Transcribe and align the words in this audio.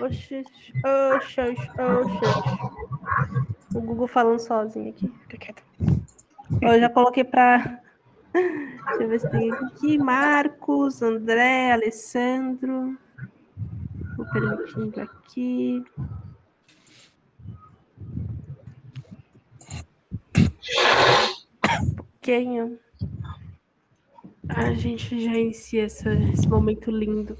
Oxi, 0.00 0.44
oxi, 1.14 1.40
oxi. 1.40 2.26
O 3.74 3.80
Google 3.80 4.06
falando 4.06 4.38
sozinho 4.38 4.90
aqui. 4.90 5.12
Fica 5.22 5.38
quieto. 5.38 5.62
Eu 6.60 6.78
já 6.80 6.88
coloquei 6.90 7.24
para. 7.24 7.80
Deixa 8.32 9.02
eu 9.02 9.08
ver 9.08 9.20
se 9.20 9.30
tem 9.30 9.50
aqui. 9.52 9.98
Marcos, 9.98 11.02
André, 11.02 11.72
Alessandro. 11.72 12.96
Vou 14.16 14.26
permitindo 14.30 15.00
aqui. 15.00 15.84
Pouquinho. 21.96 22.78
A 24.48 24.72
gente 24.74 25.20
já 25.24 25.32
inicia 25.32 25.84
esse 25.84 26.48
momento 26.48 26.90
lindo. 26.90 27.36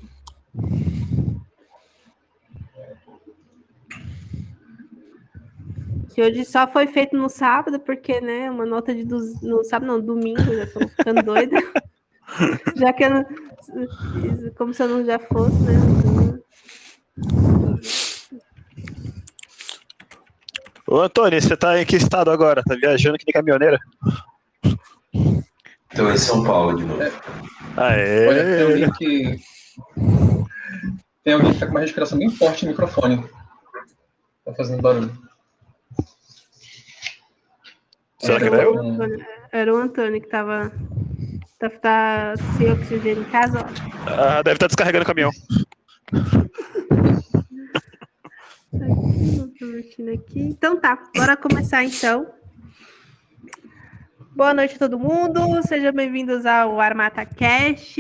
Que 6.17 6.23
hoje 6.23 6.47
só 6.47 6.67
foi 6.67 6.87
feito 6.87 7.15
no 7.15 7.29
sábado, 7.29 7.79
porque, 7.79 8.23
né, 8.23 8.51
uma 8.51 8.65
nota 8.65 8.95
de 8.95 9.05
do, 9.05 9.19
no 9.43 9.63
sábado, 9.63 9.87
não, 9.87 10.01
domingo, 10.01 10.41
já 10.41 10.67
tô 10.67 10.89
ficando 10.89 11.23
doida. 11.23 11.59
já 12.75 12.91
que 12.95 13.05
eu 13.05 13.11
não, 13.11 13.27
como 14.57 14.73
se 14.73 14.83
eu 14.83 14.89
não 14.89 15.05
já 15.05 15.19
fosse, 15.19 15.57
né? 15.61 15.75
Ô 20.87 21.01
Antônio, 21.01 21.39
você 21.39 21.55
tá 21.55 21.79
em 21.79 21.85
que 21.85 21.97
estado 21.97 22.31
agora? 22.31 22.63
Tá 22.65 22.75
viajando 22.77 23.19
que 23.19 23.27
nem 23.27 23.35
caminhoneira? 23.35 23.79
Então 25.93 26.11
em 26.11 26.17
São 26.17 26.43
Paulo 26.43 26.79
de 26.79 26.85
novo. 26.87 27.03
Aê. 27.77 28.27
Olha, 28.27 28.43
tem 28.43 28.63
alguém 28.63 28.93
que. 28.93 29.41
Tem 31.23 31.35
alguém 31.35 31.53
que 31.53 31.59
tá 31.59 31.67
com 31.67 31.73
uma 31.73 31.81
respiração 31.81 32.19
bem 32.19 32.31
forte 32.31 32.65
no 32.65 32.71
microfone. 32.71 33.23
Tá 34.47 34.55
fazendo 34.55 34.81
barulho. 34.81 35.26
Será 38.27 38.39
que 38.39 38.47
Era 38.47 38.57
era 38.57 38.65
eu? 38.65 38.79
Antônio- 38.79 39.27
Era 39.53 39.75
o 39.75 39.77
Antônio 39.77 40.21
que 40.21 40.29
tava. 40.29 40.73
Tá, 41.59 41.71
tá 41.71 42.35
sem 42.59 42.71
oxigênio 42.71 43.23
em 43.23 43.31
casa, 43.31 43.59
ó. 43.61 44.11
Ah, 44.11 44.43
deve 44.43 44.57
estar 44.57 44.67
descarregando 44.67 45.05
o 45.05 45.07
caminhão. 45.07 45.31
Aqui. 50.15 50.41
Então 50.43 50.79
tá, 50.79 50.99
bora 51.17 51.37
começar 51.37 51.83
então. 51.85 52.27
Boa 54.35 54.53
noite 54.53 54.75
a 54.75 54.79
todo 54.79 54.99
mundo, 54.99 55.63
sejam 55.67 55.93
bem-vindos 55.93 56.45
ao 56.45 56.79
Armata 56.79 57.25
Cast, 57.25 57.95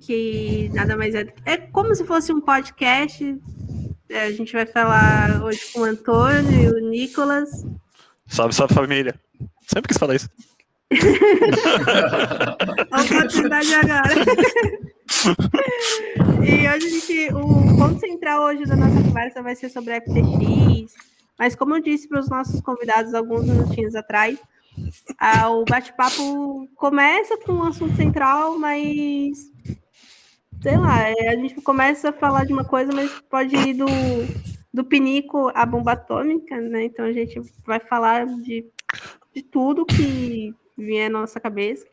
que 0.00 0.70
nada 0.72 0.96
mais 0.96 1.14
é. 1.14 1.26
É 1.44 1.58
como 1.58 1.94
se 1.94 2.04
fosse 2.04 2.32
um 2.32 2.40
podcast. 2.40 3.38
É, 4.08 4.22
A 4.22 4.32
gente 4.32 4.52
vai 4.54 4.64
falar 4.64 5.42
hoje 5.44 5.60
com 5.72 5.80
o 5.80 5.84
Antônio 5.84 6.50
e 6.62 6.68
o 6.68 6.88
Nicolas. 6.90 7.50
Salve, 8.26 8.54
salve 8.54 8.74
família. 8.74 9.14
Sempre 9.66 9.88
quis 9.88 9.98
falar 9.98 10.14
isso. 10.16 10.28
A 12.90 13.02
oportunidade 13.02 13.74
agora. 13.74 14.14
e 16.44 16.68
hoje 16.68 16.68
a 16.68 16.78
gente, 16.78 17.34
o 17.34 17.76
ponto 17.76 17.98
central 17.98 18.42
hoje 18.42 18.64
da 18.66 18.76
nossa 18.76 19.02
conversa 19.02 19.42
vai 19.42 19.56
ser 19.56 19.70
sobre 19.70 19.94
a 19.94 20.00
FTX. 20.00 20.94
Mas 21.38 21.54
como 21.54 21.76
eu 21.76 21.82
disse 21.82 22.08
para 22.08 22.20
os 22.20 22.28
nossos 22.28 22.60
convidados 22.60 23.14
alguns 23.14 23.46
minutinhos 23.46 23.94
atrás, 23.94 24.38
o 25.50 25.64
bate-papo 25.64 26.68
começa 26.76 27.38
com 27.38 27.52
um 27.52 27.64
assunto 27.64 27.96
central, 27.96 28.58
mas 28.58 29.50
sei 30.60 30.76
lá, 30.76 31.08
é, 31.08 31.30
a 31.30 31.36
gente 31.36 31.54
começa 31.60 32.10
a 32.10 32.12
falar 32.12 32.44
de 32.44 32.52
uma 32.52 32.64
coisa, 32.64 32.92
mas 32.92 33.10
pode 33.28 33.56
ir 33.56 33.74
do, 33.74 33.86
do 34.72 34.84
pinico 34.84 35.50
à 35.54 35.66
bomba 35.66 35.92
atômica, 35.92 36.60
né? 36.60 36.84
Então 36.84 37.04
a 37.04 37.12
gente 37.12 37.40
vai 37.66 37.80
falar 37.80 38.26
de, 38.26 38.64
de 39.34 39.42
tudo 39.42 39.86
que 39.86 40.54
vier 40.76 41.10
na 41.10 41.20
nossa 41.20 41.40
cabeça. 41.40 41.86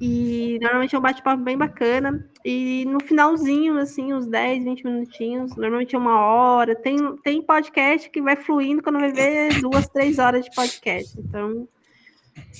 E 0.00 0.58
normalmente 0.60 0.94
é 0.94 0.98
um 0.98 1.02
bate-papo 1.02 1.42
bem 1.42 1.56
bacana. 1.56 2.28
E 2.44 2.84
no 2.86 3.00
finalzinho, 3.02 3.78
assim, 3.78 4.12
uns 4.12 4.26
10, 4.26 4.64
20 4.64 4.84
minutinhos, 4.84 5.56
normalmente 5.56 5.96
é 5.96 5.98
uma 5.98 6.20
hora. 6.20 6.74
Tem, 6.74 6.96
tem 7.22 7.42
podcast 7.42 8.10
que 8.10 8.20
vai 8.20 8.36
fluindo 8.36 8.82
quando 8.82 9.00
vai 9.00 9.12
ver 9.12 9.60
duas, 9.60 9.88
três 9.88 10.18
horas 10.18 10.44
de 10.44 10.54
podcast. 10.54 11.18
Então, 11.18 11.66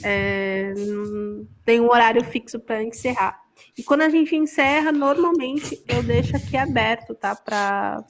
é, 0.03 0.73
tem 1.65 1.81
um 1.81 1.91
horário 1.91 2.25
fixo 2.25 2.59
para 2.59 2.83
encerrar. 2.83 3.39
E 3.77 3.83
quando 3.83 4.03
a 4.03 4.09
gente 4.09 4.35
encerra, 4.35 4.93
normalmente 4.93 5.83
eu 5.89 6.03
deixo 6.03 6.37
aqui 6.37 6.57
aberto, 6.57 7.15
tá? 7.15 7.35
Para 7.35 8.05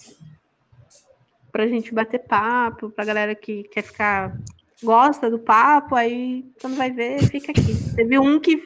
pra 1.50 1.66
gente 1.66 1.94
bater 1.94 2.19
papo, 2.19 2.91
pra 2.91 3.05
galera 3.05 3.34
que 3.34 3.62
quer 3.65 3.82
ficar, 3.82 4.38
gosta 4.82 5.31
do 5.31 5.38
papo, 5.38 5.94
aí 5.94 6.44
quando 6.60 6.76
vai 6.76 6.91
ver, 6.91 7.22
fica 7.31 7.53
aqui. 7.53 7.94
Teve 7.94 8.19
um 8.19 8.38
que, 8.38 8.62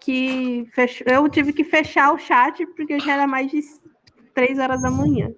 que 0.00 0.66
fechou, 0.74 1.06
eu 1.08 1.28
tive 1.28 1.52
que 1.52 1.64
fechar 1.64 2.12
o 2.12 2.18
chat 2.18 2.64
porque 2.74 2.98
já 3.00 3.14
era 3.14 3.26
mais 3.26 3.50
de 3.50 3.60
três 4.34 4.58
horas 4.58 4.82
da 4.82 4.90
manhã. 4.90 5.30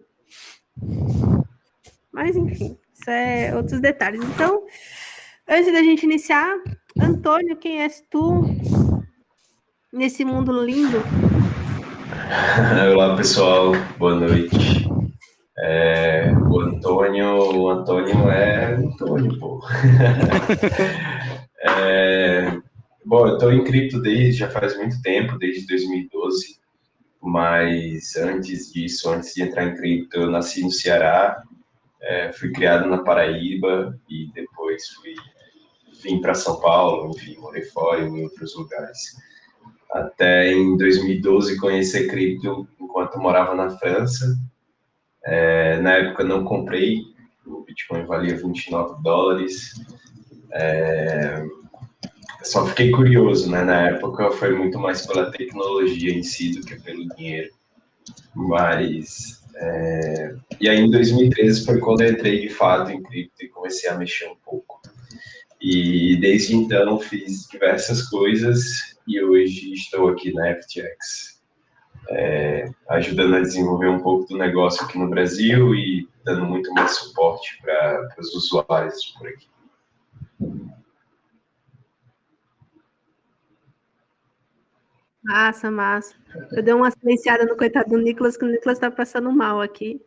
Mas 2.13 2.37
enfim, 2.37 2.77
isso 2.93 3.11
é 3.11 3.55
outros 3.55 3.81
detalhes. 3.81 4.21
Então, 4.23 4.65
antes 5.49 5.73
da 5.73 5.83
gente 5.83 6.05
iniciar, 6.05 6.57
Antônio, 7.01 7.57
quem 7.57 7.83
és 7.83 8.03
tu 8.11 8.43
nesse 9.93 10.25
mundo 10.25 10.53
lindo? 10.65 10.99
Olá 12.93 13.17
pessoal, 13.17 13.73
boa 13.99 14.15
noite. 14.17 14.78
É, 15.61 16.33
o 16.33 16.61
Antônio, 16.61 17.59
o 17.59 17.69
Antônio 17.69 18.31
é 18.31 18.75
Antônio, 18.75 19.39
pô. 19.39 19.61
É, 21.61 22.57
bom, 23.05 23.27
eu 23.27 23.35
estou 23.35 23.53
em 23.53 23.65
cripto 23.65 24.01
desde 24.01 24.39
já 24.39 24.49
faz 24.49 24.77
muito 24.77 25.03
tempo, 25.03 25.37
desde 25.37 25.67
2012. 25.67 26.57
Mas 27.21 28.15
antes 28.17 28.73
disso, 28.73 29.11
antes 29.11 29.35
de 29.35 29.43
entrar 29.43 29.65
em 29.65 29.75
cripto, 29.75 30.17
eu 30.17 30.31
nasci 30.31 30.63
no 30.63 30.71
Ceará, 30.71 31.43
é, 32.01 32.33
fui 32.33 32.53
criado 32.53 32.89
na 32.89 33.03
Paraíba 33.03 33.99
e 34.09 34.31
depois 34.33 34.87
fui 34.91 35.15
vim 36.03 36.21
para 36.21 36.35
São 36.35 36.61
Paulo, 36.61 37.11
enfim, 37.11 37.37
morei 37.39 37.65
fora 37.65 38.03
em 38.03 38.23
outros 38.23 38.55
lugares. 38.57 39.17
Até 39.91 40.53
em 40.53 40.77
2012 40.77 41.59
conhecer 41.59 42.09
cripto 42.09 42.69
enquanto 42.81 43.19
morava 43.19 43.55
na 43.55 43.71
França. 43.71 44.39
É, 45.31 45.79
na 45.81 45.93
época 45.93 46.25
não 46.25 46.43
comprei, 46.43 47.03
o 47.47 47.63
Bitcoin 47.63 48.07
valia 48.07 48.35
29 48.35 49.03
dólares. 49.03 49.75
É, 50.53 51.45
só 52.43 52.67
fiquei 52.67 52.91
curioso, 52.91 53.51
né? 53.51 53.63
Na 53.63 53.89
época 53.89 54.31
foi 54.31 54.57
muito 54.57 54.79
mais 54.79 55.07
pela 55.07 55.31
tecnologia 55.31 56.13
em 56.15 56.23
si 56.23 56.53
do 56.53 56.67
que 56.67 56.81
pelo 56.81 57.07
dinheiro. 57.15 57.51
Mas. 58.35 59.43
é, 59.57 60.35
E 60.61 60.69
aí 60.69 60.81
em 60.81 60.91
2013 60.91 61.67
foi 61.67 61.79
quando 61.79 62.01
eu 62.01 62.13
entrei 62.13 62.41
de 62.41 62.49
fato 62.49 62.91
em 62.91 63.03
cripto 63.03 63.45
e 63.45 63.49
comecei 63.49 63.91
a 63.91 63.99
mexer 63.99 64.29
um 64.29 64.37
pouco. 64.43 64.81
E 65.61 66.17
desde 66.21 66.55
então 66.55 66.99
fiz 67.01 67.49
diversas 67.51 68.09
coisas 68.09 68.97
e 69.07 69.21
hoje 69.21 69.73
estou 69.75 70.09
aqui 70.09 70.33
na 70.33 70.55
FTX, 70.55 71.38
é, 72.11 72.71
ajudando 72.89 73.37
a 73.37 73.41
desenvolver 73.41 73.89
um 73.89 74.01
pouco 74.01 74.27
do 74.27 74.39
negócio 74.39 74.85
aqui 74.85 74.99
no 74.99 75.09
Brasil 75.09 75.75
e 75.75 76.09
dando 76.25 76.45
muito 76.45 76.73
mais 76.73 76.93
suporte 76.93 77.61
para 77.61 78.09
os 78.19 78.35
usuários 78.35 79.07
por 79.19 79.29
aqui. 79.29 79.47
Massa, 85.23 85.71
massa. 85.71 86.15
Eu 86.53 86.63
dei 86.63 86.73
uma 86.73 86.91
silenciada 86.91 87.45
no 87.45 87.57
coitado 87.57 87.91
do 87.91 87.99
Nicolas, 87.99 88.37
que 88.37 88.45
o 88.45 88.49
Nicolas 88.49 88.79
tá 88.79 88.91
passando 88.91 89.31
mal 89.31 89.61
aqui. 89.61 90.01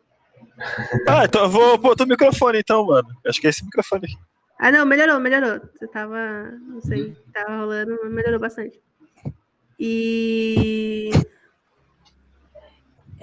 Ah, 1.08 1.24
então 1.24 1.44
eu 1.44 1.48
vou 1.48 1.78
botar 1.78 2.04
o 2.04 2.08
microfone 2.08 2.58
então, 2.58 2.84
mano. 2.86 3.08
Acho 3.26 3.40
que 3.40 3.46
é 3.46 3.50
esse 3.50 3.64
microfone 3.64 4.06
aqui. 4.06 4.16
Ah, 4.58 4.70
não, 4.70 4.84
melhorou, 4.84 5.20
melhorou. 5.20 5.60
Você 5.74 5.86
tava, 5.88 6.16
não 6.68 6.80
sei, 6.80 7.16
tava 7.32 7.58
rolando, 7.58 7.98
mas 8.02 8.12
melhorou 8.12 8.40
bastante. 8.40 8.80
E. 9.78 11.10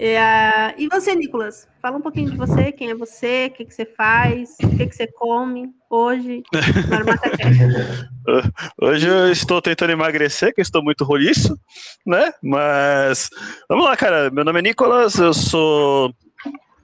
É, 0.02 0.74
e 0.78 0.88
você, 0.88 1.14
Nicolas? 1.14 1.68
Fala 1.82 1.98
um 1.98 2.00
pouquinho 2.00 2.30
de 2.30 2.36
você, 2.38 2.72
quem 2.72 2.88
é 2.88 2.94
você, 2.94 3.50
o 3.52 3.54
que, 3.54 3.66
que 3.66 3.74
você 3.74 3.84
faz, 3.84 4.56
o 4.64 4.74
que, 4.74 4.86
que 4.86 4.96
você 4.96 5.06
come 5.06 5.68
hoje. 5.90 6.42
Hoje 8.80 9.06
eu 9.06 9.30
estou 9.30 9.60
tentando 9.60 9.92
emagrecer, 9.92 10.54
que 10.54 10.62
estou 10.62 10.82
muito 10.82 11.04
roliço, 11.04 11.54
né? 12.06 12.32
Mas 12.42 13.28
vamos 13.68 13.84
lá, 13.84 13.94
cara. 13.94 14.30
Meu 14.30 14.42
nome 14.42 14.60
é 14.60 14.62
Nicolas, 14.62 15.16
eu 15.16 15.34
sou 15.34 16.10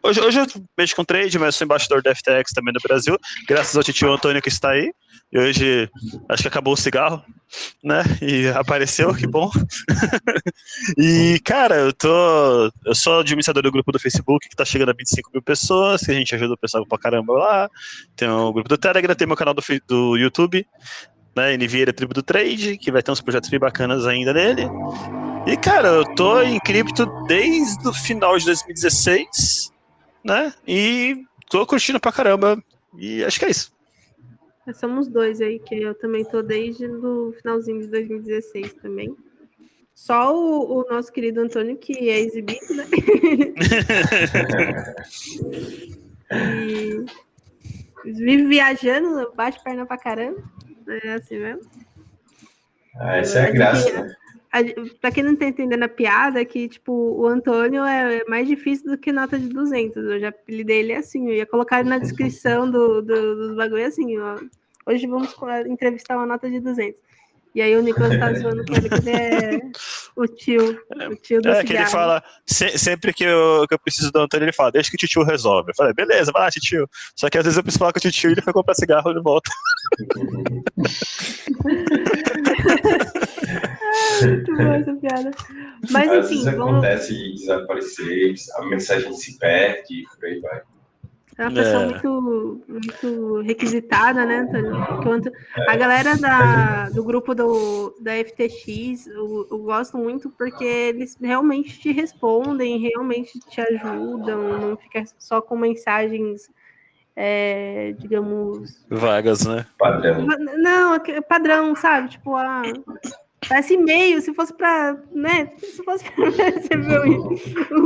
hoje, 0.03 0.21
hoje 0.21 0.39
eu 0.41 0.47
mexo 0.77 0.97
com 0.97 1.05
trade, 1.05 1.39
mas 1.39 1.57
sou 1.57 1.65
embaixador 1.65 2.03
da 2.03 2.15
FTX 2.15 2.53
também 2.55 2.73
no 2.73 2.81
Brasil, 2.81 3.19
graças 3.49 3.77
ao 3.77 3.83
tio 3.83 4.13
Antônio 4.13 4.43
que 4.43 4.49
está 4.49 4.71
aí. 4.71 4.93
E 5.33 5.39
hoje 5.39 5.91
acho 6.29 6.43
que 6.43 6.49
acabou 6.49 6.75
o 6.75 6.77
cigarro, 6.77 7.23
né? 7.83 8.03
E 8.23 8.47
apareceu, 8.49 9.13
que 9.13 9.27
bom. 9.27 9.51
e, 10.97 11.41
cara, 11.45 11.75
eu 11.77 11.93
tô. 11.93 12.71
Eu 12.85 12.95
sou 12.95 13.21
administrador 13.21 13.63
do 13.63 13.73
grupo 13.73 13.91
do 13.91 13.99
Facebook, 13.99 14.49
que 14.49 14.55
tá 14.55 14.65
chegando 14.65 14.91
a 14.91 14.95
25 14.97 15.31
mil 15.33 15.43
pessoas, 15.43 16.03
que 16.03 16.13
a 16.13 16.15
gente 16.15 16.35
ajuda 16.35 16.55
o 16.55 16.59
pessoal 16.59 16.87
pra 16.87 16.99
caramba 16.99 17.33
lá. 17.33 17.69
Tem 18.15 18.29
o 18.29 18.53
grupo 18.53 18.69
do 18.69 18.79
Telegram, 18.79 19.17
tem 19.17 19.27
meu 19.27 19.37
canal 19.37 19.53
do, 19.53 19.63
do 19.89 20.17
YouTube, 20.17 20.65
né? 21.37 21.57
Nvieira 21.57 21.93
Tribo 21.93 22.15
do 22.15 22.23
Trade, 22.23 22.79
que 22.79 22.93
vai 22.93 23.03
ter 23.03 23.11
uns 23.11 23.21
projetos 23.21 23.51
bem 23.51 23.59
bacanas 23.59 24.07
ainda 24.07 24.33
nele. 24.33 24.63
E, 25.47 25.57
cara, 25.57 25.89
eu 25.89 26.05
tô 26.15 26.41
em 26.41 26.59
cripto 26.61 27.07
desde 27.27 27.87
o 27.87 27.93
final 27.93 28.39
de 28.39 28.47
2016, 28.47 29.73
né? 30.27 30.53
E 30.67 31.25
tô 31.49 31.65
curtindo 31.67 32.01
pra 32.01 32.13
caramba. 32.13 32.63
E 32.99 33.25
acho 33.25 33.39
que 33.39 33.45
é 33.45 33.51
isso. 33.51 33.73
Somos 34.75 35.07
dois 35.07 35.41
aí, 35.41 35.61
que 35.61 35.77
eu 35.77 35.95
também 35.95 36.25
tô 36.25 36.43
desde 36.43 36.87
o 36.87 37.33
finalzinho 37.41 37.83
de 37.83 37.87
2016 37.87 38.75
também. 38.75 39.17
Só 39.95 40.37
o, 40.37 40.81
o 40.81 40.85
nosso 40.91 41.13
querido 41.13 41.41
Antônio, 41.41 41.77
que 41.77 42.11
é 42.11 42.19
exibido, 42.19 42.75
né? 42.75 42.85
e 48.05 48.13
vive 48.13 48.49
viajando, 48.49 49.33
bate 49.35 49.63
perna 49.63 49.87
pra 49.87 49.97
caramba. 49.97 50.43
É 51.05 51.13
assim 51.15 51.39
mesmo. 51.39 51.63
Ah, 52.97 53.17
essa 53.17 53.39
é 53.39 53.49
a 53.49 53.53
graça, 53.53 54.03
né? 54.03 54.15
Pra 55.01 55.11
quem 55.11 55.23
não 55.23 55.37
tá 55.37 55.47
entendendo 55.47 55.83
a 55.83 55.89
piada, 55.89 56.41
é 56.41 56.45
que, 56.45 56.69
tipo, 56.69 56.93
o 56.93 57.27
Antônio 57.27 57.85
é 57.85 58.25
mais 58.27 58.47
difícil 58.49 58.91
do 58.91 58.99
que 58.99 59.13
nota 59.13 59.39
de 59.39 59.49
200. 59.49 59.97
Eu 60.05 60.21
já 60.21 60.29
apelidei 60.29 60.81
ele 60.81 60.95
assim. 60.95 61.29
Eu 61.29 61.35
ia 61.35 61.47
colocar 61.47 61.81
ele 61.81 61.89
na 61.91 61.99
descrição 61.99 62.71
do, 62.71 63.03
do, 63.03 63.35
dos 63.37 63.57
bagulho 63.57 63.87
assim, 63.87 64.19
ó. 64.19 64.37
Hoje 64.87 65.07
vamos 65.07 65.35
entrevistar 65.67 66.17
uma 66.17 66.27
nota 66.27 66.49
de 66.51 66.61
200. 66.61 67.01
E 67.55 67.63
aí 67.63 67.75
o 67.75 67.83
Nicolas 67.83 68.19
tá 68.19 68.33
zoando 68.35 68.65
com 68.67 68.75
ele 68.75 68.89
que 68.89 68.95
ele 68.97 69.11
é 69.11 69.61
o 70.15 70.27
tio, 70.27 70.79
o 71.11 71.17
tio 71.17 71.41
do 71.41 71.49
É, 71.49 71.55
cigarro. 71.55 71.67
que 71.67 71.73
ele 71.73 71.87
fala, 71.87 72.23
se- 72.47 72.79
sempre 72.79 73.15
que 73.15 73.25
eu, 73.25 73.65
que 73.67 73.75
eu 73.75 73.79
preciso 73.79 74.13
do 74.13 74.21
Antônio, 74.21 74.45
ele 74.45 74.53
fala, 74.53 74.71
deixa 74.73 74.91
que 74.91 75.05
o 75.05 75.09
tio 75.09 75.23
resolve. 75.25 75.71
Eu 75.71 75.75
falei, 75.75 75.95
beleza, 75.95 76.31
vai 76.33 76.43
lá, 76.43 76.51
tio. 76.51 76.89
Só 77.17 77.31
que 77.31 77.39
às 77.39 77.45
vezes 77.45 77.57
eu 77.57 77.63
preciso 77.63 77.79
falar 77.79 77.93
com 77.95 77.99
o 77.99 78.11
tio 78.11 78.29
e 78.31 78.35
ele 78.35 78.43
foi 78.43 78.53
comprar 78.53 78.75
cigarro 78.75 79.13
de 79.13 79.23
volta. 79.23 79.51
Muito 84.23 84.57
boa 84.57 84.77
essa 84.77 84.95
piada. 84.95 85.31
Mas 85.91 86.09
Às 86.11 86.27
enfim, 86.27 86.45
vezes 86.45 86.57
vamos... 86.59 86.73
acontece 86.85 87.15
de 87.15 87.35
desaparecer, 87.35 88.35
a 88.57 88.67
mensagem 88.67 89.13
se 89.13 89.39
perde 89.39 90.01
e 90.03 90.05
por 90.05 90.25
aí 90.25 90.41
vai. 90.41 90.63
é 91.39 91.43
uma 91.43 91.53
pessoa 91.55 91.83
É. 91.83 91.87
muito, 91.87 92.63
muito 92.69 93.41
requisitada, 93.43 94.25
né, 94.25 94.39
Antônio? 94.39 94.87
Porque 94.87 95.09
o 95.09 95.13
Anto- 95.13 95.33
A 95.69 95.77
galera 95.77 96.17
da, 96.17 96.89
do 96.91 97.05
grupo 97.05 97.35
do, 97.35 97.95
da 98.01 98.13
FTX, 98.25 99.07
eu, 99.07 99.47
eu 99.51 99.59
gosto 99.59 99.99
muito 99.99 100.31
porque 100.31 100.65
eles 100.65 101.17
realmente 101.21 101.79
te 101.79 101.93
respondem, 101.93 102.79
realmente 102.79 103.39
te 103.41 103.61
ajudam, 103.61 104.59
não 104.61 104.77
fica 104.77 105.03
só 105.19 105.41
com 105.43 105.57
mensagens, 105.59 106.51
é, 107.15 107.95
digamos, 107.99 108.85
Vagas, 108.91 109.45
né? 109.47 109.67
Padrão. 109.79 110.27
Não, 110.59 110.95
é 110.95 111.21
padrão, 111.21 111.75
sabe? 111.77 112.09
Tipo, 112.11 112.35
ah, 112.35 112.63
parece 113.49 113.75
e-mail. 113.75 114.21
Se 114.21 114.33
fosse 114.35 114.53
pra, 114.55 114.97
né? 115.13 115.53
Se 115.59 115.83
fosse 115.85 116.05
pra 116.13 116.29
receber 116.31 117.01
um- 117.09 117.37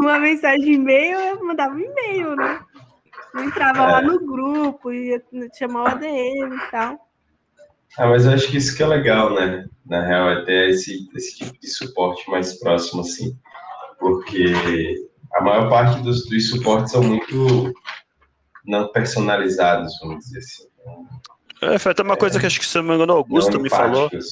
uma 0.01 0.19
mensagem 0.19 0.61
de 0.61 0.73
e-mail, 0.73 1.19
eu 1.19 1.45
mandava 1.45 1.75
um 1.75 1.81
e-mail, 1.81 2.37
né? 2.37 2.61
Eu 3.35 3.45
entrava 3.45 3.85
lá 3.87 3.99
É. 4.01 4.03
no 4.03 4.19
grupo, 4.27 4.93
ia 4.93 5.23
chamar 5.57 5.83
o 5.85 5.87
ADM 5.89 6.55
e 6.57 6.71
tal. 6.71 6.99
Ah, 7.99 8.07
mas 8.09 8.25
eu 8.25 8.33
acho 8.33 8.49
que 8.49 8.57
isso 8.57 8.77
que 8.77 8.83
é 8.83 8.87
legal, 8.87 9.35
né? 9.35 9.67
Na 9.87 10.01
real, 10.07 10.31
é 10.31 10.45
ter 10.45 10.71
esse, 10.71 11.09
esse 11.15 11.37
tipo 11.39 11.59
de 11.61 11.69
suporte 11.69 12.29
mais 12.31 12.59
próximo, 12.59 13.01
assim. 13.03 13.37
Porque 13.99 14.55
a 15.35 15.43
maior 15.43 15.69
parte 15.69 16.01
dos, 16.03 16.27
dos 16.29 16.51
suportes 16.51 16.93
são 16.93 17.03
muito 17.03 17.73
não 18.65 18.91
personalizados, 18.93 19.93
vamos 20.01 20.25
dizer 20.25 20.39
assim. 20.39 20.65
É, 21.63 21.79
foi 21.79 21.93
até 21.93 22.03
uma 22.03 22.17
coisa 22.17 22.39
que 22.41 22.47
acho 22.47 22.59
que, 22.61 22.67
se 22.67 22.77
não 22.79 22.85
me 22.85 22.95
engano, 22.95 23.13
Augusto 23.13 23.61
me 23.61 23.69
falou, 23.69 24.07
empáticos. 24.07 24.29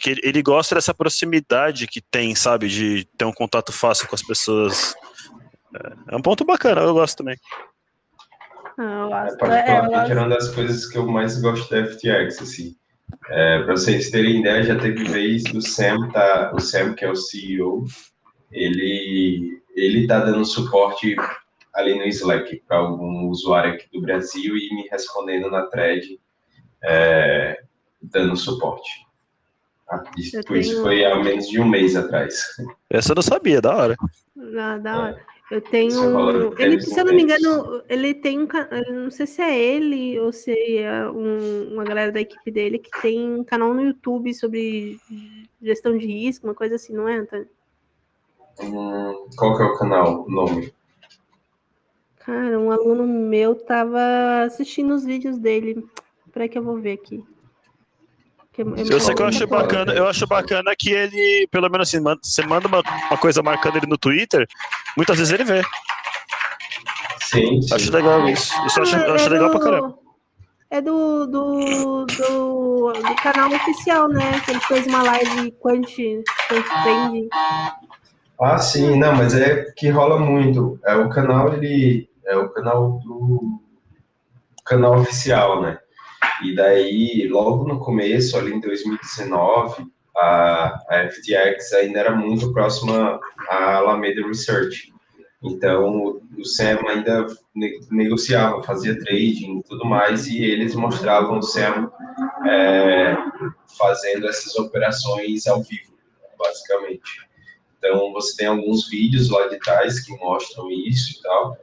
Que 0.00 0.10
ele- 0.22 0.42
gosta 0.42 0.74
dessa 0.74 0.94
proximidade 0.94 1.86
que 1.86 2.00
tem, 2.00 2.34
sabe? 2.34 2.68
De 2.68 3.04
ter 3.16 3.24
um 3.24 3.32
contato 3.32 3.72
fácil 3.72 4.08
com 4.08 4.14
as 4.14 4.22
pessoas. 4.22 4.94
É, 5.74 6.14
é 6.14 6.16
um 6.16 6.22
ponto 6.22 6.44
bacana, 6.44 6.80
eu 6.82 6.94
gosto 6.94 7.18
também. 7.18 7.36
Ah, 8.78 8.82
eu 8.82 9.06
É, 9.06 9.08
gosto. 9.08 9.34
É, 9.34 9.38
particularmente 9.38 10.10
era 10.10 10.20
uma 10.20 10.28
das 10.28 10.48
coisas 10.54 10.86
que 10.86 10.96
eu 10.98 11.06
mais 11.06 11.40
gosto 11.40 11.68
da 11.70 11.84
FTX, 11.84 12.40
assim. 12.40 12.76
É, 13.30 13.62
para 13.62 13.72
vocês 13.76 14.10
terem 14.10 14.40
ideia, 14.40 14.62
já 14.62 14.78
teve 14.78 15.04
vez 15.04 15.42
do 15.44 15.60
Sam, 15.60 16.10
tá, 16.10 16.52
o 16.54 16.60
Sam, 16.60 16.94
que 16.94 17.04
é 17.04 17.10
o 17.10 17.16
CEO, 17.16 17.84
ele, 18.52 19.60
ele 19.74 20.06
tá 20.06 20.20
dando 20.20 20.44
suporte 20.44 21.16
ali 21.74 21.94
no 21.94 22.04
Slack 22.04 22.62
para 22.66 22.78
algum 22.78 23.28
usuário 23.28 23.74
aqui 23.74 23.88
do 23.92 24.00
Brasil 24.02 24.56
e 24.56 24.74
me 24.74 24.88
respondendo 24.90 25.50
na 25.50 25.62
thread, 25.66 26.18
é, 26.84 27.58
dando 28.02 28.36
suporte. 28.36 28.90
Ah, 29.90 30.02
Isso, 30.18 30.36
Eu 30.36 30.40
isso 30.56 30.70
tenho- 30.72 30.82
foi 30.82 31.04
há 31.04 31.16
menos 31.22 31.48
de 31.48 31.60
um 31.60 31.68
mês 31.68 31.96
atrás. 31.96 32.56
Essa 32.90 33.12
eu 33.12 33.16
não 33.16 33.22
sabia, 33.22 33.60
da 33.60 33.74
hora. 33.74 33.96
Ah, 34.58 34.76
da 34.78 34.98
hora. 35.02 35.26
Eu 35.50 35.62
tenho. 35.62 36.50
De 36.54 36.62
Ele, 36.62 36.80
se 36.82 37.00
eu 37.00 37.06
não 37.06 37.14
me 37.14 37.22
engano, 37.22 37.82
ele 37.88 38.12
tem 38.14 38.38
um. 38.38 38.46
Não 39.04 39.10
sei 39.10 39.26
se 39.26 39.40
é 39.40 39.58
ele 39.58 40.20
ou 40.20 40.30
se 40.30 40.76
é 40.76 41.08
um- 41.10 41.72
uma 41.72 41.84
galera 41.84 42.12
da 42.12 42.20
equipe 42.20 42.50
dele 42.50 42.78
que 42.78 42.90
tem 43.00 43.18
um 43.32 43.42
canal 43.42 43.72
no 43.72 43.80
YouTube 43.80 44.34
sobre 44.34 44.98
gestão 45.62 45.96
de 45.96 46.06
risco, 46.06 46.46
uma 46.46 46.54
coisa 46.54 46.74
assim, 46.74 46.92
não 46.92 47.08
é, 47.08 47.16
Antônio? 47.16 47.48
Hum, 48.60 49.26
qual 49.38 49.56
que 49.56 49.62
é 49.62 49.66
o 49.66 49.78
canal, 49.78 50.26
o 50.26 50.30
nome? 50.30 50.70
Cara, 52.18 52.58
um 52.58 52.70
aluno 52.70 53.06
meu 53.06 53.54
tava 53.54 54.42
assistindo 54.44 54.92
os 54.94 55.02
vídeos 55.04 55.38
dele. 55.38 55.82
Peraí 56.30 56.48
que 56.50 56.58
eu 56.58 56.62
vou 56.62 56.76
ver 56.78 56.92
aqui. 56.92 57.24
Eu 58.58 59.00
sei 59.00 59.14
que 59.14 59.22
eu 59.22 59.26
acho 59.26 59.46
bacana, 59.46 59.92
eu 59.92 60.08
acho 60.08 60.26
bacana 60.26 60.74
que 60.76 60.90
ele, 60.90 61.46
pelo 61.50 61.68
menos 61.70 61.88
assim, 61.88 62.02
você 62.22 62.44
manda 62.44 62.66
uma, 62.66 62.82
uma 63.10 63.18
coisa 63.18 63.40
marcando 63.42 63.76
ele 63.76 63.86
no 63.86 63.96
Twitter, 63.96 64.46
muitas 64.96 65.16
vezes 65.16 65.32
ele 65.32 65.44
vê. 65.44 65.62
Sim, 67.22 67.60
sim. 67.62 67.74
Acho 67.74 67.92
legal 67.92 68.28
isso. 68.28 68.52
Isso 68.66 68.78
eu 68.78 68.82
acho, 68.82 68.96
eu 68.96 69.14
acho 69.14 69.26
é 69.26 69.28
legal 69.28 69.48
do- 69.48 69.52
pra 69.52 69.60
caramba. 69.60 69.98
É 70.70 70.80
do, 70.82 71.26
do, 71.26 72.04
do, 72.06 72.92
do 72.92 73.14
canal 73.22 73.50
oficial, 73.52 74.08
né? 74.08 74.38
Que 74.44 74.50
ele 74.50 74.60
fez 74.60 74.86
uma 74.86 75.02
live 75.02 75.50
Quant, 75.62 75.86
Quant 76.48 76.64
Trend. 76.82 77.28
Ah, 78.40 78.58
sim, 78.58 78.98
não, 78.98 79.14
mas 79.16 79.34
é 79.34 79.64
que 79.76 79.88
rola 79.88 80.18
muito. 80.18 80.78
É 80.84 80.94
o 80.96 81.08
canal, 81.08 81.54
ele 81.54 82.08
é 82.26 82.36
o 82.36 82.48
canal 82.50 83.00
do 83.04 83.60
canal 84.64 84.98
oficial, 85.00 85.62
né? 85.62 85.78
E 86.42 86.54
daí, 86.54 87.26
logo 87.28 87.66
no 87.66 87.78
começo, 87.78 88.36
ali 88.36 88.52
em 88.52 88.60
2019, 88.60 89.86
a, 90.16 90.84
a 90.88 91.08
FTX 91.10 91.72
ainda 91.72 92.00
era 92.00 92.14
muito 92.14 92.52
próxima 92.52 93.20
à 93.48 93.74
Alameda 93.76 94.26
Research. 94.26 94.92
Então, 95.42 96.20
o, 96.36 96.44
Sam 96.44 96.80
ainda 96.88 97.26
ne- 97.54 97.78
negociava, 97.90 98.62
fazia 98.62 98.98
trading 98.98 99.58
e 99.58 99.62
tudo 99.62 99.84
mais, 99.84 100.26
e 100.26 100.42
eles 100.42 100.74
mostravam 100.74 101.38
o 101.38 101.42
Sam 101.42 101.90
é, 102.46 103.16
fazendo 103.78 104.28
essas 104.28 104.56
operações 104.56 105.46
ao 105.46 105.62
vivo, 105.62 105.94
basicamente. 106.36 107.28
Então, 107.78 108.12
você 108.12 108.36
tem 108.36 108.46
alguns 108.48 108.88
vídeos 108.88 109.30
lá 109.30 109.46
de 109.46 109.58
trás 109.60 110.00
que 110.00 110.16
mostram 110.16 110.70
isso 110.70 111.18
e 111.18 111.22
tal. 111.22 111.56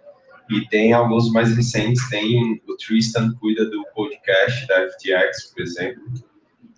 E 0.50 0.68
tem 0.68 0.94
alguns 0.94 1.32
mais 1.32 1.56
recentes, 1.56 2.08
tem 2.10 2.62
o 2.68 2.78
Tristan 2.78 3.34
cuida 3.40 3.66
do 3.66 3.84
podcast 3.96 4.68
da 4.68 4.88
FTX, 4.90 5.54
por 5.54 5.62
exemplo. 5.62 6.04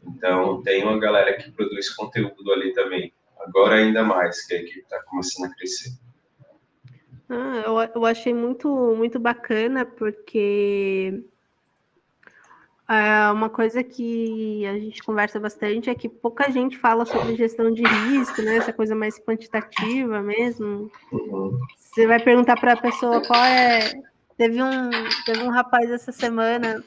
Então, 0.05 0.62
tem 0.62 0.83
uma 0.83 0.97
galera 0.97 1.36
que 1.38 1.51
produz 1.51 1.89
conteúdo 1.89 2.51
ali 2.53 2.74
também. 2.74 3.13
Agora 3.39 3.75
ainda 3.75 4.03
mais, 4.03 4.45
que 4.45 4.55
a 4.55 4.57
equipe 4.57 4.79
está 4.79 5.01
começando 5.03 5.51
a 5.51 5.55
crescer. 5.55 5.91
Ah, 7.29 7.63
eu, 7.65 7.77
eu 7.95 8.05
achei 8.05 8.33
muito, 8.33 8.69
muito 8.95 9.19
bacana, 9.19 9.86
porque 9.86 11.24
é, 12.89 13.32
uma 13.32 13.50
coisa 13.50 13.84
que 13.84 14.65
a 14.65 14.79
gente 14.79 15.03
conversa 15.03 15.39
bastante 15.39 15.89
é 15.89 15.96
que 15.96 16.08
pouca 16.08 16.50
gente 16.50 16.77
fala 16.77 17.06
sobre 17.06 17.36
gestão 17.36 17.70
de 17.72 17.84
risco, 17.84 18.41
né? 18.41 18.56
Essa 18.56 18.72
coisa 18.72 18.96
mais 18.96 19.20
quantitativa 19.20 20.22
mesmo. 20.22 20.89
Você 21.75 22.08
vai 22.08 22.20
perguntar 22.20 22.58
para 22.58 22.74
a 22.74 22.82
pessoa 22.82 23.22
qual 23.22 23.44
é. 23.44 23.91
Teve 24.38 24.63
um, 24.63 24.89
teve 25.25 25.44
um 25.44 25.50
rapaz 25.50 25.91
essa 25.91 26.13
semana. 26.13 26.82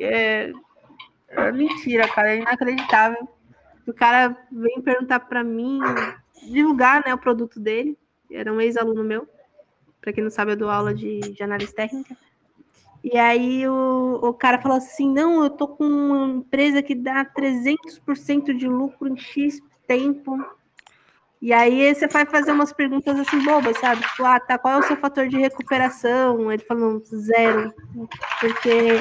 É, 0.00 0.50
é 1.28 1.52
mentira, 1.52 2.08
cara, 2.08 2.34
é 2.34 2.38
inacreditável. 2.38 3.28
O 3.86 3.92
cara 3.92 4.36
vem 4.50 4.82
perguntar 4.82 5.20
para 5.20 5.44
mim, 5.44 5.78
divulgar 6.50 7.04
né, 7.06 7.14
o 7.14 7.18
produto 7.18 7.60
dele. 7.60 7.96
Era 8.28 8.52
um 8.52 8.60
ex-aluno 8.60 9.04
meu. 9.04 9.28
para 10.00 10.12
quem 10.12 10.24
não 10.24 10.30
sabe, 10.30 10.52
eu 10.52 10.56
dou 10.56 10.70
aula 10.70 10.92
de, 10.92 11.20
de 11.20 11.42
análise 11.42 11.72
técnica. 11.72 12.16
E 13.04 13.16
aí 13.16 13.66
o, 13.68 14.20
o 14.22 14.34
cara 14.34 14.58
falou 14.58 14.76
assim: 14.76 15.12
não, 15.12 15.42
eu 15.44 15.50
tô 15.50 15.68
com 15.68 15.84
uma 15.84 16.26
empresa 16.38 16.82
que 16.82 16.94
dá 16.94 17.24
300% 17.24 18.56
de 18.56 18.68
lucro 18.68 19.08
em 19.08 19.16
X 19.16 19.60
tempo. 19.86 20.36
E 21.40 21.52
aí 21.52 21.94
você 21.94 22.06
vai 22.08 22.24
fazer 22.24 22.50
umas 22.52 22.72
perguntas 22.72 23.18
assim 23.18 23.44
bobas, 23.44 23.78
sabe? 23.78 24.00
Tipo, 24.00 24.24
ah, 24.24 24.40
tá, 24.40 24.58
qual 24.58 24.74
é 24.74 24.78
o 24.78 24.82
seu 24.82 24.96
fator 24.96 25.28
de 25.28 25.36
recuperação? 25.36 26.50
Ele 26.50 26.62
falou, 26.64 27.00
zero. 27.04 27.72
Porque 28.40 28.98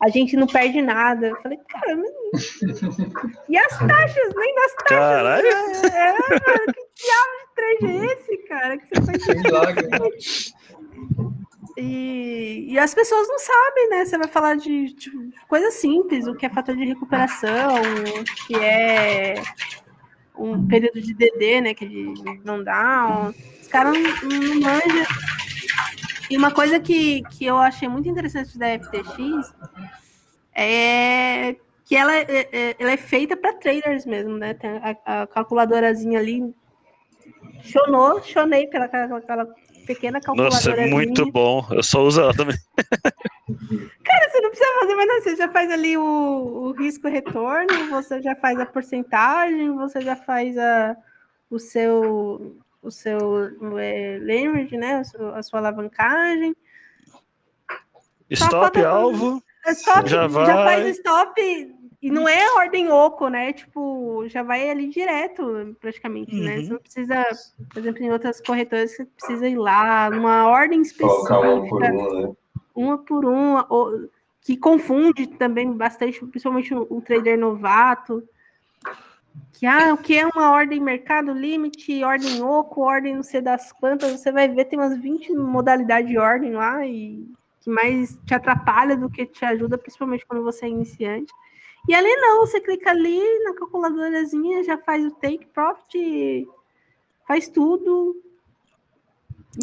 a 0.00 0.08
gente 0.08 0.36
não 0.36 0.46
perde 0.46 0.80
nada. 0.80 1.26
Eu 1.28 1.36
falei, 1.42 1.58
cara, 1.68 1.96
mas... 1.96 2.60
e 3.48 3.58
as 3.58 3.78
taxas? 3.78 4.34
Nem 4.36 4.54
nas 4.54 4.74
taxas. 4.74 4.98
Caralho! 4.98 5.46
É, 5.46 6.12
mano, 6.12 6.72
que 6.72 6.86
diabo 6.94 7.32
de 7.40 7.54
trade 7.54 7.86
é 7.86 8.04
esse, 8.12 8.36
cara? 8.48 8.78
Que 8.78 8.86
você 8.86 9.02
faz 9.02 10.54
e, 11.76 12.66
e 12.68 12.78
as 12.78 12.94
pessoas 12.94 13.26
não 13.28 13.38
sabem, 13.38 13.88
né? 13.90 14.04
Você 14.04 14.16
vai 14.16 14.28
falar 14.28 14.56
de, 14.56 14.92
de 14.94 15.10
coisa 15.48 15.70
simples, 15.70 16.26
o 16.26 16.34
que 16.34 16.46
é 16.46 16.50
fator 16.50 16.76
de 16.76 16.84
recuperação, 16.84 17.74
o 17.76 18.46
que 18.46 18.54
é 18.56 19.34
um 20.36 20.66
período 20.66 21.00
de 21.00 21.14
DD, 21.14 21.60
né? 21.60 21.74
Que 21.74 21.86
de 21.86 22.64
dá. 22.64 23.32
Os 23.60 23.68
caras 23.68 23.92
não, 23.98 24.28
não 24.28 24.60
manjam. 24.60 25.06
E 26.30 26.36
uma 26.36 26.52
coisa 26.52 26.78
que, 26.78 27.22
que 27.30 27.44
eu 27.44 27.58
achei 27.58 27.88
muito 27.88 28.08
interessante 28.08 28.56
da 28.56 28.78
FTX 28.78 29.54
é 30.54 31.56
que 31.84 31.96
ela, 31.96 32.14
é, 32.14 32.48
é 32.50 32.76
ela 32.78 32.92
é 32.92 32.96
feita 32.96 33.36
para 33.36 33.52
traders 33.52 34.06
mesmo, 34.06 34.38
né? 34.38 34.54
Tem 34.54 34.70
a, 34.70 35.22
a 35.22 35.26
calculadorazinha 35.26 36.18
ali. 36.18 36.54
Chonou, 37.62 38.22
chonei 38.22 38.66
pela 38.68 38.84
aquela 38.84 39.54
pequena 39.84 40.20
calculadora. 40.20 40.54
Nossa, 40.54 40.70
é 40.70 40.86
muito 40.86 41.30
bom. 41.30 41.66
Eu 41.70 41.82
só 41.82 42.02
uso 42.02 42.20
ela 42.20 42.34
também. 42.34 42.56
Cara, 42.76 44.30
você 44.30 44.40
não 44.40 44.50
precisa 44.50 44.78
fazer 44.80 44.94
mais 44.94 45.08
nada. 45.08 45.20
Você 45.22 45.36
já 45.36 45.48
faz 45.48 45.70
ali 45.70 45.96
o, 45.96 46.02
o 46.02 46.72
risco-retorno, 46.72 47.90
você 47.90 48.22
já 48.22 48.34
faz 48.36 48.58
a 48.58 48.66
porcentagem, 48.66 49.74
você 49.74 50.00
já 50.00 50.16
faz 50.16 50.56
a, 50.58 50.96
o 51.50 51.58
seu 51.58 52.56
o 52.82 52.90
seu 52.90 53.78
é, 53.78 54.18
leverage, 54.20 54.76
né? 54.76 55.02
A 55.34 55.42
sua 55.42 55.58
alavancagem. 55.58 56.54
Stop 58.30 58.82
alvo. 58.84 59.42
Stop, 59.68 60.08
já, 60.08 60.26
vai... 60.26 60.46
já 60.46 60.54
faz 60.64 60.86
stop 60.98 61.74
e 62.04 62.10
não 62.10 62.28
é 62.28 62.52
ordem 62.58 62.90
oco, 62.90 63.28
né? 63.28 63.54
Tipo, 63.54 64.28
já 64.28 64.42
vai 64.42 64.68
ali 64.68 64.88
direto, 64.88 65.74
praticamente, 65.80 66.36
uhum. 66.36 66.44
né? 66.44 66.60
Você 66.60 66.70
não 66.70 66.78
precisa, 66.78 67.24
por 67.72 67.78
exemplo, 67.78 68.02
em 68.02 68.12
outras 68.12 68.42
corretoras, 68.42 68.94
você 68.94 69.06
precisa 69.06 69.48
ir 69.48 69.56
lá, 69.56 70.10
numa 70.10 70.46
ordem 70.46 70.82
específica. 70.82 71.38
uma 71.40 71.66
por 71.66 71.82
uma, 71.82 72.20
né? 72.20 72.34
Uma 72.74 72.98
por 72.98 73.24
uma, 73.24 73.66
ou, 73.70 74.06
que 74.42 74.54
confunde 74.54 75.26
também 75.26 75.72
bastante, 75.72 76.22
principalmente 76.26 76.74
um, 76.74 76.86
um 76.90 77.00
trader 77.00 77.38
novato. 77.38 78.22
Que, 79.54 79.64
ah, 79.64 79.94
o 79.94 79.96
que 79.96 80.18
é 80.18 80.26
uma 80.26 80.50
ordem 80.50 80.80
mercado 80.80 81.32
limite, 81.32 82.04
ordem 82.04 82.42
oco, 82.42 82.82
ordem 82.82 83.16
não 83.16 83.22
sei 83.22 83.40
das 83.40 83.72
quantas, 83.72 84.20
você 84.20 84.30
vai 84.30 84.46
ver, 84.46 84.66
tem 84.66 84.78
umas 84.78 85.00
20 85.00 85.32
modalidades 85.32 86.10
de 86.10 86.18
ordem 86.18 86.52
lá, 86.52 86.86
e 86.86 87.26
que 87.62 87.70
mais 87.70 88.20
te 88.26 88.34
atrapalha 88.34 88.94
do 88.94 89.08
que 89.08 89.24
te 89.24 89.42
ajuda, 89.42 89.78
principalmente 89.78 90.26
quando 90.26 90.44
você 90.44 90.66
é 90.66 90.68
iniciante. 90.68 91.32
E 91.88 91.94
ali 91.94 92.16
não, 92.16 92.40
você 92.40 92.60
clica 92.60 92.90
ali 92.90 93.20
na 93.44 93.54
calculadorazinha, 93.54 94.64
já 94.64 94.78
faz 94.78 95.04
o 95.04 95.10
take 95.10 95.46
profit, 95.46 96.48
faz 97.26 97.48
tudo. 97.48 98.16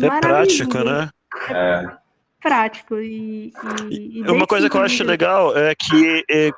É 0.02 0.20
prático, 0.20 0.78
né? 0.84 1.10
É 1.50 2.02
prático. 2.42 2.98
E, 2.98 3.54
e, 3.90 4.20
e 4.20 4.22
uma 4.24 4.48
coisa 4.48 4.70
que 4.70 4.76
eu 4.76 4.82
acho 4.82 5.04
legal 5.04 5.56
é 5.56 5.74
que 5.76 6.26
é, 6.30 6.52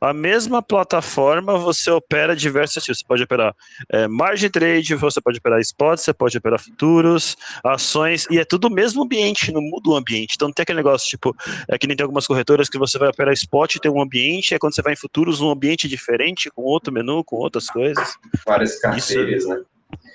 a 0.00 0.12
mesma 0.12 0.62
plataforma 0.62 1.58
você 1.58 1.90
opera 1.90 2.36
diversos 2.36 2.84
tipos. 2.84 2.98
Você 2.98 3.04
pode 3.04 3.22
operar 3.22 3.54
é, 3.90 4.06
margin 4.06 4.48
trade, 4.48 4.94
você 4.94 5.20
pode 5.20 5.38
operar 5.38 5.60
spot, 5.60 5.98
você 5.98 6.12
pode 6.12 6.38
operar 6.38 6.60
futuros, 6.60 7.36
ações, 7.64 8.26
e 8.30 8.38
é 8.38 8.44
tudo 8.44 8.68
o 8.68 8.70
mesmo 8.70 9.02
ambiente, 9.02 9.52
não 9.52 9.60
muda 9.60 9.90
o 9.90 9.96
ambiente. 9.96 10.34
Então 10.36 10.48
não 10.48 10.52
tem 10.52 10.62
aquele 10.62 10.78
negócio, 10.78 11.08
tipo, 11.08 11.34
é 11.68 11.76
que 11.76 11.86
nem 11.86 11.96
tem 11.96 12.04
algumas 12.04 12.26
corretoras 12.26 12.68
que 12.68 12.78
você 12.78 12.98
vai 12.98 13.08
operar 13.08 13.32
spot 13.34 13.74
e 13.74 13.80
tem 13.80 13.90
um 13.90 14.00
ambiente, 14.00 14.54
é 14.54 14.58
quando 14.58 14.74
você 14.74 14.82
vai 14.82 14.92
em 14.92 14.96
futuros, 14.96 15.40
um 15.40 15.50
ambiente 15.50 15.88
diferente, 15.88 16.50
com 16.50 16.62
outro 16.62 16.92
menu, 16.92 17.24
com 17.24 17.36
outras 17.36 17.68
coisas. 17.68 18.16
Várias 18.46 18.78
carteiras, 18.78 19.42
isso, 19.42 19.48
né? 19.48 19.62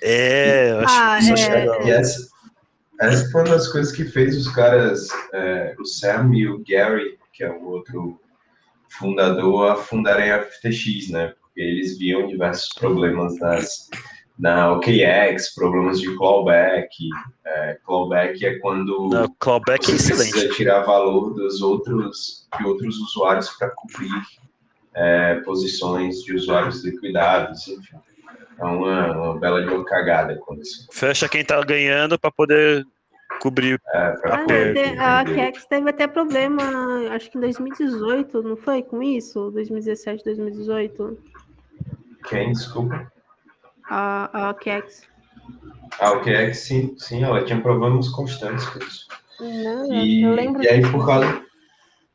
É, 0.02 0.70
eu 0.70 0.78
acho 0.80 0.94
ah, 0.98 1.18
é, 1.20 1.54
legal. 1.54 1.86
E 1.86 1.90
essa, 1.90 2.28
essa 3.00 3.30
foi 3.30 3.42
uma 3.42 3.50
das 3.50 3.68
coisas 3.68 3.94
que 3.94 4.04
fez 4.04 4.36
os 4.36 4.48
caras, 4.54 5.08
é, 5.32 5.74
o 5.78 5.84
Sam 5.84 6.30
e 6.34 6.48
o 6.48 6.62
Gary, 6.66 7.18
que 7.32 7.42
é 7.42 7.50
o 7.50 7.64
outro 7.64 8.20
fundador 8.98 9.72
a 9.72 9.76
fundarem 9.76 10.30
a 10.30 10.42
FTX, 10.42 11.10
né? 11.10 11.34
Porque 11.40 11.60
eles 11.60 11.98
viam 11.98 12.26
diversos 12.26 12.70
problemas 12.74 13.38
nas, 13.38 13.88
na 14.38 14.72
OKX, 14.72 15.54
problemas 15.54 16.00
de 16.00 16.14
clawback. 16.16 16.88
É, 17.44 17.78
clawback 17.84 18.44
é 18.44 18.58
quando 18.58 19.08
Não, 19.08 19.34
clawback 19.38 19.90
é 19.90 19.96
você 19.96 20.12
é 20.12 20.16
precisa 20.16 20.48
tirar 20.50 20.82
valor 20.82 21.34
dos 21.34 21.62
outros, 21.62 22.48
de 22.58 22.66
outros 22.66 22.96
usuários 22.98 23.50
para 23.50 23.70
cobrir 23.70 24.10
é, 24.94 25.36
posições 25.44 26.22
de 26.22 26.34
usuários 26.34 26.84
liquidados, 26.84 27.68
enfim. 27.68 27.96
É 28.58 28.64
uma, 28.64 29.12
uma 29.12 29.38
bela 29.38 29.62
de 29.62 29.68
uma 29.68 29.84
cagada 29.84 30.36
quando 30.36 30.62
isso. 30.62 30.86
Fecha 30.92 31.28
quem 31.28 31.44
tá 31.44 31.60
ganhando 31.64 32.16
para 32.18 32.30
poder 32.30 32.86
cobrir 33.40 33.80
é, 33.92 33.98
ah, 33.98 34.44
é, 34.50 34.98
a 34.98 35.24
Kex 35.24 35.66
teve 35.66 35.90
até 35.90 36.06
problema, 36.06 36.62
acho 37.10 37.30
que 37.30 37.38
em 37.38 37.40
2018, 37.40 38.42
não 38.42 38.56
foi 38.56 38.82
com 38.82 39.02
isso? 39.02 39.50
2017, 39.50 40.24
2018? 40.24 41.18
Quem, 42.28 42.52
desculpa? 42.52 43.12
A, 43.88 44.48
a 44.50 44.54
Kex. 44.54 45.02
Ah, 46.00 46.12
o 46.12 46.20
Kex, 46.22 46.58
sim, 46.58 46.94
sim, 46.98 47.22
ela 47.22 47.44
tinha 47.44 47.60
problemas 47.60 48.08
constantes 48.08 48.66
com 48.66 48.78
isso. 48.78 49.06
Não, 49.40 49.92
e, 49.92 50.22
eu 50.22 50.32
lembro 50.32 50.62
e 50.62 50.68
aí, 50.68 50.80
por 50.90 51.04
causa, 51.04 51.42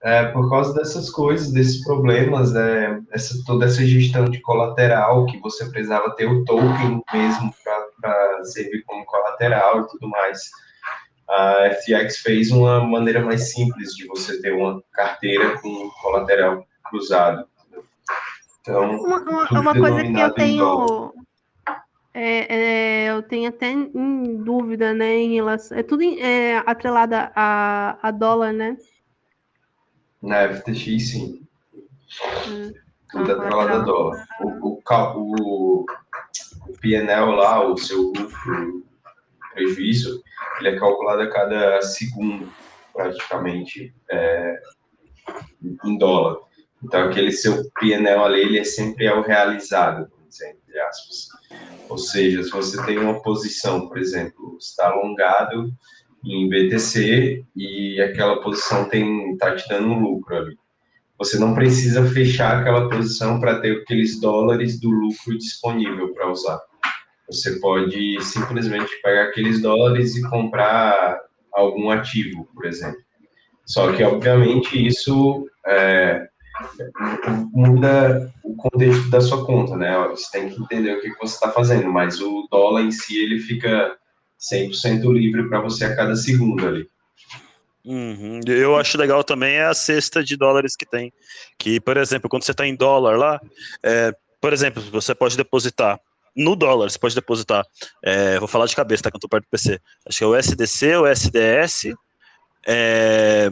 é, 0.04 0.26
por 0.28 0.50
causa 0.50 0.74
dessas 0.74 1.10
coisas, 1.10 1.52
desses 1.52 1.84
problemas, 1.84 2.56
é, 2.56 3.00
essa, 3.12 3.36
toda 3.46 3.66
essa 3.66 3.86
gestão 3.86 4.26
de 4.26 4.40
colateral, 4.42 5.26
que 5.26 5.38
você 5.40 5.70
precisava 5.70 6.16
ter 6.16 6.26
o 6.26 6.44
token 6.46 7.04
mesmo 7.14 7.54
para 8.02 8.44
servir 8.46 8.84
como 8.86 9.06
colateral 9.06 9.82
e 9.82 9.88
tudo 9.88 10.10
mais 10.10 10.50
a 11.30 11.70
FTX 11.72 12.18
fez 12.18 12.52
uma 12.52 12.84
maneira 12.84 13.22
mais 13.24 13.52
simples 13.52 13.94
de 13.96 14.08
você 14.08 14.42
ter 14.42 14.52
uma 14.52 14.82
carteira 14.92 15.60
com 15.60 15.90
colateral 16.02 16.66
cruzado. 16.84 17.48
Então, 18.62 19.00
uma, 19.02 19.20
uma, 19.20 19.60
uma 19.62 19.74
coisa 19.74 20.04
que 20.04 20.20
eu 20.20 20.34
tenho 20.34 21.14
é, 22.14 22.56
é, 22.56 23.12
eu 23.12 23.22
tenho 23.22 23.50
até 23.50 23.72
em 23.72 24.44
dúvida, 24.44 24.94
né, 24.94 25.16
em 25.16 25.36
relação, 25.36 25.78
é 25.78 25.84
tudo 25.84 26.04
é, 26.04 26.58
atrelado 26.66 27.16
a, 27.16 27.98
a 28.02 28.12
dólar, 28.12 28.52
né? 28.52 28.78
Na 30.22 30.50
FTX, 30.54 31.12
sim. 31.12 31.48
Hum, 32.48 32.74
tudo 33.12 33.32
atrelado 33.32 33.74
a 33.74 33.78
dólar. 33.80 34.28
O, 34.42 34.48
o, 34.68 34.82
o, 35.16 35.86
o 36.68 36.74
PNL 36.82 37.32
lá, 37.36 37.66
o 37.66 37.78
seu 37.78 38.02
lucro, 38.02 38.84
prejuízo, 39.60 40.24
ele 40.60 40.70
é 40.70 40.80
calculado 40.80 41.22
a 41.22 41.30
cada 41.30 41.82
segundo, 41.82 42.50
praticamente, 42.94 43.94
é, 44.10 44.60
em 45.84 45.98
dólar. 45.98 46.38
Então, 46.82 47.04
aquele 47.04 47.32
seu 47.32 47.70
PNL 47.80 48.24
ali, 48.24 48.42
ele 48.42 48.60
é 48.60 48.64
sempre 48.64 49.06
é 49.06 49.14
o 49.14 49.22
realizado, 49.22 50.10
entre 50.26 50.80
aspas. 50.80 51.28
Ou 51.90 51.98
seja, 51.98 52.44
se 52.44 52.52
você 52.52 52.82
tem 52.86 52.98
uma 52.98 53.22
posição, 53.22 53.88
por 53.88 53.98
exemplo, 53.98 54.56
está 54.60 54.90
alongado 54.90 55.74
em 56.24 56.48
BTC 56.48 57.44
e 57.56 58.02
aquela 58.02 58.42
posição 58.42 58.88
está 58.88 59.56
te 59.56 59.68
dando 59.68 59.88
um 59.88 60.00
lucro 60.00 60.36
ali. 60.36 60.58
Você 61.18 61.38
não 61.38 61.54
precisa 61.54 62.06
fechar 62.06 62.60
aquela 62.60 62.90
posição 62.90 63.42
para 63.42 63.60
ter 63.60 63.82
aqueles 63.82 64.22
dólares 64.22 64.80
do 64.80 64.90
lucro 64.90 65.38
disponível 65.38 66.14
para 66.14 66.32
usar. 66.32 66.62
Você 67.32 67.60
pode 67.60 68.22
simplesmente 68.22 68.90
pegar 69.02 69.24
aqueles 69.24 69.62
dólares 69.62 70.16
e 70.16 70.28
comprar 70.30 71.20
algum 71.54 71.92
ativo, 71.92 72.48
por 72.54 72.66
exemplo. 72.66 73.00
Só 73.66 73.92
que, 73.92 74.04
obviamente, 74.04 74.88
isso 74.88 75.48
é, 75.66 76.28
muda 77.54 78.34
o 78.44 78.56
contexto 78.56 79.10
da 79.10 79.22
sua 79.22 79.46
conta, 79.46 79.78
né? 79.78 79.96
Você 80.10 80.32
tem 80.32 80.50
que 80.50 80.62
entender 80.62 80.94
o 80.94 81.02
que 81.02 81.10
você 81.20 81.36
está 81.36 81.52
fazendo, 81.52 81.88
mas 81.92 82.20
o 82.20 82.48
dólar 82.52 82.82
em 82.82 82.92
si, 82.92 83.18
ele 83.22 83.40
fica 83.40 83.96
100% 84.40 85.12
livre 85.14 85.48
para 85.48 85.62
você 85.62 85.86
a 85.86 85.96
cada 85.96 86.16
segundo 86.16 86.68
ali. 86.68 86.90
Uhum. 87.86 88.40
Eu 88.48 88.76
acho 88.76 88.98
legal 88.98 89.24
também 89.24 89.56
é 89.56 89.66
a 89.66 89.74
cesta 89.74 90.24
de 90.24 90.36
dólares 90.36 90.76
que 90.76 90.86
tem. 90.86 91.14
Que, 91.58 91.80
por 91.80 91.98
exemplo, 91.98 92.30
quando 92.30 92.44
você 92.44 92.52
está 92.52 92.66
em 92.66 92.76
dólar 92.76 93.18
lá, 93.18 93.42
é, 93.84 94.14
por 94.42 94.54
exemplo, 94.54 94.82
você 94.92 95.14
pode 95.16 95.38
depositar 95.38 96.00
no 96.40 96.56
dólar, 96.56 96.90
você 96.90 96.98
pode 96.98 97.14
depositar. 97.14 97.66
É, 98.04 98.40
vou 98.40 98.48
falar 98.48 98.66
de 98.66 98.76
cabeça, 98.76 99.04
tá? 99.04 99.12
Que 99.12 99.18
eu 99.18 99.22
tô 99.22 99.28
perto 99.28 99.44
do 99.44 99.50
PC. 99.50 99.80
Acho 100.08 100.18
que 100.18 100.24
é 100.24 100.28
o 100.28 100.36
SDC, 100.36 100.96
o 100.96 101.06
SDS, 101.06 101.94
é, 102.66 103.52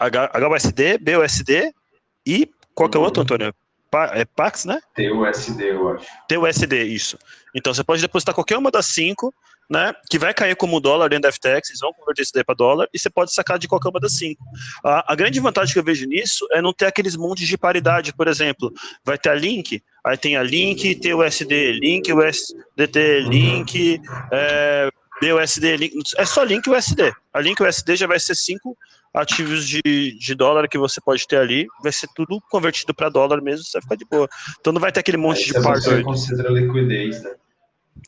HUSD, 0.00 0.98
BUSD 0.98 1.72
e 2.26 2.50
qual 2.74 2.88
que 2.88 2.96
é 2.96 3.00
o 3.00 3.04
outro, 3.04 3.22
Antônio? 3.22 3.54
é 4.12 4.24
Pax, 4.24 4.64
né? 4.64 4.80
TUSD, 4.96 5.62
eu 5.62 5.88
acho. 5.90 6.06
TUSD, 6.28 6.82
isso. 6.84 7.16
Então 7.54 7.72
você 7.72 7.84
pode 7.84 8.02
depositar 8.02 8.34
qualquer 8.34 8.58
uma 8.58 8.70
das 8.70 8.86
cinco, 8.86 9.32
né? 9.68 9.94
Que 10.10 10.18
vai 10.18 10.34
cair 10.34 10.56
como 10.56 10.80
dólar 10.80 11.08
dentro 11.08 11.22
da 11.22 11.32
FTX, 11.32 11.70
eles 11.70 11.80
vão 11.80 11.92
converter 11.92 12.22
isso 12.22 12.32
daí 12.34 12.44
para 12.44 12.54
dólar 12.54 12.88
e 12.92 12.98
você 12.98 13.10
pode 13.10 13.32
sacar 13.32 13.58
de 13.58 13.68
qualquer 13.68 13.88
uma 13.88 14.00
das 14.00 14.12
cinco. 14.12 14.44
A, 14.84 15.12
a, 15.12 15.16
grande 15.16 15.40
vantagem 15.40 15.72
que 15.72 15.78
eu 15.78 15.84
vejo 15.84 16.06
nisso 16.06 16.46
é 16.52 16.60
não 16.60 16.72
ter 16.72 16.86
aqueles 16.86 17.16
montes 17.16 17.46
de 17.46 17.56
paridade, 17.56 18.12
por 18.12 18.28
exemplo. 18.28 18.72
Vai 19.04 19.18
ter 19.18 19.30
a 19.30 19.34
Link, 19.34 19.82
aí 20.04 20.16
tem 20.16 20.36
a 20.36 20.42
Link, 20.42 20.94
TUSD, 20.96 21.72
Link, 21.72 22.12
USDT, 22.12 23.20
Link, 23.28 24.00
é, 24.30 24.90
BUSD, 25.20 25.76
Link. 25.76 25.94
É 26.16 26.24
só 26.24 26.42
Link 26.42 26.68
USD. 26.68 27.12
A 27.32 27.40
Link 27.40 27.62
USD 27.62 27.96
já 27.96 28.06
vai 28.06 28.20
ser 28.20 28.34
cinco 28.34 28.76
ativos 29.14 29.66
de, 29.66 29.80
de 30.18 30.34
dólar 30.34 30.68
que 30.68 30.76
você 30.76 31.00
pode 31.00 31.26
ter 31.26 31.36
ali, 31.36 31.68
vai 31.80 31.92
ser 31.92 32.08
tudo 32.16 32.40
convertido 32.50 32.92
para 32.92 33.08
dólar 33.08 33.40
mesmo, 33.40 33.64
você 33.64 33.78
vai 33.78 33.82
ficar 33.82 33.94
de 33.94 34.04
boa. 34.04 34.28
Então 34.60 34.72
não 34.72 34.80
vai 34.80 34.90
ter 34.90 35.00
aquele 35.00 35.16
monte 35.16 35.44
Aí 35.44 35.46
de 35.46 35.62
par 35.62 36.02
concentra 36.02 36.50
liquidez, 36.50 37.22
né? 37.22 37.30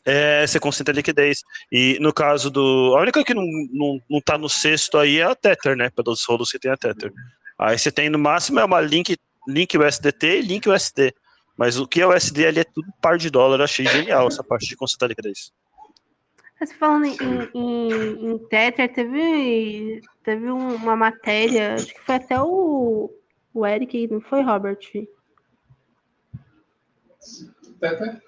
É, 0.05 0.45
você 0.45 0.59
concentra 0.59 0.93
liquidez. 0.93 1.43
E 1.71 1.97
no 1.99 2.13
caso 2.13 2.49
do. 2.49 2.95
A 2.97 3.01
única 3.01 3.23
que 3.23 3.33
não, 3.33 3.45
não, 3.71 4.01
não 4.09 4.21
tá 4.21 4.37
no 4.37 4.49
sexto 4.49 4.97
aí 4.97 5.19
é 5.19 5.23
a 5.23 5.35
Tether, 5.35 5.75
né? 5.75 5.89
Pelos 5.89 6.23
rolos 6.25 6.51
que 6.51 6.59
tem 6.59 6.71
a 6.71 6.77
Tether. 6.77 7.11
Aí 7.57 7.77
você 7.77 7.91
tem 7.91 8.09
no 8.09 8.19
máximo 8.19 8.59
é 8.59 8.65
uma 8.65 8.79
Link, 8.79 9.17
Link 9.47 9.77
USDT 9.77 10.39
e 10.39 10.41
Link 10.41 10.69
USD. 10.69 11.13
Mas 11.57 11.79
o 11.79 11.87
que 11.87 12.01
é 12.01 12.05
o 12.05 12.15
USD 12.15 12.45
ali 12.45 12.59
é 12.59 12.63
tudo 12.63 12.87
par 13.01 13.17
de 13.17 13.29
dólar. 13.29 13.59
Eu 13.59 13.63
achei 13.63 13.85
genial 13.85 14.27
essa 14.27 14.43
parte 14.43 14.67
de 14.67 14.75
concentrar 14.75 15.09
liquidez. 15.09 15.51
Mas 16.59 16.73
falando 16.73 17.05
em, 17.05 17.17
em, 17.53 18.31
em 18.31 18.37
Tether, 18.47 18.91
teve, 18.91 20.01
teve 20.23 20.49
uma 20.49 20.95
matéria, 20.95 21.75
acho 21.75 21.93
que 21.93 22.01
foi 22.01 22.15
até 22.15 22.41
o, 22.41 23.11
o 23.53 23.65
Eric, 23.65 24.07
não 24.07 24.21
foi, 24.21 24.41
Robert? 24.41 24.79
Tether? 27.79 28.26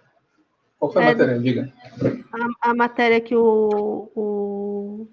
Qual 0.80 0.92
foi 0.92 1.04
a 1.04 1.06
é, 1.06 1.10
matéria? 1.14 1.40
Diga. 1.40 1.74
A, 2.32 2.70
a, 2.70 2.74
matéria 2.74 3.22
que 3.22 3.36
o, 3.36 4.12
o. 4.16 5.08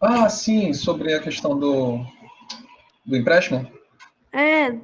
Ah, 0.00 0.28
sim, 0.28 0.72
sobre 0.72 1.14
a 1.14 1.20
questão 1.20 1.58
do, 1.58 1.98
do 3.04 3.16
empréstimo? 3.16 3.66
É, 4.32 4.78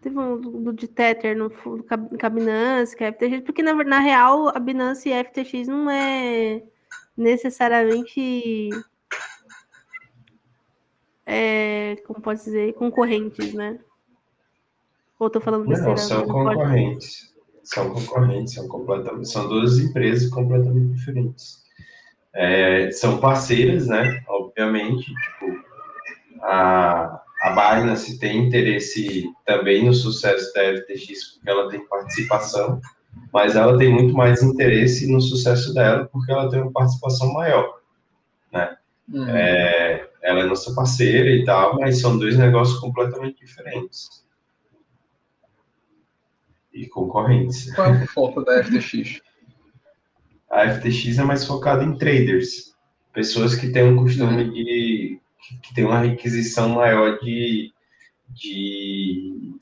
Teve 0.00 0.18
um 0.18 0.40
do, 0.40 0.72
de 0.72 0.88
Tether 0.88 1.36
no, 1.36 1.48
no 1.48 2.30
Binance, 2.30 2.96
que 2.96 3.04
é 3.04 3.12
FTX, 3.12 3.42
porque 3.44 3.62
na, 3.62 3.74
na 3.74 3.98
real 3.98 4.48
a 4.48 4.58
Binance 4.58 5.08
e 5.08 5.12
a 5.12 5.22
FTX 5.22 5.68
não 5.68 5.90
é 5.90 6.62
necessariamente 7.14 8.70
é, 11.26 11.96
como 12.06 12.20
pode 12.20 12.42
dizer, 12.42 12.72
concorrentes, 12.74 13.52
né? 13.52 13.78
Ou 15.18 15.28
tô 15.28 15.40
falando 15.40 15.68
besteira? 15.68 15.90
Não, 15.90 15.96
são 15.98 16.26
concorrentes. 16.26 17.26
Pode... 17.26 17.39
São 17.72 17.90
concorrentes, 17.90 18.54
são 18.54 18.66
completamente, 18.66 19.28
são 19.28 19.48
duas 19.48 19.78
empresas 19.78 20.28
completamente 20.30 20.96
diferentes. 20.96 21.60
É, 22.34 22.90
são 22.90 23.18
parceiras, 23.18 23.86
né? 23.86 24.22
Obviamente, 24.28 25.06
tipo, 25.06 25.64
a, 26.42 27.22
a 27.42 27.50
Binance 27.50 28.18
tem 28.18 28.46
interesse 28.46 29.30
também 29.46 29.84
no 29.84 29.94
sucesso 29.94 30.52
da 30.52 30.62
FTX, 30.62 31.34
porque 31.34 31.50
ela 31.50 31.68
tem 31.68 31.86
participação, 31.86 32.80
mas 33.32 33.54
ela 33.54 33.78
tem 33.78 33.88
muito 33.92 34.14
mais 34.14 34.42
interesse 34.42 35.10
no 35.10 35.20
sucesso 35.20 35.72
dela, 35.72 36.08
porque 36.10 36.32
ela 36.32 36.50
tem 36.50 36.60
uma 36.60 36.72
participação 36.72 37.32
maior, 37.32 37.80
né? 38.52 38.76
Hum. 39.12 39.28
É, 39.28 40.08
ela 40.22 40.40
é 40.40 40.46
nossa 40.46 40.74
parceira 40.74 41.30
e 41.30 41.44
tal, 41.44 41.78
mas 41.78 42.00
são 42.00 42.18
dois 42.18 42.36
negócios 42.36 42.78
completamente 42.80 43.44
diferentes. 43.44 44.24
E 46.72 46.86
concorrentes. 46.86 47.74
Qual 47.74 47.94
é 47.94 48.04
o 48.04 48.06
foco 48.06 48.44
da 48.44 48.62
FTX? 48.62 49.20
A 50.50 50.68
FTX 50.70 51.18
é 51.18 51.24
mais 51.24 51.44
focada 51.44 51.84
em 51.84 51.96
traders, 51.96 52.74
pessoas 53.12 53.54
que 53.54 53.70
têm 53.70 53.84
um 53.84 53.96
costume 53.96 54.44
hum. 54.44 54.52
de 54.52 55.20
que 55.62 55.74
tem 55.74 55.84
uma 55.84 56.00
requisição 56.00 56.68
maior 56.68 57.18
de, 57.18 57.72
de 58.28 59.54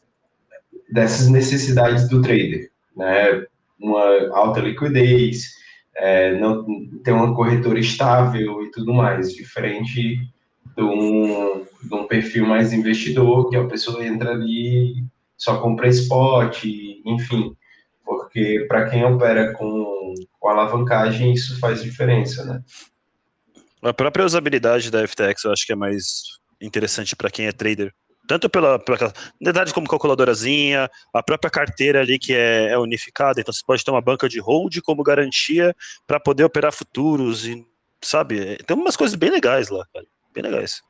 dessas 0.90 1.28
necessidades 1.28 2.08
do 2.08 2.20
trader, 2.20 2.70
né? 2.96 3.46
Uma 3.78 4.36
alta 4.36 4.60
liquidez, 4.60 5.52
é, 5.96 6.38
não 6.38 6.64
ter 7.02 7.12
uma 7.12 7.34
corretora 7.34 7.78
estável 7.78 8.62
e 8.62 8.70
tudo 8.70 8.92
mais, 8.92 9.32
diferente 9.32 10.18
de 10.76 10.82
um, 10.82 11.64
de 11.82 11.94
um 11.94 12.06
perfil 12.06 12.46
mais 12.46 12.72
investidor, 12.72 13.48
que 13.48 13.56
a 13.56 13.66
pessoa 13.66 14.04
entra 14.04 14.32
ali 14.32 15.04
só 15.38 15.60
compra 15.60 15.88
spot, 15.88 16.64
enfim, 17.06 17.56
porque 18.04 18.66
para 18.68 18.90
quem 18.90 19.04
opera 19.04 19.52
com, 19.52 20.14
com 20.38 20.48
alavancagem 20.48 21.32
isso 21.32 21.58
faz 21.60 21.82
diferença, 21.82 22.44
né? 22.44 22.62
A 23.80 23.94
própria 23.94 24.26
usabilidade 24.26 24.90
da 24.90 25.06
FTX 25.06 25.44
eu 25.44 25.52
acho 25.52 25.64
que 25.64 25.72
é 25.72 25.76
mais 25.76 26.22
interessante 26.60 27.14
para 27.14 27.30
quem 27.30 27.46
é 27.46 27.52
trader. 27.52 27.94
Tanto 28.26 28.50
pela, 28.50 28.78
pela 28.78 29.12
verdade 29.40 29.72
como 29.72 29.88
calculadorazinha, 29.88 30.90
a 31.14 31.22
própria 31.22 31.50
carteira 31.50 32.00
ali 32.00 32.18
que 32.18 32.34
é, 32.34 32.72
é 32.72 32.78
unificada, 32.78 33.40
então 33.40 33.54
você 33.54 33.62
pode 33.64 33.82
ter 33.82 33.90
uma 33.90 34.02
banca 34.02 34.28
de 34.28 34.38
hold 34.38 34.80
como 34.82 35.02
garantia 35.02 35.74
para 36.06 36.20
poder 36.20 36.44
operar 36.44 36.72
futuros 36.72 37.46
e 37.46 37.64
sabe, 38.02 38.56
tem 38.66 38.76
umas 38.76 38.96
coisas 38.96 39.16
bem 39.16 39.30
legais 39.30 39.70
lá, 39.70 39.84
cara, 39.94 40.04
bem 40.34 40.42
legais. 40.42 40.82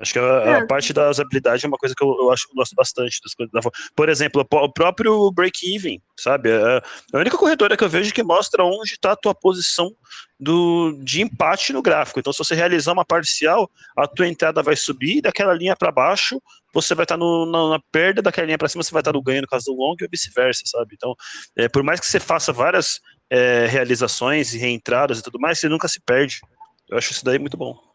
Acho 0.00 0.14
que 0.14 0.18
a, 0.18 0.22
a 0.22 0.58
é. 0.58 0.66
parte 0.66 0.94
da 0.94 1.10
usabilidade 1.10 1.64
é 1.64 1.68
uma 1.68 1.76
coisa 1.76 1.94
que 1.94 2.02
eu, 2.02 2.08
eu 2.08 2.32
acho 2.32 2.48
eu 2.50 2.54
gosto 2.54 2.74
bastante 2.74 3.20
das 3.22 3.34
coisas 3.34 3.52
da 3.52 3.60
Por 3.94 4.08
exemplo, 4.08 4.46
o 4.50 4.72
próprio 4.72 5.30
break-even, 5.30 6.00
sabe? 6.18 6.48
É 6.48 6.82
a 7.12 7.18
única 7.18 7.36
corretora 7.36 7.76
que 7.76 7.84
eu 7.84 7.88
vejo 7.88 8.12
que 8.14 8.22
mostra 8.22 8.64
onde 8.64 8.92
está 8.92 9.12
a 9.12 9.16
tua 9.16 9.34
posição 9.34 9.90
do, 10.38 10.98
de 11.02 11.20
empate 11.20 11.74
no 11.74 11.82
gráfico. 11.82 12.18
Então, 12.18 12.32
se 12.32 12.38
você 12.38 12.54
realizar 12.54 12.92
uma 12.92 13.04
parcial, 13.04 13.70
a 13.94 14.06
tua 14.06 14.26
entrada 14.26 14.62
vai 14.62 14.74
subir 14.74 15.20
daquela 15.20 15.52
linha 15.52 15.76
para 15.76 15.92
baixo, 15.92 16.40
você 16.72 16.94
vai 16.94 17.04
estar 17.04 17.18
tá 17.18 17.24
na, 17.24 17.68
na, 17.68 17.80
perda 17.92 18.22
daquela 18.22 18.46
linha 18.46 18.58
para 18.58 18.68
cima, 18.68 18.82
você 18.82 18.92
vai 18.92 19.02
estar 19.02 19.12
tá 19.12 19.18
no 19.18 19.22
ganho 19.22 19.42
no 19.42 19.48
caso 19.48 19.66
do 19.66 19.74
long 19.74 19.96
e 20.00 20.08
vice-versa, 20.08 20.62
sabe? 20.64 20.94
Então, 20.94 21.14
é, 21.56 21.68
por 21.68 21.82
mais 21.82 22.00
que 22.00 22.06
você 22.06 22.18
faça 22.18 22.54
várias 22.54 23.00
é, 23.28 23.66
realizações 23.66 24.54
e 24.54 24.58
reentradas 24.58 25.18
e 25.18 25.22
tudo 25.22 25.38
mais, 25.38 25.58
você 25.58 25.68
nunca 25.68 25.88
se 25.88 26.00
perde. 26.00 26.40
Eu 26.88 26.96
acho 26.96 27.12
isso 27.12 27.24
daí 27.24 27.38
muito 27.38 27.58
bom. 27.58 27.89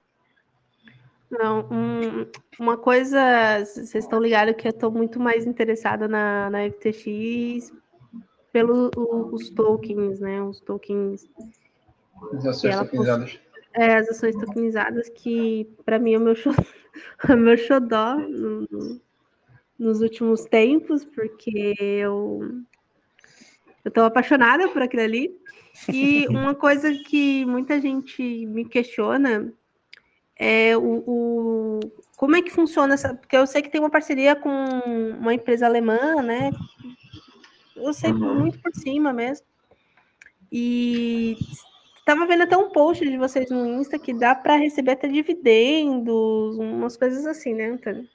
Não, 1.30 1.68
um, 1.72 2.28
uma 2.60 2.78
coisa, 2.78 3.60
vocês 3.60 3.96
estão 3.96 4.20
ligados 4.20 4.56
que 4.56 4.68
eu 4.68 4.72
estou 4.72 4.92
muito 4.92 5.20
mais 5.20 5.46
interessada 5.46 6.08
na, 6.08 6.50
na 6.50 6.70
FTX 6.70 7.74
pelos 8.52 9.50
tokens, 9.50 10.20
né? 10.20 10.42
Os 10.42 10.62
tokens. 10.62 11.28
As 12.34 12.46
ações 12.46 12.76
tokenizadas. 12.78 13.40
É, 13.74 13.96
as 13.96 14.10
ações 14.10 14.36
tokenizadas, 14.36 15.10
que 15.10 15.70
para 15.84 16.00
mim 16.00 16.14
é 16.14 16.18
o 16.18 16.22
meu, 16.22 16.36
xodó, 16.36 16.64
é 17.28 17.36
meu 17.36 17.58
xodó 17.58 18.16
no, 18.16 19.02
nos 19.78 20.00
últimos 20.00 20.46
tempos, 20.46 21.04
porque 21.04 21.76
eu 21.78 22.40
estou 23.84 24.06
apaixonada 24.06 24.70
por 24.70 24.82
aquilo 24.82 25.04
ali. 25.04 25.38
E 25.92 26.26
uma 26.30 26.56
coisa 26.56 26.94
que 26.94 27.46
muita 27.46 27.82
gente 27.82 28.46
me 28.46 28.64
questiona 28.64 29.52
é, 30.38 30.76
o, 30.76 31.04
o, 31.08 31.80
como 32.18 32.36
é 32.36 32.42
que 32.42 32.52
funciona 32.52 32.94
essa. 32.94 33.14
Porque 33.14 33.36
eu 33.36 33.48
sei 33.48 33.62
que 33.62 33.70
tem 33.70 33.80
uma 33.80 33.90
parceria 33.90 34.36
com 34.36 34.50
uma 35.20 35.34
empresa 35.34 35.66
alemã, 35.66 36.22
né? 36.22 36.52
Eu 37.76 37.94
sei 37.94 38.12
uhum. 38.12 38.40
muito 38.40 38.60
por 38.60 38.74
cima 38.74 39.14
mesmo. 39.14 39.46
E 40.52 41.38
estava 42.00 42.26
vendo 42.26 42.44
até 42.44 42.56
um 42.56 42.70
post 42.70 43.04
de 43.04 43.18
vocês 43.18 43.50
no 43.50 43.66
Insta 43.66 43.98
que 43.98 44.14
dá 44.14 44.36
para 44.36 44.56
receber 44.56 44.92
até 44.92 45.08
dividendos, 45.08 46.58
umas 46.58 46.96
coisas 46.96 47.26
assim, 47.26 47.54
né, 47.54 47.72
Antônio? 47.72 48.08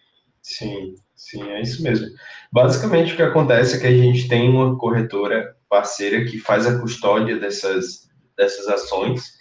Sim, 0.42 0.94
sim, 1.14 1.42
é 1.50 1.60
isso 1.60 1.82
mesmo. 1.82 2.06
Basicamente, 2.50 3.12
o 3.12 3.16
que 3.16 3.22
acontece 3.22 3.76
é 3.76 3.80
que 3.80 3.86
a 3.86 3.92
gente 3.92 4.28
tem 4.28 4.48
uma 4.48 4.76
corretora 4.78 5.56
parceira 5.68 6.24
que 6.24 6.38
faz 6.38 6.66
a 6.66 6.78
custódia 6.78 7.38
dessas, 7.38 8.08
dessas 8.36 8.66
ações 8.68 9.38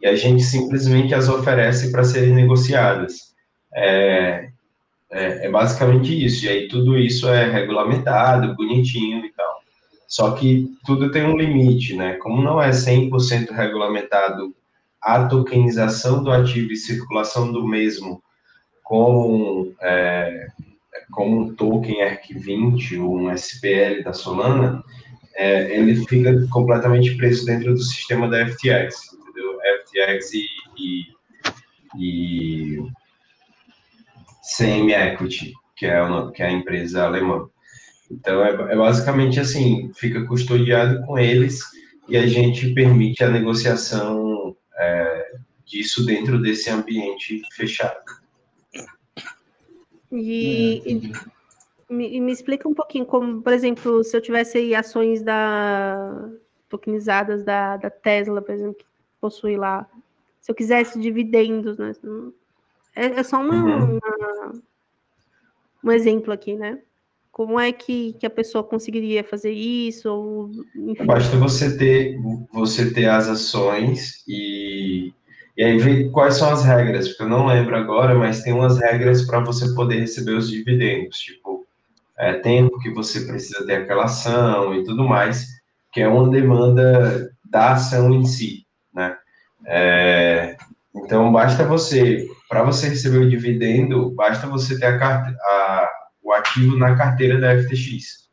e 0.00 0.06
a 0.06 0.16
gente 0.16 0.42
simplesmente 0.42 1.14
as 1.14 1.28
oferece 1.28 1.92
para 1.92 2.04
serem 2.04 2.34
negociadas. 2.34 3.34
É, 3.74 4.50
é, 5.10 5.46
é, 5.46 5.50
basicamente 5.50 6.24
isso, 6.24 6.46
e 6.46 6.48
aí 6.48 6.68
tudo 6.68 6.96
isso 6.96 7.28
é 7.28 7.50
regulamentado, 7.50 8.54
bonitinho 8.54 9.24
e 9.24 9.32
tal. 9.32 9.60
Só 10.06 10.32
que 10.32 10.68
tudo 10.84 11.10
tem 11.10 11.24
um 11.24 11.36
limite, 11.36 11.94
né? 11.96 12.14
Como 12.14 12.42
não 12.42 12.60
é 12.60 12.70
100% 12.70 13.50
regulamentado 13.50 14.54
a 15.00 15.26
tokenização 15.26 16.22
do 16.22 16.30
ativo 16.30 16.72
e 16.72 16.76
circulação 16.76 17.52
do 17.52 17.66
mesmo 17.66 18.22
como, 18.90 19.72
é, 19.80 20.48
como 21.12 21.42
um 21.42 21.54
token 21.54 22.00
ERC20 22.00 23.00
ou 23.00 23.18
um 23.18 23.32
SPL 23.32 24.02
da 24.04 24.12
Solana, 24.12 24.82
é, 25.36 25.78
ele 25.78 25.94
fica 26.06 26.46
completamente 26.50 27.16
preso 27.16 27.46
dentro 27.46 27.72
do 27.72 27.80
sistema 27.80 28.28
da 28.28 28.44
FTX, 28.48 29.16
e, 30.32 30.44
e, 30.78 31.06
e 31.96 32.78
CM 34.56 34.92
Equity, 34.92 35.52
que 35.76 35.86
é, 35.86 36.02
uma, 36.02 36.32
que 36.32 36.42
é 36.42 36.46
a 36.46 36.52
empresa 36.52 37.04
alemã. 37.04 37.48
Então, 38.10 38.44
é, 38.44 38.50
é 38.50 38.76
basicamente 38.76 39.38
assim, 39.38 39.90
fica 39.94 40.24
custodiado 40.26 41.04
com 41.06 41.18
eles 41.18 41.60
e 42.08 42.16
a 42.16 42.26
gente 42.26 42.74
permite 42.74 43.22
a 43.22 43.30
negociação 43.30 44.56
é, 44.76 45.32
disso 45.64 46.04
dentro 46.04 46.40
desse 46.42 46.68
ambiente 46.70 47.40
fechado. 47.52 48.00
E, 50.10 50.82
e 50.84 51.12
me, 51.88 52.20
me, 52.20 52.32
explica 52.32 52.68
um 52.68 52.74
pouquinho 52.74 53.06
como, 53.06 53.40
por 53.40 53.52
exemplo, 53.52 54.02
se 54.02 54.16
eu 54.16 54.20
tivesse 54.20 54.74
ações 54.74 55.22
da 55.22 56.28
tokenizadas 56.68 57.44
da, 57.44 57.76
da 57.76 57.90
Tesla, 57.90 58.40
por 58.40 58.54
exemplo, 58.54 58.74
que 58.74 58.84
possui 59.20 59.56
lá, 59.56 59.86
se 60.40 60.50
eu 60.50 60.54
quisesse 60.54 60.98
dividendos, 60.98 61.78
né? 61.78 61.92
É, 62.96 63.06
é 63.06 63.22
só 63.22 63.40
uma, 63.40 63.54
uhum. 63.54 63.98
uma, 63.98 64.62
um 65.84 65.92
exemplo 65.92 66.32
aqui, 66.32 66.54
né? 66.54 66.78
Como 67.30 67.60
é 67.60 67.72
que, 67.72 68.14
que 68.14 68.26
a 68.26 68.30
pessoa 68.30 68.64
conseguiria 68.64 69.22
fazer 69.22 69.52
isso? 69.52 70.10
Ou, 70.10 70.50
Basta 71.04 71.36
você 71.36 71.76
ter, 71.76 72.18
você 72.52 72.92
ter 72.92 73.06
as 73.06 73.28
ações 73.28 74.24
e, 74.26 75.12
e 75.56 75.64
aí 75.64 75.78
ver 75.78 76.10
quais 76.10 76.34
são 76.34 76.50
as 76.50 76.64
regras, 76.64 77.08
porque 77.08 77.22
eu 77.22 77.28
não 77.28 77.46
lembro 77.46 77.76
agora, 77.76 78.14
mas 78.14 78.42
tem 78.42 78.52
umas 78.52 78.78
regras 78.78 79.22
para 79.26 79.40
você 79.40 79.72
poder 79.74 80.00
receber 80.00 80.32
os 80.32 80.50
dividendos, 80.50 81.18
tipo, 81.18 81.64
é, 82.18 82.34
tempo 82.34 82.78
que 82.80 82.90
você 82.90 83.20
precisa 83.20 83.64
ter 83.64 83.76
aquela 83.76 84.04
ação 84.04 84.74
e 84.74 84.84
tudo 84.84 85.04
mais, 85.04 85.46
que 85.92 86.00
é 86.00 86.08
uma 86.08 86.28
demanda 86.28 87.30
da 87.44 87.72
ação 87.72 88.12
em 88.12 88.24
si, 88.26 88.66
né? 88.94 89.16
É, 89.66 90.56
então, 90.94 91.32
basta 91.32 91.64
você, 91.64 92.26
para 92.48 92.62
você 92.62 92.88
receber 92.88 93.18
o 93.18 93.28
dividendo, 93.28 94.10
basta 94.10 94.46
você 94.46 94.78
ter 94.78 94.86
a, 94.86 95.16
a 95.26 95.90
o 96.22 96.32
ativo 96.32 96.76
na 96.76 96.96
carteira 96.96 97.40
da 97.40 97.58
FTX. 97.62 98.28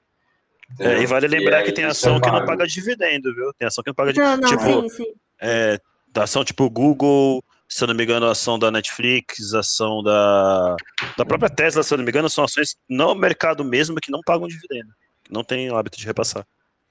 É, 0.80 1.02
e 1.02 1.06
vale 1.06 1.28
lembrar 1.28 1.62
e 1.62 1.66
que 1.66 1.72
tem 1.72 1.86
ação 1.86 2.20
que 2.20 2.30
não 2.30 2.46
paga 2.46 2.68
dividendo, 2.68 3.34
viu? 3.34 3.54
Tem 3.58 3.68
ação 3.68 3.84
que 3.84 3.90
não 3.90 3.96
paga 3.96 4.14
dividendo. 4.14 4.42
Não, 4.42 4.50
não, 4.50 4.58
tipo, 4.58 4.90
sim, 4.90 5.04
sim. 5.04 5.14
É, 5.42 5.80
ação 6.16 6.44
tipo 6.44 6.70
Google, 6.70 7.44
se 7.68 7.84
eu 7.84 7.88
não 7.88 7.96
me 7.96 8.04
engano, 8.04 8.28
a 8.28 8.32
ação 8.32 8.60
da 8.60 8.70
Netflix, 8.70 9.54
ação 9.54 10.04
da, 10.04 10.76
da 11.18 11.26
própria 11.26 11.50
Tesla, 11.50 11.82
se 11.82 11.94
eu 11.94 11.98
não 11.98 12.06
me 12.06 12.12
engano, 12.12 12.30
são 12.30 12.44
ações 12.44 12.76
no 12.90 13.16
mercado 13.16 13.64
mesmo 13.64 13.96
que 13.96 14.12
não 14.12 14.20
pagam 14.26 14.48
dividendo. 14.48 14.90
Não 15.30 15.44
tem 15.44 15.70
o 15.72 15.76
hábito 15.76 15.98
de 15.98 16.06
repassar. 16.06 16.46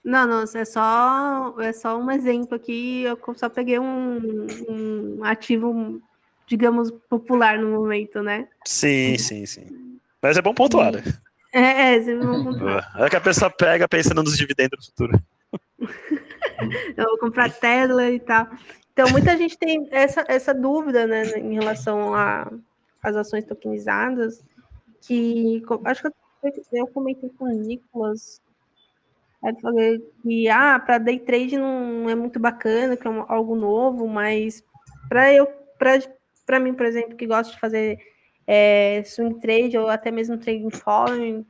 Não, 0.06 0.24
não, 0.24 0.42
é 0.42 0.64
só, 0.64 1.56
é 1.58 1.72
só 1.72 1.98
um 1.98 2.08
exemplo 2.12 2.54
aqui. 2.54 3.02
Eu 3.02 3.18
só 3.34 3.48
peguei 3.48 3.76
um, 3.76 4.46
um 4.68 5.24
ativo, 5.24 6.00
digamos, 6.46 6.92
popular 7.08 7.58
no 7.58 7.70
momento, 7.70 8.22
né? 8.22 8.46
Sim, 8.64 9.18
sim, 9.18 9.44
sim. 9.44 9.98
Mas 10.22 10.36
é 10.36 10.42
bom 10.42 10.54
pontuar, 10.54 10.92
né? 10.92 11.02
É, 11.52 11.60
é, 11.60 11.96
é 11.96 12.16
bom 12.18 12.44
pontuar. 12.44 12.88
É 13.04 13.10
que 13.10 13.16
a 13.16 13.20
pessoa 13.20 13.50
pega 13.50 13.88
pensando 13.88 14.22
nos 14.22 14.38
dividendos 14.38 14.78
no 14.78 14.84
futuro. 14.84 15.22
Eu 16.96 17.04
vou 17.06 17.18
comprar 17.18 17.50
Tesla 17.50 18.08
e 18.08 18.20
tal. 18.20 18.46
Então, 18.92 19.10
muita 19.10 19.36
gente 19.36 19.58
tem 19.58 19.88
essa, 19.90 20.24
essa 20.28 20.54
dúvida, 20.54 21.04
né, 21.04 21.24
em 21.36 21.54
relação 21.54 22.14
às 23.02 23.16
ações 23.16 23.44
tokenizadas, 23.44 24.42
que 25.02 25.62
acho 25.84 26.00
que 26.00 26.08
eu, 26.08 26.12
eu 26.72 26.86
comentei 26.86 27.28
com 27.36 27.44
o 27.44 27.52
Nicolas, 27.52 28.40
eu 29.42 29.56
falei 29.60 29.98
que, 30.22 30.48
ah, 30.48 30.78
para 30.78 30.98
day 30.98 31.18
trade 31.18 31.56
não 31.56 32.08
é 32.08 32.14
muito 32.14 32.40
bacana, 32.40 32.96
que 32.96 33.06
é 33.06 33.10
algo 33.28 33.54
novo, 33.54 34.08
mas 34.08 34.64
para 35.08 35.32
eu, 35.32 35.46
para 36.44 36.60
mim, 36.60 36.74
por 36.74 36.86
exemplo, 36.86 37.16
que 37.16 37.26
gosto 37.26 37.52
de 37.52 37.60
fazer 37.60 37.98
é, 38.46 39.02
swing 39.04 39.38
trade 39.40 39.76
ou 39.76 39.88
até 39.88 40.10
mesmo 40.10 40.38
trading 40.38 40.70
following, 40.70 41.44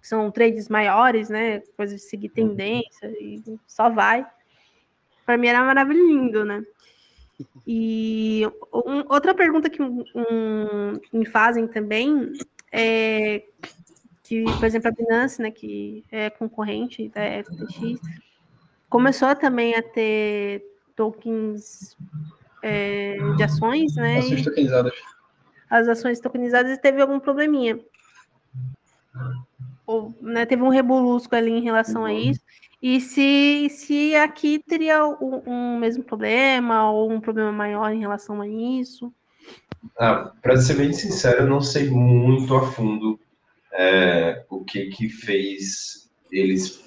que 0.00 0.08
são 0.08 0.30
trades 0.30 0.68
maiores, 0.68 1.28
né? 1.28 1.60
Coisa 1.76 1.94
de 1.94 2.00
seguir 2.00 2.30
tendência 2.30 3.06
e 3.20 3.42
só 3.66 3.90
vai. 3.90 4.26
Para 5.26 5.36
mim 5.36 5.48
era 5.48 5.62
maravilhoso, 5.64 6.44
né? 6.44 6.62
E 7.66 8.42
um, 8.72 9.04
outra 9.08 9.34
pergunta 9.34 9.68
que 9.68 9.82
um, 9.82 10.98
me 11.12 11.26
fazem 11.26 11.66
também 11.68 12.32
é 12.72 13.42
que, 14.28 14.44
por 14.44 14.64
exemplo, 14.64 14.88
a 14.88 14.90
Binance, 14.90 15.40
né, 15.40 15.50
que 15.50 16.04
é 16.10 16.28
concorrente 16.28 17.08
da 17.08 17.22
FTX, 17.42 18.00
começou 18.88 19.34
também 19.34 19.74
a 19.74 19.82
ter 19.82 20.62
tokens 20.94 21.96
é, 22.62 23.16
de 23.36 23.42
ações, 23.42 23.94
né? 23.94 24.18
Ações 24.18 24.44
tokenizadas 24.44 24.94
as 25.70 25.88
ações 25.88 26.20
tokenizadas 26.20 26.72
e 26.72 26.80
teve 26.80 27.00
algum 27.00 27.20
probleminha. 27.20 27.78
Ou, 29.86 30.14
né, 30.20 30.46
teve 30.46 30.62
um 30.62 30.68
rebulusco 30.68 31.34
ali 31.34 31.50
em 31.50 31.62
relação 31.62 32.04
a 32.04 32.12
isso. 32.12 32.40
E 32.80 33.00
se, 33.00 33.68
se 33.70 34.14
aqui 34.14 34.62
teria 34.66 35.04
um, 35.06 35.42
um 35.46 35.78
mesmo 35.78 36.04
problema 36.04 36.90
ou 36.90 37.10
um 37.10 37.20
problema 37.20 37.52
maior 37.52 37.90
em 37.90 38.00
relação 38.00 38.40
a 38.40 38.48
isso? 38.48 39.12
Ah, 39.98 40.30
Para 40.42 40.56
ser 40.56 40.74
bem 40.74 40.92
sincero, 40.92 41.42
eu 41.42 41.48
não 41.48 41.60
sei 41.60 41.90
muito 41.90 42.54
a 42.54 42.70
fundo 42.72 43.18
é, 43.72 44.44
o 44.50 44.64
que 44.64 44.86
que 44.86 45.08
fez 45.08 46.08
eles 46.30 46.84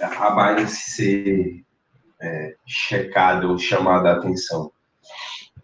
a 0.00 0.30
Binance 0.30 0.90
ser 0.90 1.64
é, 2.20 2.54
ou 3.44 3.58
chamada 3.58 4.10
a 4.10 4.16
atenção. 4.16 4.72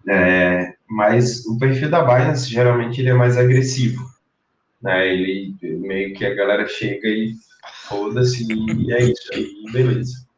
É, 0.08 0.74
mas 0.88 1.44
o 1.46 1.58
perfil 1.58 1.90
da 1.90 2.02
Binance 2.02 2.48
geralmente 2.48 3.00
ele 3.00 3.10
é 3.10 3.14
mais 3.14 3.36
agressivo. 3.36 4.04
Né? 4.80 5.08
Ele 5.08 5.54
meio 5.62 6.14
que 6.14 6.24
a 6.24 6.34
galera 6.34 6.66
chega 6.66 7.08
e 7.08 7.34
foda-se 7.88 8.46
e 8.50 8.92
é 8.92 9.02
isso 9.02 9.28
aí, 9.32 9.72
beleza. 9.72 10.28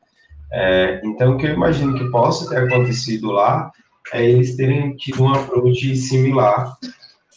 É, 0.52 1.00
então, 1.04 1.34
o 1.34 1.36
que 1.36 1.46
eu 1.46 1.54
imagino 1.54 1.94
que 1.94 2.10
possa 2.10 2.48
ter 2.48 2.64
acontecido 2.64 3.30
lá 3.30 3.70
é 4.12 4.28
eles 4.28 4.56
terem 4.56 4.96
tido 4.96 5.22
um 5.22 5.32
approach 5.32 5.94
similar 5.96 6.76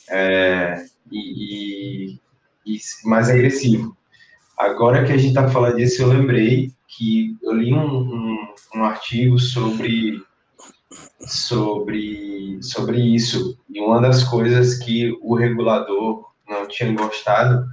é, 0.09 0.83
e, 1.11 2.13
e, 2.13 2.19
e, 2.65 2.77
mais 3.05 3.29
agressivo. 3.29 3.95
Agora 4.57 5.03
que 5.03 5.11
a 5.11 5.17
gente 5.17 5.29
está 5.29 5.47
falando 5.47 5.77
disso, 5.77 6.01
eu 6.01 6.07
lembrei 6.07 6.71
que 6.87 7.35
eu 7.41 7.53
li 7.53 7.73
um, 7.73 7.97
um, 7.97 8.53
um 8.75 8.83
artigo 8.83 9.39
sobre 9.39 10.21
sobre, 11.25 12.59
sobre 12.61 12.99
isso. 12.99 13.57
E 13.69 13.79
uma 13.79 14.01
das 14.01 14.23
coisas 14.23 14.75
que 14.75 15.17
o 15.21 15.35
regulador 15.35 16.29
não 16.47 16.67
tinha 16.67 16.93
gostado 16.93 17.65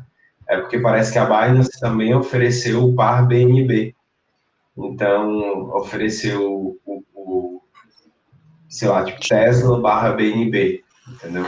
é 0.49 0.57
porque 0.57 0.79
parece 0.79 1.13
que 1.13 1.19
a 1.19 1.25
Binance 1.25 1.79
também 1.79 2.15
ofereceu 2.15 2.85
o 2.85 2.95
par 2.95 3.27
BNB. 3.27 3.95
Então, 4.77 5.71
ofereceu 5.77 6.79
o, 6.85 7.05
o 7.15 7.63
sei 8.69 8.89
lá, 8.89 9.05
tipo 9.05 9.21
Tesla 9.21 9.81
barra 9.81 10.13
BNB, 10.13 10.83
entendeu? 11.09 11.45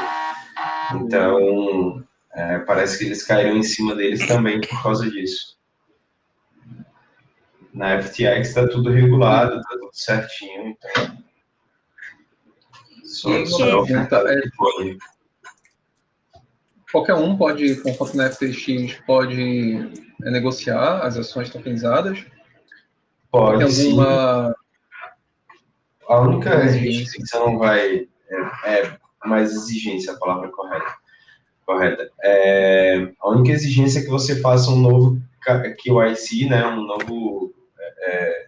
Então, 0.94 2.04
é, 2.34 2.58
parece 2.60 2.98
que 2.98 3.04
eles 3.04 3.24
caíram 3.24 3.56
em 3.56 3.62
cima 3.62 3.94
deles 3.94 4.26
também 4.26 4.60
por 4.60 4.82
causa 4.82 5.10
disso. 5.10 5.58
Na 7.72 8.00
FTX 8.02 8.48
está 8.48 8.68
tudo 8.68 8.90
regulado, 8.90 9.58
está 9.58 9.70
tudo 9.70 9.90
certinho, 9.92 10.68
então 10.68 11.22
é, 13.32 13.44
qualquer 16.90 17.14
um 17.14 17.36
pode, 17.36 17.76
com 17.82 17.94
conta 17.94 18.16
na 18.16 18.30
FTX, 18.30 18.94
pode 19.06 19.78
é, 20.22 20.30
negociar 20.30 20.98
as 20.98 21.16
ações 21.16 21.50
tokenizadas? 21.50 22.24
Pode, 23.30 23.64
Tem 23.64 23.86
alguma... 23.86 24.54
A 26.08 26.20
única 26.20 26.64
exigência 26.64 27.20
que 27.20 27.26
você 27.26 27.38
não 27.38 27.58
vai... 27.58 28.08
É, 28.64 28.78
é 28.78 28.98
mais 29.24 29.52
exigência, 29.52 30.12
a 30.12 30.18
palavra 30.18 30.50
correta. 30.50 31.01
Correta. 31.66 32.10
É, 32.22 33.08
a 33.20 33.28
única 33.30 33.52
exigência 33.52 34.00
é 34.00 34.02
que 34.02 34.10
você 34.10 34.40
faça 34.40 34.70
um 34.70 34.80
novo 34.80 35.20
QIC, 35.44 36.48
né, 36.48 36.66
um 36.66 36.82
novo 36.82 37.54
é, 38.00 38.46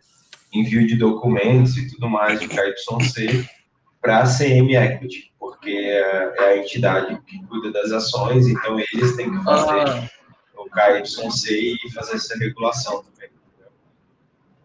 envio 0.52 0.86
de 0.86 0.96
documentos 0.96 1.76
e 1.76 1.88
tudo 1.90 2.08
mais 2.08 2.40
de 2.40 2.48
KYC, 2.48 3.48
para 4.00 4.20
a 4.20 4.24
CM 4.24 4.74
Equity, 4.74 5.32
porque 5.38 5.70
é, 5.70 6.34
é 6.36 6.44
a 6.44 6.56
entidade 6.58 7.20
que 7.26 7.44
cuida 7.46 7.72
das 7.72 7.90
ações, 7.90 8.46
então 8.46 8.78
eles 8.78 9.16
têm 9.16 9.30
que 9.30 9.44
fazer 9.44 9.80
ah. 9.80 10.10
o 10.56 10.64
KYC 10.70 11.76
e 11.84 11.92
fazer 11.92 12.16
essa 12.16 12.38
regulação 12.38 13.02
também. 13.04 13.30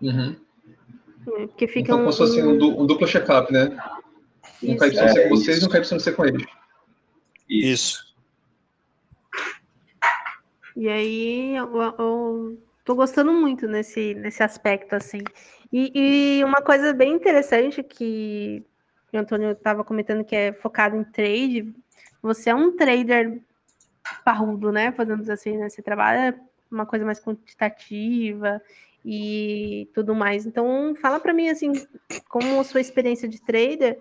Uhum. 0.02 0.36
É, 1.38 1.48
porque 1.48 1.68
fica 1.68 1.80
então, 1.80 1.98
um, 1.98 2.00
como 2.00 2.12
se 2.12 2.18
fosse 2.18 2.42
um, 2.42 2.54
um 2.54 2.86
duplo 2.86 3.08
check-up, 3.08 3.52
né? 3.52 3.78
Um 4.62 4.78
KYC 4.78 4.98
é, 4.98 5.24
com 5.24 5.36
vocês 5.36 5.62
e 5.62 5.66
um 5.66 5.70
KYC 5.70 6.12
com 6.12 6.26
eles. 6.26 6.46
Isso. 7.50 8.09
E 10.80 10.88
aí, 10.88 11.56
o, 11.60 12.02
o, 12.02 12.58
tô 12.86 12.96
gostando 12.96 13.34
muito 13.34 13.68
nesse, 13.68 14.14
nesse 14.14 14.42
aspecto, 14.42 14.96
assim. 14.96 15.20
E, 15.74 16.40
e 16.40 16.44
uma 16.46 16.62
coisa 16.62 16.94
bem 16.94 17.12
interessante 17.12 17.84
que 17.84 18.64
o 19.12 19.18
Antônio 19.18 19.52
estava 19.52 19.84
comentando 19.84 20.24
que 20.24 20.34
é 20.34 20.54
focado 20.54 20.96
em 20.96 21.04
trade, 21.04 21.76
você 22.22 22.52
é 22.52 22.56
um 22.56 22.78
trader 22.78 23.42
parrudo, 24.24 24.72
né? 24.72 24.94
Fazendo 24.94 25.30
assim, 25.30 25.58
né? 25.58 25.68
Você 25.68 25.82
trabalha 25.82 26.40
uma 26.72 26.86
coisa 26.86 27.04
mais 27.04 27.20
quantitativa 27.20 28.62
e 29.04 29.90
tudo 29.94 30.16
mais. 30.16 30.46
Então, 30.46 30.96
fala 30.96 31.20
para 31.20 31.34
mim 31.34 31.50
assim, 31.50 31.74
como 32.30 32.58
a 32.58 32.64
sua 32.64 32.80
experiência 32.80 33.28
de 33.28 33.42
trader, 33.42 34.00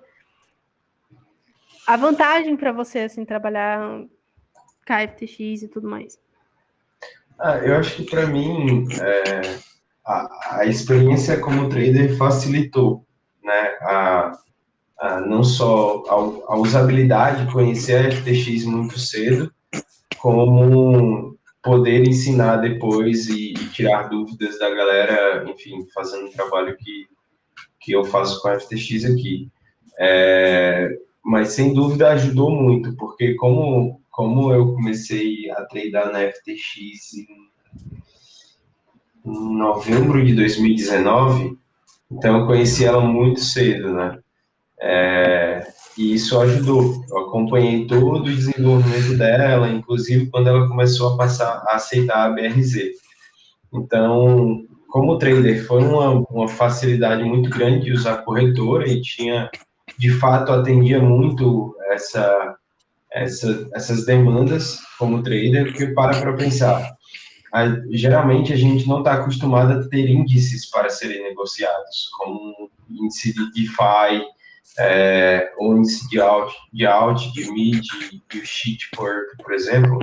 a 1.84 1.96
vantagem 1.96 2.56
para 2.56 2.70
você 2.70 3.00
assim 3.00 3.24
trabalhar 3.24 4.04
KFTX 4.86 5.64
e 5.64 5.68
tudo 5.68 5.88
mais. 5.88 6.27
Ah, 7.38 7.58
eu 7.58 7.76
acho 7.76 7.96
que 7.96 8.02
para 8.04 8.26
mim 8.26 8.86
é, 9.00 9.58
a, 10.04 10.58
a, 10.60 10.66
experiência 10.66 11.38
como 11.38 11.68
trader 11.68 12.16
facilitou, 12.16 13.06
né? 13.42 13.76
A, 13.82 14.38
a 14.98 15.20
não 15.20 15.44
só 15.44 16.02
a, 16.08 16.54
a 16.54 16.56
usabilidade, 16.56 17.50
conhecer 17.52 18.06
a 18.06 18.10
FTX 18.10 18.64
muito 18.64 18.98
cedo, 18.98 19.52
como 20.18 21.36
poder 21.62 22.08
ensinar 22.08 22.56
depois 22.56 23.28
e, 23.28 23.52
e, 23.52 23.68
tirar 23.70 24.08
dúvidas 24.08 24.58
da 24.58 24.70
galera, 24.70 25.44
enfim, 25.48 25.86
fazendo 25.94 26.26
um 26.26 26.32
trabalho 26.32 26.76
que, 26.76 27.06
que 27.80 27.92
eu 27.92 28.04
faço 28.04 28.42
com 28.42 28.48
a 28.48 28.58
FTX 28.58 29.04
aqui. 29.04 29.48
É, 29.96 30.88
mas 31.24 31.50
sem 31.50 31.74
dúvida 31.74 32.10
ajudou 32.10 32.50
muito, 32.50 32.96
porque 32.96 33.34
como, 33.34 34.00
como 34.18 34.52
eu 34.52 34.74
comecei 34.74 35.48
a 35.52 35.64
treinar 35.66 36.10
na 36.10 36.18
FTX 36.18 37.14
em, 37.14 37.28
em 39.24 39.56
novembro 39.56 40.26
de 40.26 40.34
2019, 40.34 41.56
então 42.10 42.40
eu 42.40 42.46
conheci 42.48 42.84
ela 42.84 43.00
muito 43.00 43.38
cedo, 43.38 43.92
né? 43.94 44.18
É, 44.80 45.64
e 45.96 46.14
isso 46.14 46.36
ajudou. 46.40 47.00
Eu 47.08 47.18
acompanhei 47.28 47.86
todo 47.86 48.22
o 48.22 48.24
desenvolvimento 48.24 49.16
dela, 49.16 49.68
inclusive 49.68 50.26
quando 50.26 50.48
ela 50.48 50.66
começou 50.66 51.14
a 51.14 51.16
passar 51.16 51.62
a 51.68 51.76
aceitar 51.76 52.26
a 52.26 52.30
BRZ. 52.30 52.90
Então, 53.72 54.64
como 54.88 55.16
trader, 55.16 55.64
foi 55.64 55.80
uma, 55.80 56.10
uma 56.28 56.48
facilidade 56.48 57.22
muito 57.22 57.48
grande 57.50 57.84
de 57.84 57.92
usar 57.92 58.24
corretora 58.24 58.88
e 58.88 59.00
tinha, 59.00 59.48
de 59.96 60.10
fato, 60.10 60.50
atendia 60.50 61.00
muito 61.00 61.76
essa, 61.92 62.58
essa, 63.12 63.68
essas 63.74 64.04
demandas 64.04 64.78
como 64.98 65.22
trader, 65.22 65.66
porque 65.66 65.88
para 65.88 66.20
para 66.20 66.34
pensar, 66.34 66.90
a, 67.52 67.66
geralmente 67.90 68.52
a 68.52 68.56
gente 68.56 68.86
não 68.86 68.98
está 68.98 69.14
acostumado 69.14 69.72
a 69.72 69.88
ter 69.88 70.08
índices 70.08 70.68
para 70.70 70.90
serem 70.90 71.22
negociados, 71.22 72.08
como 72.16 72.70
índice 72.90 73.32
de 73.32 73.52
DeFi, 73.52 74.24
é, 74.78 75.50
o 75.58 75.76
índice 75.76 76.08
de 76.08 76.20
out, 76.20 76.54
de 76.72 76.86
out, 76.86 77.32
de 77.32 77.50
mid 77.50 77.84
e 78.34 78.38
o 78.38 78.46
sheet 78.46 78.88
por, 78.94 79.12
por 79.42 79.52
exemplo, 79.52 79.98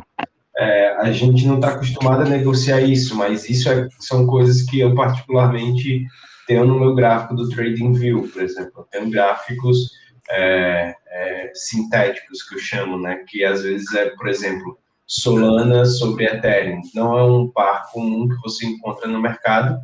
é, 0.58 0.96
a 0.98 1.12
gente 1.12 1.46
não 1.46 1.56
está 1.56 1.70
acostumado 1.70 2.22
a 2.22 2.30
negociar 2.30 2.82
isso, 2.82 3.16
mas 3.16 3.50
isso 3.50 3.70
é, 3.70 3.88
são 4.00 4.26
coisas 4.26 4.64
que 4.64 4.80
eu 4.80 4.96
particularmente 4.96 6.06
tenho 6.48 6.66
no 6.66 6.80
meu 6.80 6.96
gráfico 6.96 7.36
do 7.36 7.50
TradingView, 7.50 8.30
por 8.32 8.42
exemplo. 8.42 8.72
Eu 8.78 8.84
tenho 8.84 9.10
gráficos 9.10 9.92
é, 10.30 10.96
é, 11.08 11.52
sintéticos 11.54 12.44
que 12.44 12.56
eu 12.56 12.60
chamo, 12.60 13.00
né? 13.00 13.24
Que 13.28 13.44
às 13.44 13.64
vezes 13.64 13.94
é, 13.94 14.10
por 14.12 14.28
exemplo, 14.28 14.78
Solana 15.08 15.86
sobre 15.86 16.26
Ethereum. 16.26 16.82
Não 16.94 17.18
é 17.18 17.24
um 17.24 17.48
par 17.50 17.92
comum 17.92 18.28
que 18.28 18.42
você 18.42 18.66
encontra 18.66 19.08
no 19.08 19.22
mercado, 19.22 19.80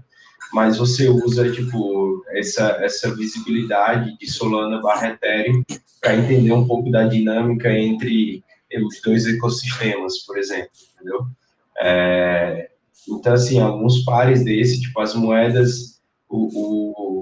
mas 0.54 0.78
você 0.78 1.08
usa 1.08 1.52
tipo 1.52 2.24
essa 2.30 2.64
essa 2.84 3.14
visibilidade 3.16 4.18
de 4.18 4.30
Solana 4.30 4.82
barra 4.82 5.10
Ethereum 5.10 5.64
para 6.00 6.16
entender 6.16 6.52
um 6.52 6.66
pouco 6.66 6.90
da 6.90 7.08
dinâmica 7.08 7.72
entre 7.72 8.44
os 8.86 9.02
dois 9.02 9.28
ecossistemas, 9.28 10.20
por 10.26 10.38
exemplo, 10.38 10.72
entendeu? 10.96 11.26
É, 11.80 12.72
então 13.08 13.34
assim, 13.34 13.60
alguns 13.60 14.04
pares 14.04 14.44
desse, 14.44 14.82
tipo 14.82 15.00
as 15.00 15.14
moedas, 15.14 16.02
o, 16.30 16.48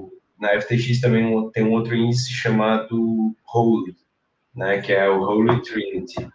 o 0.06 0.19
na 0.40 0.60
FTX 0.60 1.00
também 1.00 1.50
tem 1.50 1.64
um 1.64 1.72
outro 1.72 1.94
índice 1.94 2.32
chamado 2.32 3.34
Holy, 3.52 3.94
né, 4.54 4.80
que 4.80 4.92
é 4.92 5.08
o 5.08 5.22
Holy 5.22 5.60
Trinity, 5.62 6.26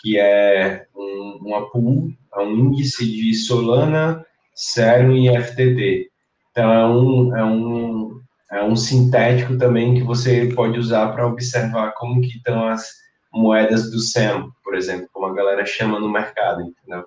que 0.00 0.18
é 0.18 0.86
um, 0.96 1.40
uma 1.42 1.68
pool, 1.70 2.12
é 2.34 2.40
um 2.40 2.56
índice 2.56 3.04
de 3.04 3.34
Solana, 3.34 4.24
Serum 4.54 5.12
e 5.12 5.28
FTT. 5.42 6.10
Então, 6.50 6.72
é 6.72 6.86
um, 6.86 7.36
é 7.36 7.44
um, 7.44 8.20
é 8.52 8.64
um 8.64 8.76
sintético 8.76 9.58
também 9.58 9.94
que 9.94 10.02
você 10.02 10.52
pode 10.54 10.78
usar 10.78 11.08
para 11.12 11.26
observar 11.26 11.92
como 11.94 12.20
que 12.20 12.36
estão 12.36 12.66
as 12.66 12.88
moedas 13.32 13.90
do 13.90 13.98
SEM, 13.98 14.50
por 14.62 14.74
exemplo, 14.74 15.08
como 15.12 15.26
a 15.26 15.34
galera 15.34 15.66
chama 15.66 15.98
no 15.98 16.10
mercado, 16.10 16.62
entendeu? 16.62 17.04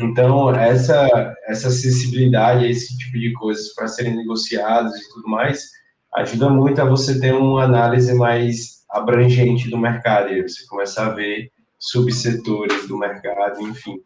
Então, 0.00 0.54
essa, 0.54 1.34
essa 1.46 1.68
acessibilidade 1.68 2.64
a 2.64 2.70
esse 2.70 2.96
tipo 2.96 3.18
de 3.18 3.32
coisas 3.32 3.74
para 3.74 3.88
serem 3.88 4.16
negociados 4.16 4.94
e 4.94 5.08
tudo 5.12 5.28
mais, 5.28 5.77
ajuda 6.16 6.48
muito 6.48 6.80
a 6.80 6.84
você 6.84 7.20
ter 7.20 7.34
uma 7.34 7.64
análise 7.64 8.14
mais 8.14 8.78
abrangente 8.90 9.68
do 9.68 9.76
mercado, 9.76 10.32
e 10.32 10.42
você 10.42 10.66
começar 10.66 11.06
a 11.06 11.14
ver 11.14 11.50
subsetores 11.78 12.88
do 12.88 12.98
mercado, 12.98 13.60
enfim. 13.62 14.00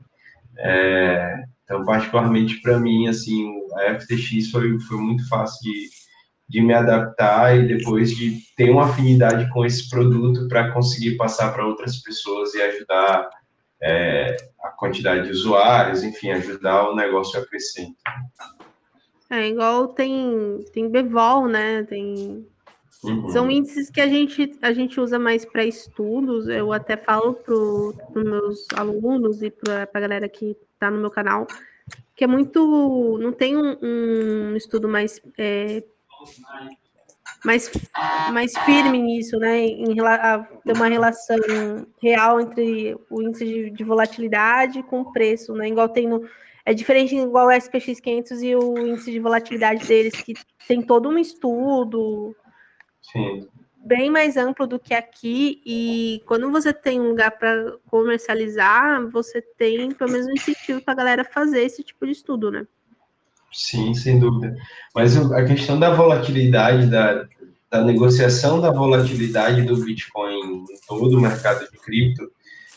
É, 0.58 1.44
então, 1.64 1.84
particularmente 1.84 2.60
para 2.60 2.78
mim, 2.78 3.08
assim, 3.08 3.50
a 3.74 3.98
FTX 3.98 4.50
foi, 4.50 4.78
foi 4.80 4.98
muito 4.98 5.26
fácil 5.28 5.58
de, 5.62 5.88
de 6.48 6.60
me 6.60 6.74
adaptar 6.74 7.56
e 7.56 7.66
depois 7.66 8.10
de 8.10 8.40
ter 8.56 8.70
uma 8.70 8.84
afinidade 8.84 9.48
com 9.50 9.64
esse 9.64 9.88
produto 9.88 10.48
para 10.48 10.72
conseguir 10.72 11.16
passar 11.16 11.52
para 11.52 11.66
outras 11.66 11.98
pessoas 12.02 12.52
e 12.54 12.60
ajudar 12.60 13.30
é, 13.82 14.36
a 14.62 14.68
quantidade 14.70 15.24
de 15.24 15.30
usuários, 15.30 16.02
enfim, 16.02 16.30
ajudar 16.30 16.90
o 16.90 16.94
negócio 16.94 17.40
a 17.40 17.46
crescer. 17.46 17.86
É 19.32 19.48
igual 19.48 19.88
tem, 19.88 20.64
tem 20.72 20.88
Bevol, 20.88 21.48
né? 21.48 21.82
Tem 21.84 22.46
Uhum. 23.02 23.30
São 23.30 23.50
índices 23.50 23.90
que 23.90 24.00
a 24.00 24.06
gente, 24.06 24.56
a 24.62 24.72
gente 24.72 25.00
usa 25.00 25.18
mais 25.18 25.44
para 25.44 25.64
estudos. 25.64 26.46
Eu 26.46 26.72
até 26.72 26.96
falo 26.96 27.34
para 27.34 27.52
os 27.52 27.96
meus 28.14 28.66
alunos 28.76 29.42
e 29.42 29.50
para 29.50 29.88
a 29.92 30.00
galera 30.00 30.28
que 30.28 30.56
está 30.76 30.88
no 30.88 31.00
meu 31.00 31.10
canal 31.10 31.44
que 32.14 32.24
é 32.24 32.26
muito. 32.26 33.18
Não 33.20 33.32
tem 33.32 33.56
um, 33.56 33.76
um 33.82 34.56
estudo 34.56 34.88
mais. 34.88 35.20
É, 35.36 35.82
mais, 37.44 37.68
mais 38.32 38.56
firme 38.58 38.98
nisso, 39.02 39.36
né? 39.38 39.58
Em 39.58 39.96
ter 40.64 40.72
uma 40.76 40.86
relação 40.86 41.36
real 42.00 42.40
entre 42.40 42.96
o 43.10 43.20
índice 43.20 43.44
de, 43.44 43.70
de, 43.70 43.82
volatilidade 43.82 44.84
com 44.84 45.00
o 45.00 45.12
preço, 45.12 45.52
né? 45.52 45.68
Igual 45.68 45.88
tem 45.88 46.06
no. 46.08 46.24
É 46.64 46.72
diferente 46.72 47.16
igual 47.16 47.48
o 47.48 47.53
SPX 47.53 48.01
500 48.01 48.42
e 48.42 48.55
o 48.55 48.79
índice 48.79 49.11
de 49.11 49.18
volatilidade 49.18 49.87
deles, 49.87 50.14
que 50.14 50.35
tem 50.66 50.81
todo 50.81 51.09
um 51.09 51.18
estudo, 51.18 52.35
Sim. 53.03 53.48
Bem 53.85 54.11
mais 54.11 54.37
amplo 54.37 54.64
do 54.66 54.79
que 54.79 54.94
aqui, 54.94 55.61
e 55.66 56.22
quando 56.27 56.51
você 56.53 56.72
tem 56.72 57.01
um 57.01 57.09
lugar 57.09 57.33
para 57.33 57.75
comercializar, 57.88 59.11
você 59.11 59.42
tem 59.42 59.90
pelo 59.90 60.12
menos 60.12 60.29
um 60.29 60.33
incentivo 60.33 60.81
para 60.81 60.94
a 60.94 60.96
galera 60.96 61.25
fazer 61.25 61.62
esse 61.62 61.83
tipo 61.83 62.07
de 62.07 62.12
estudo, 62.12 62.51
né? 62.51 62.64
Sim, 63.53 63.92
sem 63.92 64.20
dúvida. 64.20 64.57
Mas 64.94 65.16
a 65.33 65.44
questão 65.44 65.81
da 65.81 65.92
volatilidade, 65.92 66.87
da, 66.87 67.27
da 67.68 67.85
negociação 67.85 68.61
da 68.61 68.70
volatilidade 68.70 69.62
do 69.62 69.77
Bitcoin 69.77 70.38
em 70.38 70.64
todo 70.87 71.18
o 71.18 71.20
mercado 71.20 71.68
de 71.68 71.77
cripto, 71.79 72.31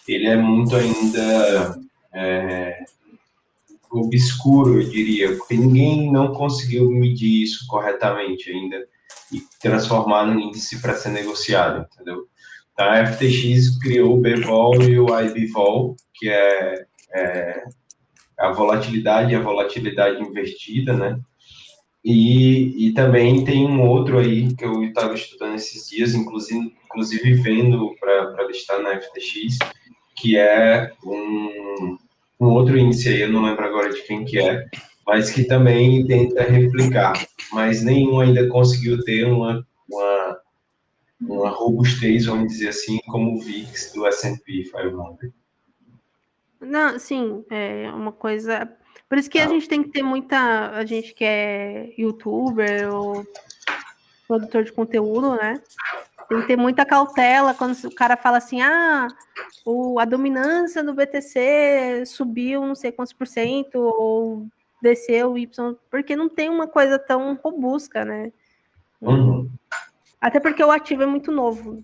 ele 0.07 0.27
é 0.27 0.35
muito 0.35 0.75
ainda 0.75 1.79
é, 2.13 2.83
obscuro, 3.99 4.81
eu 4.81 4.89
diria, 4.89 5.35
porque 5.35 5.55
ninguém 5.55 6.11
não 6.11 6.33
conseguiu 6.33 6.89
medir 6.89 7.43
isso 7.43 7.65
corretamente 7.67 8.49
ainda 8.49 8.85
e 9.31 9.41
transformar 9.61 10.25
no 10.25 10.39
índice 10.39 10.81
para 10.81 10.95
ser 10.95 11.09
negociado, 11.09 11.87
entendeu? 11.93 12.27
Então, 12.73 12.85
a 12.85 13.05
FTX 13.05 13.79
criou 13.79 14.17
o 14.17 14.21
BVOL 14.21 14.81
e 14.83 14.99
o 14.99 15.07
IBVOL, 15.19 15.95
que 16.13 16.29
é, 16.29 16.85
é 17.13 17.63
a 18.37 18.51
volatilidade 18.51 19.31
e 19.31 19.35
a 19.35 19.41
volatilidade 19.41 20.21
invertida, 20.21 20.93
né? 20.93 21.19
E, 22.03 22.87
e 22.87 22.93
também 22.93 23.43
tem 23.43 23.65
um 23.65 23.81
outro 23.81 24.19
aí 24.19 24.53
que 24.53 24.63
eu 24.63 24.83
estava 24.83 25.15
estudando 25.15 25.55
esses 25.55 25.89
dias, 25.89 26.13
inclusive, 26.13 26.75
inclusive 26.85 27.33
vendo 27.35 27.95
para 27.99 28.45
listar 28.47 28.79
na 28.79 29.01
FTX, 29.01 29.57
que 30.15 30.37
é 30.37 30.91
um, 31.03 31.97
um 32.39 32.47
outro 32.47 32.77
índice 32.77 33.09
aí, 33.09 33.21
eu 33.21 33.31
não 33.31 33.43
lembro 33.43 33.65
agora 33.65 33.91
de 33.91 34.01
quem 34.03 34.25
que 34.25 34.39
é, 34.39 34.65
mas 35.05 35.29
que 35.31 35.43
também 35.43 36.05
tenta 36.05 36.43
replicar, 36.43 37.13
mas 37.51 37.83
nenhum 37.83 38.19
ainda 38.19 38.47
conseguiu 38.49 39.03
ter 39.03 39.25
uma, 39.25 39.65
uma, 39.89 40.39
uma 41.21 41.49
robustez, 41.49 42.25
vamos 42.25 42.51
dizer 42.51 42.69
assim, 42.69 42.99
como 43.07 43.35
o 43.35 43.39
VIX 43.39 43.93
do 43.93 44.05
S&P 44.07 44.63
500. 44.63 45.31
Não, 46.59 46.97
sim, 46.97 47.45
é 47.49 47.89
uma 47.91 48.11
coisa. 48.11 48.69
Por 49.07 49.17
isso 49.17 49.29
que 49.29 49.37
a 49.37 49.47
gente 49.47 49.67
tem 49.69 49.83
que 49.83 49.89
ter 49.89 50.01
muita. 50.01 50.71
A 50.71 50.83
gente 50.85 51.13
que 51.13 51.23
é 51.23 51.93
youtuber 51.97 52.91
ou 52.93 53.23
produtor 54.27 54.63
de 54.63 54.71
conteúdo, 54.71 55.35
né? 55.35 55.61
Tem 56.27 56.41
que 56.41 56.47
ter 56.47 56.57
muita 56.57 56.85
cautela 56.85 57.53
quando 57.53 57.75
o 57.85 57.93
cara 57.93 58.17
fala 58.17 58.37
assim: 58.37 58.61
ah, 58.61 59.07
o, 59.65 59.99
a 59.99 60.05
dominância 60.05 60.83
do 60.83 60.93
BTC 60.93 62.03
subiu 62.05 62.65
não 62.65 62.75
sei 62.75 62.91
quantos 62.91 63.13
por 63.13 63.27
cento, 63.27 63.75
ou 63.75 64.47
desceu 64.81 65.37
Y, 65.37 65.75
porque 65.89 66.15
não 66.15 66.29
tem 66.29 66.49
uma 66.49 66.67
coisa 66.67 66.99
tão 66.99 67.39
robusta, 67.43 68.03
né? 68.03 68.31
Uhum. 69.01 69.49
Até 70.19 70.39
porque 70.39 70.63
o 70.63 70.71
ativo 70.71 71.03
é 71.03 71.05
muito 71.05 71.31
novo. 71.31 71.83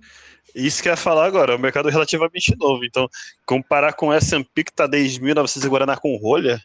Isso 0.55 0.81
que 0.81 0.89
eu 0.89 0.93
ia 0.93 0.97
falar 0.97 1.25
agora, 1.25 1.53
é 1.53 1.55
um 1.55 1.59
mercado 1.59 1.89
relativamente 1.89 2.55
novo. 2.57 2.83
Então, 2.83 3.07
comparar 3.45 3.93
com 3.93 4.07
o 4.07 4.13
S&P 4.13 4.63
que 4.63 4.71
está 4.71 4.87
desde 4.87 5.21
1900 5.21 5.65
e 5.65 5.69
Guaraná 5.69 5.95
com 5.95 6.15
rolha, 6.17 6.59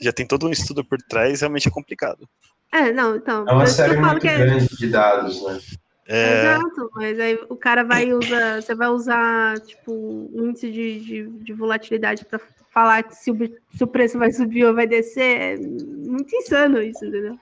já 0.00 0.12
tem 0.12 0.26
todo 0.26 0.46
um 0.46 0.50
estudo 0.50 0.84
por 0.84 0.98
trás, 1.02 1.40
realmente 1.40 1.68
é 1.68 1.70
complicado. 1.70 2.28
É, 2.72 2.92
não, 2.92 3.16
então. 3.16 3.44
É 3.48 3.52
uma 3.52 3.66
série 3.66 3.96
muito 3.96 4.26
é... 4.26 4.38
grande 4.38 4.76
de 4.76 4.88
dados, 4.88 5.42
né? 5.42 5.60
É... 6.08 6.40
Exato, 6.40 6.90
mas 6.94 7.18
aí 7.18 7.38
o 7.48 7.56
cara 7.56 7.82
vai 7.82 8.12
usar, 8.12 8.62
você 8.62 8.74
vai 8.74 8.88
usar, 8.88 9.58
tipo, 9.60 9.92
um 9.92 10.48
índice 10.48 10.70
de, 10.70 11.00
de, 11.00 11.26
de 11.26 11.52
volatilidade 11.52 12.24
para 12.24 12.40
falar 12.72 13.10
se 13.10 13.30
o, 13.30 13.36
se 13.74 13.82
o 13.82 13.86
preço 13.86 14.18
vai 14.18 14.30
subir 14.30 14.64
ou 14.64 14.74
vai 14.74 14.86
descer. 14.86 15.40
É 15.40 15.56
muito 15.56 16.34
insano 16.36 16.80
isso, 16.80 17.04
entendeu? 17.04 17.36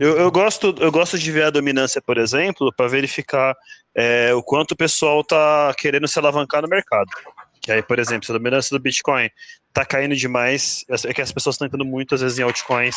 Eu, 0.00 0.16
eu, 0.16 0.30
gosto, 0.30 0.74
eu 0.80 0.90
gosto 0.90 1.18
de 1.18 1.30
ver 1.30 1.44
a 1.44 1.50
dominância, 1.50 2.00
por 2.00 2.18
exemplo, 2.18 2.72
para 2.74 2.88
verificar 2.88 3.56
é, 3.94 4.32
o 4.34 4.42
quanto 4.42 4.72
o 4.72 4.76
pessoal 4.76 5.20
está 5.20 5.72
querendo 5.78 6.08
se 6.08 6.18
alavancar 6.18 6.62
no 6.62 6.68
mercado. 6.68 7.08
Que 7.68 7.72
aí, 7.72 7.82
por 7.82 7.98
exemplo, 7.98 8.24
se 8.24 8.32
a 8.32 8.38
dominância 8.38 8.74
do 8.74 8.80
Bitcoin 8.82 9.28
está 9.68 9.84
caindo 9.84 10.16
demais, 10.16 10.86
é 11.04 11.12
que 11.12 11.20
as 11.20 11.30
pessoas 11.30 11.54
estão 11.54 11.66
entrando 11.66 11.84
muito, 11.84 12.14
às 12.14 12.22
vezes, 12.22 12.38
em 12.38 12.42
altcoins, 12.42 12.96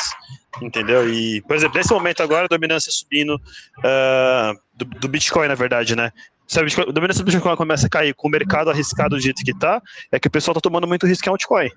entendeu? 0.62 1.12
E, 1.12 1.42
por 1.42 1.54
exemplo, 1.54 1.76
nesse 1.76 1.92
momento 1.92 2.22
agora, 2.22 2.46
a 2.46 2.48
dominância 2.48 2.90
subindo 2.90 3.34
uh, 3.34 4.58
do, 4.72 4.86
do, 4.86 5.08
Bitcoin, 5.08 5.46
na 5.46 5.54
verdade, 5.54 5.94
né? 5.94 6.10
Se 6.46 6.58
a, 6.58 6.62
Bitcoin, 6.62 6.88
a 6.88 6.90
dominância 6.90 7.22
do 7.22 7.30
Bitcoin 7.30 7.54
começa 7.54 7.86
a 7.86 7.90
cair 7.90 8.14
com 8.14 8.28
o 8.28 8.30
mercado 8.30 8.70
arriscado 8.70 9.14
do 9.14 9.20
jeito 9.20 9.44
que 9.44 9.50
está, 9.50 9.82
é 10.10 10.18
que 10.18 10.28
o 10.28 10.30
pessoal 10.30 10.52
está 10.52 10.62
tomando 10.62 10.88
muito 10.88 11.06
risco 11.06 11.28
em 11.28 11.32
altcoin, 11.32 11.68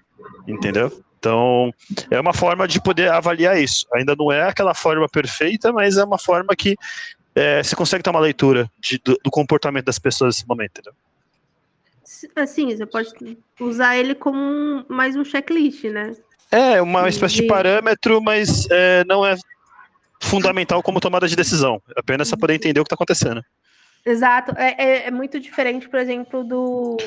entendeu? 0.48 0.90
Então, 1.20 1.74
é 2.10 2.18
uma 2.18 2.34
forma 2.34 2.66
de 2.66 2.82
poder 2.82 3.12
avaliar 3.12 3.62
isso. 3.62 3.86
Ainda 3.94 4.16
não 4.18 4.32
é 4.32 4.44
aquela 4.44 4.74
forma 4.74 5.10
perfeita, 5.10 5.74
mas 5.74 5.98
é 5.98 6.04
uma 6.06 6.18
forma 6.18 6.56
que 6.56 6.78
é, 7.36 7.62
você 7.62 7.76
consegue 7.76 8.02
ter 8.02 8.10
uma 8.10 8.22
leitura 8.22 8.72
de, 8.80 9.02
do, 9.04 9.20
do, 9.22 9.30
comportamento 9.30 9.84
das 9.84 10.00
pessoas 10.00 10.38
nesse 10.38 10.48
momento, 10.48 10.80
entendeu? 10.80 10.94
Assim, 12.36 12.76
você 12.76 12.86
pode 12.86 13.10
usar 13.60 13.98
ele 13.98 14.13
como 14.13 14.38
um, 14.38 14.86
mais 14.88 15.15
um 15.15 15.26
checklist, 15.26 15.86
né? 15.86 16.15
É, 16.52 16.82
uma 16.82 17.10
espécie 17.10 17.36
de, 17.36 17.41
de 17.41 17.48
parâmetro, 17.48 18.22
mas 18.22 18.68
é, 18.70 19.04
não 19.06 19.26
é 19.26 19.36
fundamental 20.22 20.82
como 20.84 21.00
tomada 21.00 21.28
de 21.28 21.36
decisão. 21.36 21.82
É 21.96 22.00
apenas 22.00 22.30
para 22.30 22.39
poder 22.39 22.54
entender 22.56 22.80
o 22.80 22.84
que 22.84 22.88
está 22.88 22.96
acontecendo. 22.96 23.44
Exato. 24.06 24.54
É, 24.58 24.76
é, 24.78 25.08
é, 25.08 25.12
muito 25.12 25.39
diferente, 25.39 25.89
por 25.89 26.00
exemplo, 26.00 26.44
do 26.44 26.98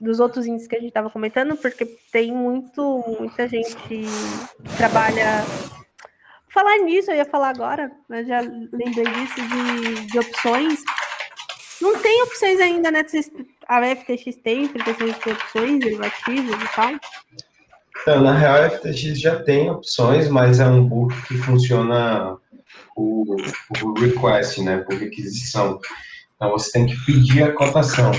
dos 0.00 0.20
outros 0.20 0.46
índices 0.46 0.68
que 0.68 0.76
a 0.76 0.78
gente 0.78 0.90
estava 0.90 1.10
comentando, 1.10 1.56
porque 1.56 1.84
tem 2.12 2.30
muito, 2.30 3.04
muita 3.18 3.48
gente 3.48 3.74
que 3.88 4.04
trabalha. 4.76 5.44
Falar 6.50 6.78
nisso, 6.78 7.10
eu 7.10 7.16
ia 7.16 7.24
falar 7.24 7.48
agora, 7.48 7.90
mas 8.08 8.26
já 8.26 8.40
lembrei 8.40 9.04
disso, 9.04 9.34
de, 9.34 10.06
de 10.06 10.18
opções. 10.18 10.84
Não 11.80 11.98
tem 12.00 12.22
opções 12.22 12.60
ainda, 12.60 12.90
né? 12.90 13.04
A 13.68 13.96
FTX 13.96 14.36
tem, 14.42 14.68
porque 14.68 14.94
são 14.94 15.06
de 15.06 15.30
opções, 15.30 15.80
derivativos 15.80 16.62
e 16.62 16.74
tal. 16.74 16.92
Então, 18.02 18.22
na 18.22 18.32
real, 18.32 18.62
a 18.62 18.70
FTX 18.70 19.20
já 19.20 19.42
tem 19.42 19.70
opções, 19.70 20.28
mas 20.28 20.60
é 20.60 20.66
um 20.66 20.84
book 20.84 21.14
que 21.26 21.36
funciona 21.38 22.36
por, 22.94 23.36
por 23.78 23.98
request, 23.98 24.62
né? 24.62 24.78
Por 24.78 24.96
requisição. 24.96 25.78
Então, 26.34 26.50
você 26.50 26.72
tem 26.72 26.86
que 26.86 26.96
pedir 27.04 27.42
a 27.42 27.52
cotação. 27.52 28.12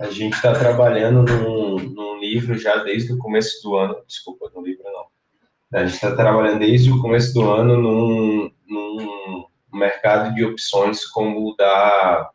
A 0.00 0.10
gente 0.10 0.34
está 0.34 0.52
trabalhando 0.52 1.22
num, 1.22 1.78
num, 1.78 2.18
livro 2.18 2.56
já 2.58 2.76
desde 2.76 3.12
o 3.12 3.18
começo 3.18 3.62
do 3.62 3.76
ano. 3.76 3.96
Desculpa, 4.06 4.50
no 4.54 4.62
livro 4.62 4.84
não. 4.84 5.80
A 5.80 5.84
gente 5.84 5.94
está 5.94 6.14
trabalhando 6.14 6.60
desde 6.60 6.90
o 6.90 7.00
começo 7.00 7.32
do 7.32 7.50
ano 7.50 7.76
num, 7.76 8.50
num 8.68 9.44
mercado 9.72 10.34
de 10.34 10.44
opções 10.44 11.04
como 11.06 11.50
o 11.50 11.56
da, 11.56 12.30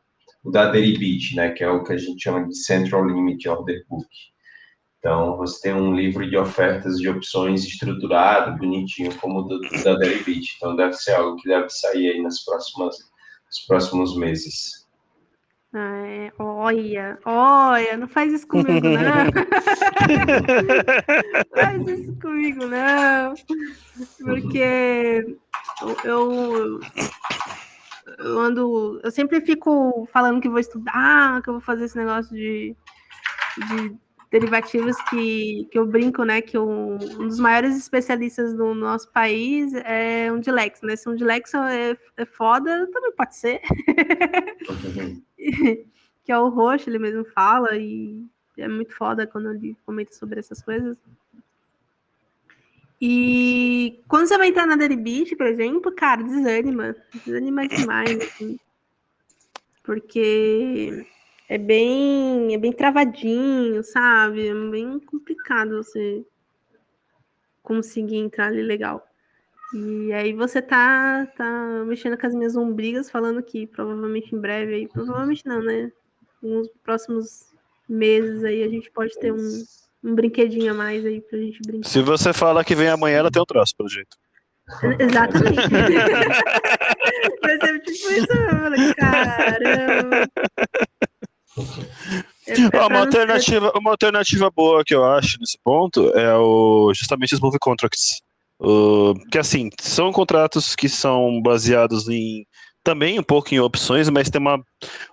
o 0.47 0.51
da 0.51 0.71
Deribit, 0.71 1.35
né, 1.35 1.51
que 1.51 1.61
é 1.61 1.69
o 1.69 1.83
que 1.83 1.91
a 1.91 1.97
gente 1.97 2.23
chama 2.23 2.47
de 2.47 2.55
Central 2.55 3.05
Limit 3.05 3.49
Order 3.49 3.83
Book. 3.89 4.07
Então, 4.97 5.35
você 5.35 5.61
tem 5.61 5.73
um 5.73 5.93
livro 5.93 6.25
de 6.27 6.37
ofertas 6.37 6.97
de 6.97 7.09
opções 7.09 7.65
estruturado, 7.65 8.57
bonitinho, 8.57 9.13
como 9.19 9.39
o 9.39 9.41
do, 9.43 9.59
da 9.83 9.95
Deribit. 9.95 10.55
Então, 10.55 10.73
deve 10.75 10.93
ser 10.93 11.15
algo 11.15 11.35
que 11.37 11.49
deve 11.49 11.69
sair 11.69 12.11
aí 12.11 12.21
nas 12.21 12.45
próximas, 12.45 12.95
nos 13.45 13.59
próximos 13.67 14.17
meses. 14.17 14.87
É, 15.75 16.31
olha, 16.39 17.19
olha, 17.25 17.97
não 17.97 18.07
faz 18.07 18.31
isso 18.31 18.47
comigo, 18.47 18.87
não. 18.87 19.27
faz 21.53 21.87
isso 21.87 22.17
comigo, 22.21 22.65
não. 22.65 23.33
Porque 24.23 25.37
eu, 25.81 25.97
eu 26.05 26.79
ando. 28.17 28.99
Eu 29.03 29.11
sempre 29.11 29.41
fico 29.41 30.07
falando 30.11 30.41
que 30.41 30.49
vou 30.49 30.59
estudar, 30.59 31.41
que 31.41 31.49
eu 31.49 31.53
vou 31.53 31.61
fazer 31.61 31.85
esse 31.85 31.97
negócio 31.97 32.35
de, 32.35 32.75
de 33.57 33.95
derivativos 34.31 34.95
que, 35.09 35.67
que 35.71 35.79
eu 35.79 35.85
brinco, 35.85 36.23
né? 36.23 36.41
Que 36.41 36.57
um, 36.57 36.95
um 36.95 37.27
dos 37.27 37.39
maiores 37.39 37.77
especialistas 37.77 38.55
do 38.55 38.73
nosso 38.73 39.11
país 39.11 39.73
é 39.73 40.31
um 40.31 40.39
Dilex, 40.39 40.81
né? 40.81 40.95
Se 40.95 41.07
um 41.09 41.15
Dilex 41.15 41.53
é, 41.53 41.97
é 42.17 42.25
foda, 42.25 42.87
também 42.91 43.11
pode 43.13 43.35
ser. 43.35 43.61
que 46.23 46.31
é 46.31 46.37
o 46.37 46.49
roxo, 46.49 46.89
ele 46.89 46.99
mesmo 46.99 47.23
fala, 47.23 47.75
e 47.77 48.21
é 48.57 48.67
muito 48.67 48.93
foda 48.93 49.25
quando 49.25 49.53
ele 49.53 49.77
comenta 49.85 50.13
sobre 50.13 50.39
essas 50.39 50.61
coisas. 50.61 50.97
E 52.99 54.03
quando 54.07 54.27
você 54.27 54.37
vai 54.37 54.47
entrar 54.47 54.65
na 54.65 54.75
Deribit, 54.75 55.35
por 55.35 55.45
exemplo, 55.45 55.91
cara, 55.93 56.23
desanima. 56.23 56.95
Desanima 57.25 57.67
demais, 57.67 58.19
assim. 58.19 58.59
Porque 59.83 61.05
é 61.47 61.57
bem, 61.57 62.53
é 62.53 62.57
bem 62.57 62.73
travadinho, 62.73 63.83
sabe? 63.83 64.47
É 64.47 64.53
bem 64.53 64.99
complicado 64.99 65.83
você 65.83 66.25
conseguir 67.61 68.17
entrar 68.17 68.47
ali 68.47 68.63
legal. 68.63 69.07
E 69.73 70.13
aí 70.13 70.33
você 70.33 70.61
tá, 70.61 71.25
tá 71.35 71.83
mexendo 71.85 72.17
com 72.17 72.25
as 72.25 72.33
minhas 72.33 72.55
lombrigas, 72.55 73.11
falando 73.11 73.43
que 73.43 73.67
provavelmente 73.67 74.33
em 74.33 74.39
breve 74.39 74.73
aí, 74.73 74.87
provavelmente 74.87 75.45
não, 75.45 75.61
né? 75.61 75.91
Nos 76.41 76.69
próximos 76.83 77.53
meses 77.87 78.43
aí 78.43 78.63
a 78.63 78.69
gente 78.69 78.89
pode 78.91 79.17
ter 79.19 79.31
um, 79.33 79.63
um 80.07 80.15
brinquedinho 80.15 80.71
a 80.71 80.73
mais 80.73 81.05
aí 81.05 81.21
pra 81.21 81.37
gente 81.37 81.59
brincar. 81.65 81.87
Se 81.87 82.01
você 82.01 82.31
fala 82.31 82.63
que 82.63 82.73
vem 82.73 82.87
amanhã, 82.87 83.17
ela 83.17 83.29
tem 83.29 83.41
um 83.41 83.45
troço, 83.45 83.75
pelo 83.75 83.89
jeito. 83.89 84.15
Exatamente. 84.99 85.55
Vai 87.41 87.59
ser 87.59 87.79
tipo 87.81 88.11
isso, 88.11 88.27
caramba. 88.95 90.27
É 92.47 92.85
uma, 92.85 92.99
alternativa, 92.99 93.71
uma 93.75 93.91
alternativa 93.91 94.49
boa 94.49 94.83
que 94.85 94.95
eu 94.95 95.03
acho 95.03 95.37
nesse 95.39 95.57
ponto 95.63 96.09
é 96.17 96.35
o, 96.37 96.93
justamente 96.93 97.33
os 97.33 97.41
move 97.41 97.57
contracts. 97.59 98.21
Uh, 98.59 99.13
que 99.31 99.37
assim, 99.37 99.69
são 99.79 100.11
contratos 100.11 100.75
que 100.75 100.89
são 100.89 101.41
baseados 101.41 102.07
em 102.09 102.45
também 102.87 103.19
um 103.19 103.23
pouco 103.23 103.53
em 103.53 103.59
opções, 103.59 104.09
mas 104.09 104.29
tem 104.29 104.39
uma, 104.39 104.63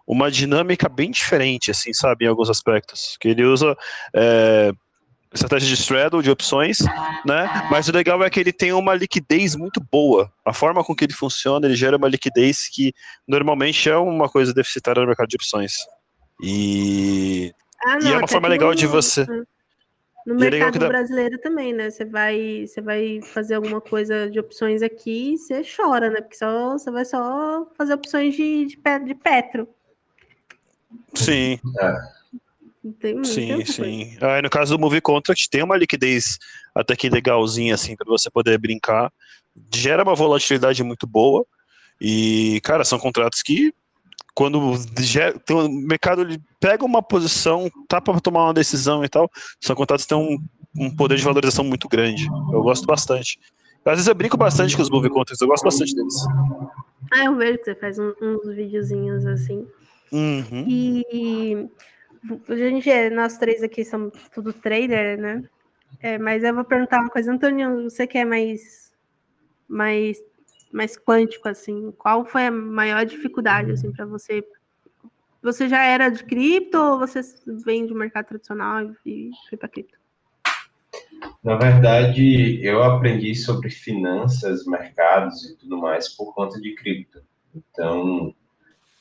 uma 0.07 0.31
dinâmica 0.31 0.89
bem 0.89 1.11
diferente, 1.11 1.73
assim, 1.73 1.93
sabe, 1.93 2.25
em 2.25 2.29
alguns 2.29 2.49
aspectos. 2.49 3.17
Que 3.21 3.31
ele 3.31 3.45
usa 3.45 3.77
é, 4.15 4.71
estratégia 5.35 5.69
de 5.69 5.75
straddle, 5.75 6.23
de 6.23 6.31
opções, 6.31 6.79
né? 7.27 7.69
Mas 7.71 7.89
o 7.89 7.93
legal 7.93 8.23
é 8.23 8.31
que 8.31 8.39
ele 8.39 8.53
tem 8.53 8.73
uma 8.73 8.95
liquidez 8.95 9.57
muito 9.57 9.81
boa. 9.91 10.33
A 10.45 10.53
forma 10.53 10.85
com 10.85 10.95
que 10.95 11.05
ele 11.05 11.13
funciona, 11.13 11.67
ele 11.67 11.75
gera 11.75 11.97
uma 11.97 12.09
liquidez 12.09 12.69
que 12.69 12.93
normalmente 13.27 13.91
é 13.91 13.97
uma 13.97 14.29
coisa 14.29 14.55
deficitária 14.55 15.01
no 15.01 15.09
mercado 15.09 15.29
de 15.29 15.37
opções. 15.37 15.73
E, 16.43 17.53
ah, 17.85 17.99
não, 17.99 18.11
e 18.11 18.13
é 18.13 18.19
uma 18.19 18.29
forma 18.29 18.49
legal 18.49 18.75
de 18.75 18.87
você. 18.87 19.27
No 20.27 20.43
é 20.43 20.51
mercado 20.51 20.79
dá... 20.79 20.89
brasileiro 20.89 21.39
também, 21.39 21.73
né? 21.73 21.91
Você 21.91 22.05
vai, 22.05 22.67
você 22.67 22.81
vai 22.81 23.21
fazer 23.23 23.57
alguma 23.57 23.81
coisa 23.81 24.31
de 24.31 24.39
opções 24.39 24.83
aqui, 24.83 25.37
você 25.37 25.63
chora, 25.65 26.11
né? 26.11 26.21
Porque 26.21 26.37
só, 26.37 26.73
você 26.73 26.91
vai 26.91 27.05
só 27.05 27.67
fazer 27.77 27.95
opções 27.95 28.35
de, 28.35 28.67
de, 28.67 28.77
de 29.05 29.15
petro. 29.15 29.69
Sim. 31.15 31.59
Tem, 33.01 33.25
sim, 33.25 33.65
sim. 33.65 34.17
Aí, 34.21 34.43
no 34.43 34.51
caso 34.51 34.77
do 34.77 34.81
Movie 34.81 35.01
Contract, 35.01 35.49
tem 35.49 35.63
uma 35.63 35.77
liquidez 35.77 36.39
até 36.75 36.95
que 36.95 37.09
legalzinha, 37.09 37.75
assim, 37.75 37.97
para 37.97 38.07
você 38.07 38.31
poder 38.31 38.59
brincar. 38.59 39.11
Gera 39.73 40.03
uma 40.03 40.15
volatilidade 40.15 40.83
muito 40.83 41.07
boa. 41.07 41.47
E, 42.01 42.61
cara, 42.63 42.85
são 42.85 42.99
contratos 42.99 43.41
que 43.43 43.73
quando 44.35 44.61
o 44.61 45.69
mercado 45.87 46.23
ele 46.23 46.41
pega 46.61 46.85
uma 46.85 47.03
posição, 47.03 47.71
tá 47.89 48.01
para 48.01 48.21
tomar 48.21 48.47
uma 48.47 48.55
decisão 48.55 49.05
e 49.05 49.09
tal, 49.09 49.31
são 49.61 49.77
contratos 49.77 50.05
que 50.05 50.09
têm 50.09 50.19
um, 50.19 50.39
um, 50.77 50.95
poder 50.95 51.17
de 51.17 51.23
valorização 51.23 51.65
muito 51.65 51.89
grande. 51.89 52.27
Eu 52.53 52.63
gosto 52.63 52.85
bastante. 52.85 53.39
Às 53.85 53.93
vezes 53.93 54.09
eu 54.09 54.15
brinco 54.15 54.37
bastante 54.37 54.75
com 54.77 54.83
os 54.83 54.91
movie 54.91 55.09
contracts, 55.09 55.41
eu 55.41 55.47
gosto 55.47 55.65
bastante 55.65 55.95
deles. 55.95 56.15
Ah, 57.13 57.25
eu 57.27 57.37
vejo 57.37 57.59
que 57.59 57.65
você 57.65 57.75
faz 57.77 57.99
um, 57.99 58.13
uns 58.21 58.55
videozinhos 58.55 59.25
assim. 59.25 59.67
Uhum. 60.11 60.65
E 60.67 61.69
a 62.49 62.57
gente, 62.57 63.11
nós 63.11 63.39
três 63.39 63.63
aqui 63.63 63.85
somos 63.85 64.13
tudo 64.33 64.53
trader, 64.53 65.19
né? 65.19 65.45
É, 66.01 66.19
mas 66.19 66.43
eu 66.43 66.55
vou 66.55 66.65
perguntar 66.65 67.01
uma 67.01 67.11
coisa, 67.11 67.33
Antônio, 67.33 67.85
você 67.85 68.07
que 68.07 68.19
é 68.19 68.25
mais, 68.25 68.93
mais 69.69 70.19
mais 70.75 70.99
quântico, 70.99 71.49
assim, 71.49 71.93
qual 71.93 72.27
foi 72.27 72.49
a 72.49 72.51
maior 72.51 73.07
dificuldade, 73.07 73.71
assim, 73.71 73.93
para 73.93 74.05
você? 74.05 74.45
Você 75.41 75.69
já 75.69 75.85
era 75.85 76.09
de 76.09 76.25
cripto 76.25 76.77
ou 76.77 76.99
você 76.99 77.21
vem 77.65 77.87
do 77.87 77.95
mercado 77.95 78.27
tradicional 78.27 78.91
e 79.07 79.31
foi 79.49 79.57
para 79.57 79.69
cripto? 79.69 79.97
Na 81.45 81.55
verdade, 81.57 82.59
eu 82.61 82.83
aprendi 82.83 83.37
sobre 83.37 83.71
finanças, 83.71 84.67
mercados 84.67 85.45
e 85.45 85.57
tudo 85.57 85.79
mais 85.79 86.09
por 86.09 86.35
conta 86.35 86.61
de 86.61 86.75
cripto. 86.75 87.23
Então, 87.55 88.35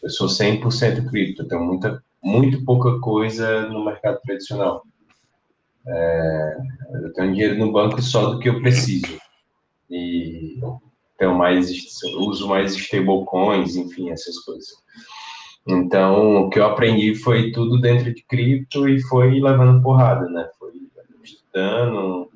eu 0.04 0.10
sou 0.12 0.28
100% 0.28 1.10
cripto, 1.10 1.48
tenho 1.48 1.64
muita, 1.64 2.04
muito 2.24 2.64
pouca 2.64 3.00
coisa 3.00 3.68
no 3.68 3.84
mercado 3.84 4.20
tradicional. 4.22 4.84
É, 5.86 6.58
eu 7.04 7.14
tenho 7.14 7.34
dinheiro 7.34 7.58
no 7.58 7.72
banco 7.72 8.02
só 8.02 8.32
do 8.32 8.40
que 8.40 8.48
eu 8.48 8.62
preciso. 8.62 9.20
E 9.90 10.60
tenho 11.18 11.36
mais, 11.36 11.70
uso 12.18 12.48
mais 12.48 12.74
stablecoins, 12.76 13.76
enfim, 13.76 14.10
essas 14.10 14.40
coisas. 14.40 14.70
Então, 15.68 16.44
o 16.44 16.50
que 16.50 16.60
eu 16.60 16.66
aprendi 16.66 17.16
foi 17.16 17.52
tudo 17.52 17.80
dentro 17.80 18.14
de 18.14 18.24
cripto 18.24 18.88
e 18.88 19.02
foi 19.02 19.40
levando 19.40 19.82
porrada, 19.82 20.28
né? 20.30 20.50
Foi 20.60 20.72
estudando, 21.24 22.30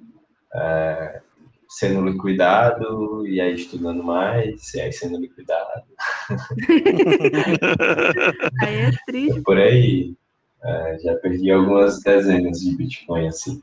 é, 0.53 1.21
sendo 1.69 2.05
liquidado, 2.05 3.27
e 3.27 3.41
aí 3.41 3.55
estudando 3.55 4.03
mais, 4.03 4.73
e 4.73 4.81
aí 4.81 4.91
sendo 4.91 5.19
liquidado. 5.19 5.83
aí 8.61 8.75
é 8.75 8.91
triste. 9.05 9.41
Por 9.41 9.57
aí. 9.57 10.15
É, 10.63 10.97
já 10.99 11.15
perdi 11.15 11.51
algumas 11.51 12.01
dezenas 12.01 12.59
de 12.59 12.75
Bitcoin, 12.75 13.27
assim. 13.27 13.61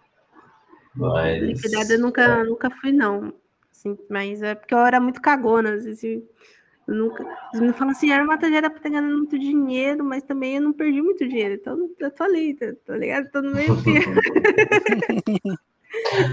Mas... 0.95 1.43
Liquidado 1.43 1.93
eu 1.93 1.99
nunca, 1.99 2.45
nunca 2.45 2.71
fui, 2.71 2.93
não 2.93 3.33
assim, 3.85 3.99
mas 4.09 4.43
é 4.43 4.55
porque 4.55 4.75
eu 4.75 4.79
era 4.79 4.99
muito 4.99 5.21
cagona, 5.21 5.75
às 5.75 5.85
vezes 5.85 6.23
eu 6.87 6.95
nunca. 6.95 7.25
me 7.55 7.73
falam 7.73 7.93
assim, 7.93 8.11
a 8.11 8.19
Armata 8.19 8.49
já 8.49 8.57
era 8.57 8.71
pra 8.71 8.81
ter 8.81 8.91
ganhado 8.91 9.17
muito 9.17 9.39
dinheiro, 9.39 10.05
mas 10.05 10.23
também 10.23 10.57
eu 10.57 10.63
não 10.63 10.73
perdi 10.73 11.03
muito 11.03 11.27
dinheiro, 11.29 11.55
então 11.55 11.91
eu 11.99 12.11
tô 12.11 12.25
ali, 12.25 12.55
tá, 12.55 12.73
tá 12.87 12.97
ligado? 12.97 13.31
Tô 13.31 13.43
no 13.43 13.53
meio. 13.53 13.75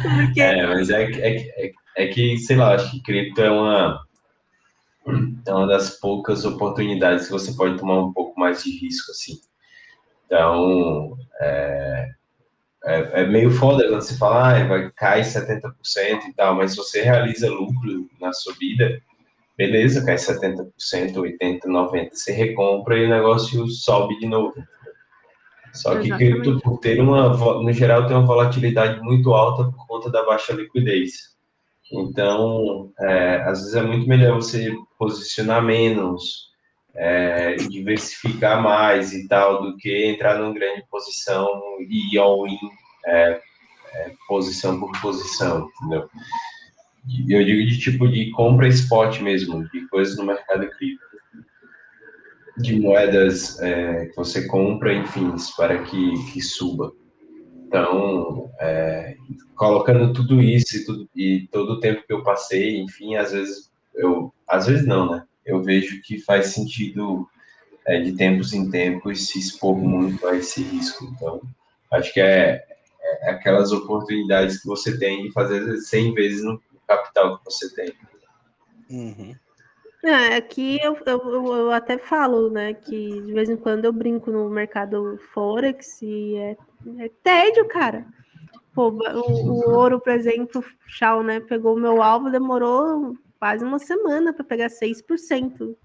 porque... 0.02 0.42
É, 0.42 0.68
mas 0.68 0.90
é, 0.90 1.04
é, 1.04 1.66
é, 1.66 1.72
é 1.98 2.08
que, 2.08 2.38
sei 2.38 2.56
lá, 2.56 2.76
acho 2.76 2.92
que 2.92 3.02
cripto 3.02 3.42
é 3.42 3.52
uma, 3.52 4.02
é 5.46 5.54
uma 5.54 5.68
das 5.68 5.92
poucas 6.00 6.46
oportunidades 6.46 7.26
que 7.26 7.32
você 7.32 7.54
pode 7.54 7.78
tomar 7.78 8.00
um 8.00 8.14
pouco 8.14 8.40
mais 8.40 8.64
de 8.64 8.72
risco, 8.80 9.12
assim. 9.12 9.40
Então, 10.26 11.18
é, 11.42 12.10
é, 12.86 13.22
é, 13.22 13.28
meio 13.28 13.52
foda 13.52 13.88
quando 13.88 14.02
você 14.02 14.18
fala, 14.18 14.56
ah, 14.56 14.68
vai 14.68 14.92
cair 14.92 15.24
70% 15.24 15.72
e 16.30 16.34
tal, 16.34 16.56
mas 16.56 16.72
se 16.72 16.78
você 16.78 17.02
realiza 17.02 17.50
lucro 17.50 18.10
na 18.20 18.32
subida, 18.34 19.02
beleza, 19.58 20.06
cai 20.06 20.16
70%, 20.16 20.72
80%, 21.14 21.62
90%, 21.66 22.10
você 22.12 22.32
recompra 22.32 22.98
e 22.98 23.06
o 23.06 23.10
negócio 23.10 23.68
sobe 23.68 24.18
de 24.20 24.28
novo. 24.28 24.56
Só 25.74 25.98
que 26.00 26.10
cripto, 26.10 26.60
por 26.60 26.80
ter 26.80 27.00
uma, 27.00 27.30
no 27.30 27.72
geral, 27.72 28.06
tem 28.06 28.16
uma 28.16 28.26
volatilidade 28.26 29.02
muito 29.02 29.34
alta 29.34 29.72
por 29.72 29.88
conta 29.88 30.12
da 30.12 30.26
baixa 30.26 30.54
liquidez. 30.54 31.32
Então, 31.92 32.92
é, 33.00 33.42
às 33.44 33.60
vezes 33.60 33.76
é 33.76 33.82
muito 33.82 34.08
melhor 34.08 34.36
você 34.36 34.74
posicionar 34.98 35.64
menos, 35.64 36.50
é, 36.96 37.56
diversificar 37.56 38.62
mais 38.62 39.14
e 39.14 39.28
tal, 39.28 39.62
do 39.62 39.78
que 39.78 40.06
entrar 40.06 40.40
numa 40.40 40.54
grande 40.54 40.84
posição 40.90 41.50
e 41.90 42.18
all-in 42.18 42.58
é, 43.06 43.42
é, 43.94 44.12
posição 44.28 44.80
por 44.80 44.92
posição, 45.02 45.70
entendeu? 45.82 46.10
Eu 47.28 47.44
digo 47.44 47.68
de 47.68 47.80
tipo 47.80 48.08
de 48.08 48.30
compra 48.32 48.68
spot 48.68 49.20
mesmo, 49.22 49.68
de 49.70 49.88
coisas 49.88 50.16
no 50.18 50.26
mercado 50.26 50.70
cripto, 50.70 51.11
de 52.62 52.80
moedas 52.80 53.60
é, 53.60 54.06
que 54.08 54.16
você 54.16 54.48
compra, 54.48 54.94
enfim, 54.94 55.34
para 55.56 55.84
que, 55.84 56.32
que 56.32 56.42
suba. 56.42 56.92
Então, 57.68 58.52
é, 58.60 59.16
colocando 59.56 60.14
tudo 60.14 60.42
isso 60.42 60.78
e, 60.78 60.86
tudo, 60.86 61.10
e 61.16 61.48
todo 61.52 61.74
o 61.74 61.80
tempo 61.80 62.06
que 62.06 62.14
eu 62.14 62.24
passei, 62.24 62.80
enfim, 62.82 63.16
às 63.16 63.32
vezes 63.32 63.72
eu, 63.96 64.34
às 64.48 64.68
vezes 64.68 64.86
não, 64.86 65.12
né? 65.12 65.24
eu 65.46 65.62
vejo 65.62 66.02
que 66.02 66.20
faz 66.20 66.48
sentido 66.48 67.28
é, 67.86 68.00
de 68.00 68.14
tempos 68.14 68.54
em 68.54 68.70
tempos 68.70 69.28
se 69.28 69.40
expor 69.40 69.78
muito 69.78 70.28
a 70.28 70.36
esse 70.36 70.62
risco. 70.64 71.06
Então, 71.06 71.42
acho 71.92 72.14
que 72.14 72.20
é, 72.20 72.64
é 73.22 73.32
aquelas 73.32 73.72
oportunidades 73.72 74.62
que 74.62 74.68
você 74.68 74.98
tem 74.98 75.24
de 75.24 75.32
fazer 75.32 75.78
100 75.78 76.14
vezes 76.14 76.44
no 76.44 76.62
capital 76.88 77.38
que 77.38 77.46
você 77.46 77.74
tem. 77.74 77.94
Uhum. 78.90 79.36
É, 80.04 80.36
aqui 80.36 80.80
eu, 80.82 80.98
eu, 81.06 81.56
eu, 81.56 81.72
até 81.72 81.98
falo, 81.98 82.50
né, 82.50 82.74
que 82.74 83.22
de 83.22 83.34
vez 83.34 83.50
em 83.50 83.56
quando 83.56 83.86
eu 83.86 83.94
brinco 83.94 84.32
no 84.32 84.50
mercado 84.50 85.20
Forex 85.32 86.02
e 86.02 86.36
é, 86.36 86.58
é 87.00 87.10
tédio, 87.22 87.68
cara. 87.68 88.06
Pô, 88.74 88.90
o, 88.90 89.52
o 89.52 89.70
ouro, 89.70 90.00
por 90.00 90.12
exemplo, 90.12 90.62
o 90.62 90.66
Shaw, 90.88 91.22
né, 91.22 91.40
pegou 91.40 91.76
o 91.76 91.80
meu 91.80 92.02
alvo, 92.02 92.32
demorou 92.32 93.16
quase 93.40 93.64
uma 93.64 93.78
semana 93.78 94.34
para 94.34 94.44
pegar 94.44 94.70
6% 94.70 95.76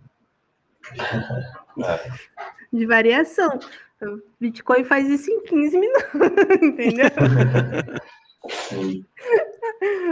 de 2.73 2.87
variação. 2.87 3.59
O 4.03 4.21
Bitcoin 4.41 4.85
faz 4.85 5.09
isso 5.09 5.31
em 5.31 5.43
15 5.43 5.79
minutos, 5.79 6.15
entendeu? 6.63 7.07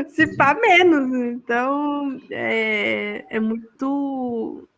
Se 0.09 0.37
pá 0.37 0.55
menos. 0.55 1.15
Então, 1.15 2.21
é, 2.31 3.25
é 3.29 3.41
muito. 3.41 4.69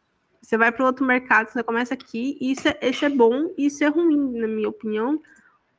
Você 0.40 0.56
vai 0.56 0.70
para 0.70 0.86
outro 0.86 1.04
mercado, 1.04 1.48
você 1.48 1.62
começa 1.62 1.94
aqui, 1.94 2.38
isso 2.40 2.68
é, 2.68 2.78
isso 2.88 3.04
é 3.04 3.08
bom, 3.08 3.52
isso 3.58 3.82
é 3.82 3.88
ruim, 3.88 4.38
na 4.38 4.46
minha 4.46 4.68
opinião, 4.68 5.20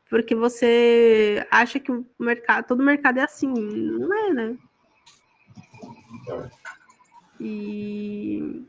porque 0.10 0.36
você 0.36 1.48
acha 1.50 1.80
que 1.80 1.90
o 1.90 2.06
mercado, 2.20 2.68
todo 2.68 2.84
mercado 2.84 3.20
é 3.20 3.24
assim. 3.24 3.54
Não 3.54 4.14
é, 4.14 4.34
né? 4.34 4.58
E 7.40 8.68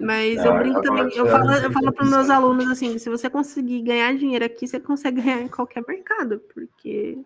mas 0.00 0.42
eu 0.44 0.56
brinco 0.58 0.80
também, 0.80 1.14
eu 1.14 1.26
falo, 1.26 1.52
eu 1.52 1.70
falo 1.70 1.92
para 1.92 2.04
os 2.04 2.10
meus 2.10 2.30
alunos 2.30 2.70
assim, 2.70 2.96
se 2.98 3.10
você 3.10 3.28
conseguir 3.28 3.82
ganhar 3.82 4.16
dinheiro 4.16 4.44
aqui, 4.44 4.66
você 4.66 4.80
consegue 4.80 5.20
ganhar 5.20 5.42
em 5.42 5.48
qualquer 5.48 5.84
mercado, 5.86 6.40
porque 6.54 7.18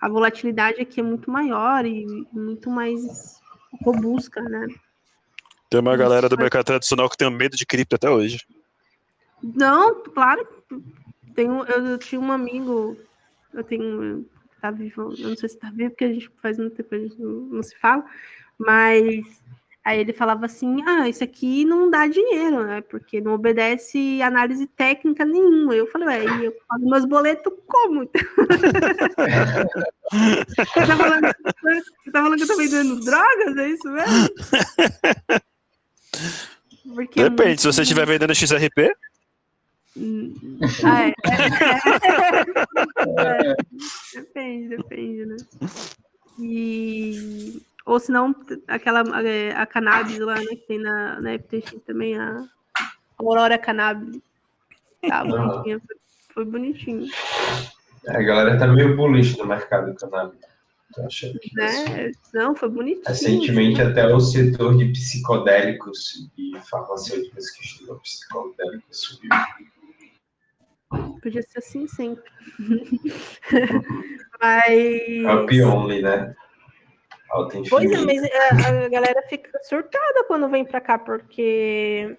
a 0.00 0.08
volatilidade 0.08 0.80
aqui 0.80 1.00
é 1.00 1.02
muito 1.02 1.30
maior 1.30 1.84
e 1.84 2.26
muito 2.32 2.70
mais 2.70 3.40
robusta, 3.82 4.40
né? 4.40 4.66
Tem 5.68 5.80
uma 5.80 5.96
galera 5.96 6.28
do 6.28 6.36
mercado 6.36 6.64
tradicional 6.64 7.08
que 7.08 7.16
tem 7.16 7.30
medo 7.30 7.56
de 7.56 7.66
cripto 7.66 7.94
até 7.94 8.10
hoje. 8.10 8.44
Não, 9.42 10.02
claro. 10.02 10.46
Tenho, 11.34 11.64
eu, 11.64 11.86
eu 11.86 11.98
tinha 11.98 12.20
um 12.20 12.32
amigo, 12.32 12.96
eu 13.54 13.62
tenho, 13.62 14.26
tá 14.60 14.70
vivo, 14.70 15.14
eu 15.16 15.28
não 15.28 15.36
sei 15.36 15.48
se 15.48 15.58
tá 15.58 15.70
vivo, 15.70 15.90
porque 15.90 16.04
a 16.04 16.12
gente 16.12 16.30
faz 16.42 16.58
muito 16.58 16.74
tempo 16.74 16.88
que 16.88 16.94
a 16.94 16.98
gente 16.98 17.20
não, 17.20 17.32
não 17.32 17.62
se 17.62 17.76
fala, 17.76 18.04
mas 18.58 19.24
Aí 19.84 19.98
ele 20.00 20.12
falava 20.12 20.44
assim: 20.46 20.82
ah, 20.86 21.08
isso 21.08 21.24
aqui 21.24 21.64
não 21.64 21.88
dá 21.90 22.06
dinheiro, 22.06 22.66
né? 22.66 22.82
Porque 22.82 23.20
não 23.20 23.32
obedece 23.32 24.20
análise 24.20 24.66
técnica 24.66 25.24
nenhuma. 25.24 25.74
Eu 25.74 25.86
falei, 25.86 26.08
ué, 26.08 26.46
eu 26.46 26.52
pago 26.68 26.90
meus 26.90 27.06
boletos 27.06 27.52
como? 27.66 28.08
você, 30.12 30.86
tá 30.86 30.96
falando, 30.96 31.32
você 31.62 32.10
tá 32.12 32.22
falando 32.22 32.36
que 32.36 32.42
eu 32.42 32.48
tô 32.48 32.56
vendendo 32.56 33.00
drogas? 33.00 33.56
É 33.56 33.68
isso 33.68 33.88
mesmo? 33.90 34.28
Porque 36.94 37.22
Depende, 37.22 37.42
é 37.42 37.46
muito... 37.46 37.60
se 37.62 37.66
você 37.66 37.82
estiver 37.82 38.06
vendendo 38.06 38.34
XRP. 38.34 38.92
Ah, 40.84 41.08
é. 41.08 41.12
é. 43.18 43.56
Depende, 44.14 44.76
depende, 44.76 45.26
né? 45.26 45.36
E 46.38 47.60
ou 47.86 47.98
se 47.98 48.12
não, 48.12 48.34
aquela 48.68 49.02
é, 49.26 49.52
a 49.52 49.66
cannabis 49.66 50.18
lá, 50.18 50.34
né, 50.34 50.46
que 50.46 50.66
tem 50.66 50.78
na, 50.78 51.20
na 51.20 51.38
FTX 51.38 51.82
também, 51.86 52.18
a 52.18 52.44
Aurora 53.18 53.58
Cannabis. 53.58 54.20
Tá 55.06 55.24
bonitinha, 55.24 55.80
foi, 55.80 55.96
foi 56.34 56.44
bonitinho. 56.44 57.06
É, 58.06 58.16
a 58.16 58.22
galera 58.22 58.58
tá 58.58 58.66
meio 58.66 58.96
bullish 58.96 59.36
no 59.38 59.46
mercado 59.46 59.92
do 59.92 59.98
cannabis. 59.98 60.38
Né? 61.54 62.10
Não, 62.34 62.54
foi 62.54 62.68
bonitinho. 62.68 63.04
Recentemente, 63.06 63.80
até 63.80 64.06
o 64.12 64.20
setor 64.20 64.76
de 64.76 64.86
psicodélicos 64.86 66.28
e 66.36 66.58
farmacêuticos 66.68 67.50
que 67.50 67.64
estudam 67.64 67.98
psicodélicos 68.00 68.84
subiu. 68.90 69.30
Podia 71.22 71.42
ser 71.42 71.58
assim 71.58 71.86
sempre. 71.86 72.30
mas. 74.40 75.24
Happy 75.26 75.62
only, 75.62 76.02
né? 76.02 76.34
Pois 77.30 77.90
é, 77.90 78.04
mas 78.04 78.22
a, 78.24 78.84
a, 78.86 78.88
galera 78.88 79.22
fica 79.28 79.50
surtada 79.62 80.24
quando 80.26 80.48
vem 80.48 80.64
para 80.64 80.80
cá, 80.80 80.98
porque 80.98 82.16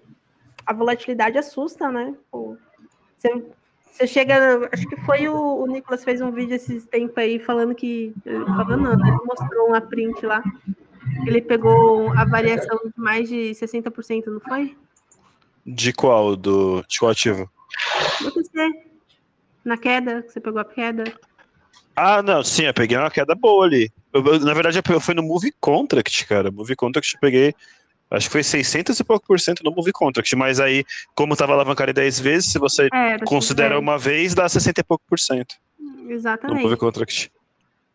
a 0.64 0.72
volatilidade 0.72 1.36
assusta, 1.36 1.90
né? 1.90 2.14
Você, 2.32 3.44
você 3.90 4.06
chega. 4.06 4.68
Acho 4.72 4.88
que 4.88 4.96
foi 5.02 5.28
o, 5.28 5.36
o 5.36 5.66
Nicolas 5.66 6.02
fez 6.02 6.22
um 6.22 6.32
vídeo 6.32 6.54
esses 6.54 6.86
tempos 6.86 7.18
aí 7.18 7.38
falando 7.38 7.74
que. 7.74 8.14
Falando 8.24 8.82
não, 8.82 8.96
né? 8.96 9.08
Ele 9.08 9.18
mostrou 9.26 9.68
uma 9.68 9.80
print 9.82 10.24
lá. 10.24 10.42
Ele 11.26 11.42
pegou 11.42 12.10
a 12.12 12.24
variação 12.24 12.78
de 12.84 12.92
mais 12.96 13.28
de 13.28 13.50
60%, 13.50 14.26
não 14.26 14.40
foi? 14.40 14.76
De 15.66 15.92
qual? 15.92 16.34
Do, 16.36 16.82
de 16.88 16.98
qual 16.98 17.10
ativo? 17.10 17.50
Você, 18.34 18.70
na 19.64 19.76
queda, 19.76 20.22
que 20.22 20.32
você 20.32 20.40
pegou 20.40 20.60
a 20.60 20.64
queda. 20.64 21.04
Ah, 21.94 22.22
não, 22.22 22.42
sim, 22.42 22.64
eu 22.64 22.72
peguei 22.72 22.96
uma 22.96 23.10
queda 23.10 23.34
boa 23.34 23.66
ali. 23.66 23.90
Eu, 24.12 24.24
eu, 24.24 24.40
na 24.40 24.54
verdade, 24.54 24.80
eu 24.86 25.00
fui 25.00 25.14
no 25.14 25.22
Movie 25.22 25.54
Contract, 25.60 26.26
cara. 26.26 26.50
Movie 26.50 26.76
Contract 26.76 27.14
eu 27.14 27.20
peguei, 27.20 27.54
acho 28.10 28.26
que 28.26 28.32
foi 28.32 28.42
600 28.42 28.98
e 28.98 29.04
pouco 29.04 29.26
por 29.26 29.40
cento 29.40 29.64
no 29.64 29.72
Movie 29.72 29.92
Contract, 29.92 30.34
mas 30.36 30.60
aí, 30.60 30.84
como 31.14 31.36
tava 31.36 31.52
alavancado 31.52 31.92
10 31.92 32.20
vezes, 32.20 32.52
se 32.52 32.58
você 32.58 32.88
é, 32.92 33.18
considera 33.24 33.78
uma 33.78 33.98
vez, 33.98 34.34
dá 34.34 34.48
60 34.48 34.80
e 34.80 34.84
pouco 34.84 35.04
por 35.08 35.18
cento. 35.18 35.54
Exatamente. 36.08 36.58
No 36.58 36.62
Movie 36.62 36.78
Contract. 36.78 37.32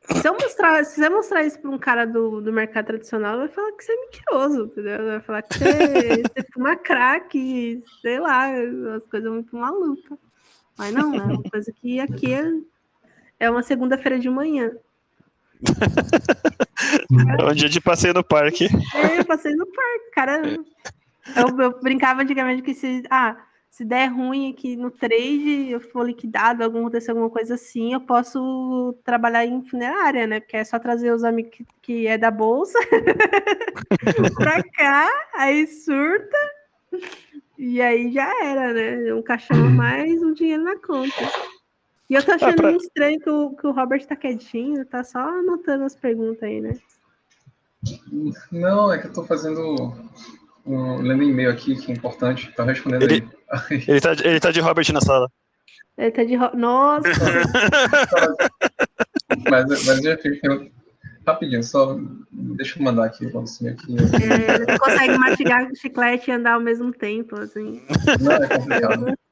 Se 0.10 0.28
eu 0.28 0.34
mostrar, 0.34 0.86
se 0.86 0.96
você 0.96 1.10
mostrar 1.10 1.44
isso 1.44 1.60
para 1.60 1.70
um 1.70 1.78
cara 1.78 2.06
do, 2.06 2.40
do 2.40 2.54
mercado 2.54 2.86
tradicional, 2.86 3.38
vai 3.40 3.50
falar 3.50 3.74
que 3.74 3.84
você 3.84 3.92
é 3.92 3.96
mentiroso, 3.98 4.66
entendeu? 4.66 5.06
Vai 5.06 5.20
falar 5.20 5.42
que 5.42 5.58
você, 5.58 5.66
você 6.24 6.48
fuma 6.54 6.76
crack, 6.78 7.84
sei 8.02 8.20
lá, 8.20 8.50
as 8.96 9.06
coisas 9.06 9.30
muito 9.30 9.54
malucas. 9.56 10.18
Mas 10.78 10.94
não, 10.94 11.14
é 11.14 11.24
uma 11.24 11.44
coisa 11.44 11.74
que 11.82 12.00
aqui 12.00 12.34
é, 12.34 12.46
é 13.40 13.50
uma 13.50 13.64
segunda-feira 13.64 14.18
de 14.18 14.30
manhã. 14.30 14.72
É 17.40 17.46
um 17.46 17.54
dia 17.54 17.70
de 17.70 17.82
passeio 17.82 18.14
no 18.14 18.24
parque. 18.24 18.68
É, 18.96 19.20
eu 19.20 19.26
passei 19.26 19.54
no 19.56 19.66
parque, 19.66 20.12
cara. 20.14 20.42
Eu, 21.36 21.60
eu 21.60 21.80
brincava 21.82 22.22
antigamente 22.22 22.62
que 22.62 22.74
se. 22.74 23.04
Ah, 23.10 23.38
se 23.78 23.86
der 23.86 24.08
ruim 24.08 24.52
aqui 24.52 24.76
no 24.76 24.90
trade, 24.90 25.70
eu 25.70 25.80
for 25.80 26.04
liquidado, 26.04 26.64
acontecer 26.64 27.12
alguma 27.12 27.30
coisa 27.30 27.54
assim, 27.54 27.94
eu 27.94 28.02
posso 28.02 28.98
trabalhar 29.04 29.46
em 29.46 29.64
funerária, 29.64 30.26
né? 30.26 30.40
Porque 30.40 30.58
é 30.58 30.64
só 30.64 30.80
trazer 30.80 31.12
os 31.14 31.24
amigos 31.24 31.52
que, 31.52 31.66
que 31.84 32.08
é 32.08 32.18
da 32.18 32.32
bolsa 32.32 32.80
pra 34.36 34.64
cá, 34.64 35.08
aí 35.36 35.68
surta, 35.68 36.38
e 37.56 37.80
aí 37.80 38.12
já 38.12 38.28
era, 38.44 38.74
né? 38.74 39.14
Um 39.14 39.22
caixão 39.22 39.68
a 39.68 39.70
mais, 39.70 40.24
um 40.24 40.34
dinheiro 40.34 40.64
na 40.64 40.76
conta. 40.78 41.14
E 42.10 42.14
eu 42.14 42.24
tô 42.24 42.32
achando 42.32 42.52
ah, 42.52 42.56
pra... 42.56 42.70
muito 42.70 42.84
estranho 42.84 43.20
que 43.20 43.30
o, 43.30 43.50
que 43.52 43.68
o 43.68 43.72
Robert 43.72 44.06
tá 44.06 44.16
quietinho, 44.16 44.86
tá 44.86 45.04
só 45.04 45.20
anotando 45.20 45.84
as 45.84 45.96
perguntas 45.96 46.44
aí, 46.44 46.62
né? 46.62 46.78
Não, 48.52 48.92
é 48.92 48.98
que 48.98 49.08
eu 49.08 49.14
tô 49.14 49.24
fazendo 49.24 49.94
um, 50.66 51.02
lendo 51.02 51.24
e-mail 51.24 51.50
aqui, 51.50 51.76
que 51.76 51.92
é 51.92 51.96
importante, 51.96 52.54
tá 52.56 52.64
respondendo 52.64 53.04
ele, 53.04 53.28
aí. 53.50 53.84
Ele 53.88 54.02
tá, 54.02 54.14
ele 54.24 54.40
tá 54.40 54.52
de 54.52 54.62
Robert 54.62 54.92
na 54.94 55.02
sala. 55.02 55.30
Ele 55.98 56.12
tá 56.12 56.24
de 56.24 56.38
Nossa! 56.56 57.10
mas, 59.50 59.86
mas 59.86 60.06
eu 60.06 60.18
fiz 60.20 60.40
rapidinho, 61.26 61.64
só 61.64 61.98
deixa 62.32 62.80
eu 62.80 62.84
mandar 62.84 63.06
aqui 63.06 63.28
pra 63.30 63.42
você 63.42 63.70
aqui. 63.70 63.96
É, 63.98 64.78
consegue 64.78 65.18
mastigar 65.18 65.68
chiclete 65.76 66.30
e 66.30 66.34
andar 66.34 66.54
ao 66.54 66.62
mesmo 66.62 66.94
tempo, 66.94 67.38
assim. 67.40 67.82
Não, 68.22 68.32
é 68.32 68.48
complicado. 68.48 69.14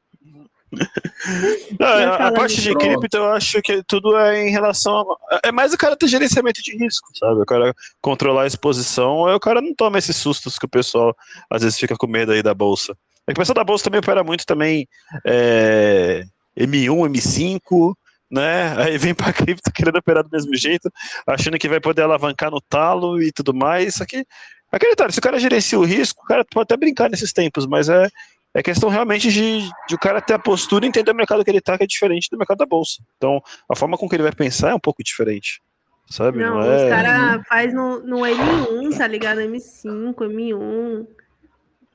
Não, 1.80 1.88
a, 1.88 2.28
a 2.28 2.32
parte 2.32 2.61
de 2.61 2.74
cripto 2.76 3.18
eu 3.18 3.32
acho 3.32 3.61
que 3.61 3.84
tudo 3.84 4.18
é 4.18 4.47
em 4.47 4.51
relação 4.51 5.05
a, 5.30 5.41
é 5.43 5.51
mais 5.51 5.74
o 5.74 5.78
cara 5.78 5.95
ter 5.95 6.07
gerenciamento 6.07 6.61
de 6.61 6.76
risco, 6.78 7.07
sabe? 7.18 7.41
O 7.41 7.45
cara 7.45 7.74
controlar 8.01 8.43
a 8.43 8.47
exposição, 8.47 9.26
aí 9.26 9.36
o 9.36 9.39
cara 9.39 9.61
não 9.61 9.74
toma 9.74 9.97
esses 9.97 10.16
sustos 10.16 10.57
que 10.57 10.66
o 10.66 10.70
pessoal 10.70 11.16
às 11.49 11.61
vezes 11.61 11.80
fica 11.80 11.95
com 11.95 12.07
medo 12.07 12.32
aí 12.32 12.41
da 12.41 12.53
bolsa. 12.53 12.95
É 13.28 13.34
que 13.34 13.39
o 13.39 13.41
pessoal 13.41 13.55
da 13.55 13.63
bolsa 13.63 13.84
também 13.84 13.99
opera 13.99 14.24
muito 14.24 14.45
também 14.45 14.88
é, 15.26 16.24
M1, 16.57 17.09
M5, 17.09 17.93
né? 18.30 18.76
Aí 18.78 18.97
vem 18.97 19.13
para 19.13 19.34
cripto 19.34 19.72
querendo 19.72 19.97
operar 19.97 20.24
do 20.24 20.30
mesmo 20.30 20.55
jeito, 20.55 20.91
achando 21.26 21.57
que 21.57 21.70
vai 21.70 21.80
poder 21.80 22.03
alavancar 22.03 22.51
no 22.51 22.61
talo 22.61 23.22
e 23.22 23.32
tudo 23.32 23.53
mais. 23.53 23.95
Isso 23.95 24.03
aqui, 24.03 24.26
aquele 24.72 24.95
se 25.11 25.20
o 25.20 25.22
cara 25.22 25.39
gerencia 25.39 25.80
o 25.80 25.86
risco, 25.86 26.24
o 26.24 26.28
cara 26.28 26.45
pode 26.45 26.63
até 26.63 26.78
brincar 26.78 27.09
nesses 27.09 27.34
tempos, 27.34 27.66
mas 27.66 27.89
é 27.89 28.07
é 28.56 28.64
questão 28.64 28.88
realmente 28.88 29.30
de, 29.30 29.70
de 29.86 29.95
o 29.95 29.99
cara 29.99 30.22
ter 30.22 30.34
a 30.34 30.39
postura 30.39 30.86
e 30.86 30.88
entender 30.88 31.12
o 31.12 31.16
mercado 31.16 31.43
que 31.43 31.51
ele 31.51 31.60
tá, 31.60 31.78
que 31.78 31.84
é 31.84 31.88
diferente 31.88 32.30
do 32.32 32.38
mercado 32.38 32.60
da 32.60 32.66
bolsa. 32.66 33.03
Então, 33.18 33.41
a 33.70 33.76
forma 33.76 33.97
com 33.97 34.08
que 34.08 34.16
ele 34.16 34.24
vai 34.24 34.32
pensar 34.32 34.70
é 34.70 34.74
um 34.74 34.80
pouco 34.80 35.03
diferente. 35.03 35.62
Sabe? 36.10 36.39
Não, 36.39 36.56
Não 36.56 36.62
é... 36.62 36.86
os 36.86 36.89
caras 36.89 37.47
faz 37.49 37.74
no, 37.74 37.99
no 37.99 38.20
M1, 38.20 38.97
tá 38.97 39.08
ligado? 39.08 39.41
M5, 39.41 40.16
M1. 40.16 41.06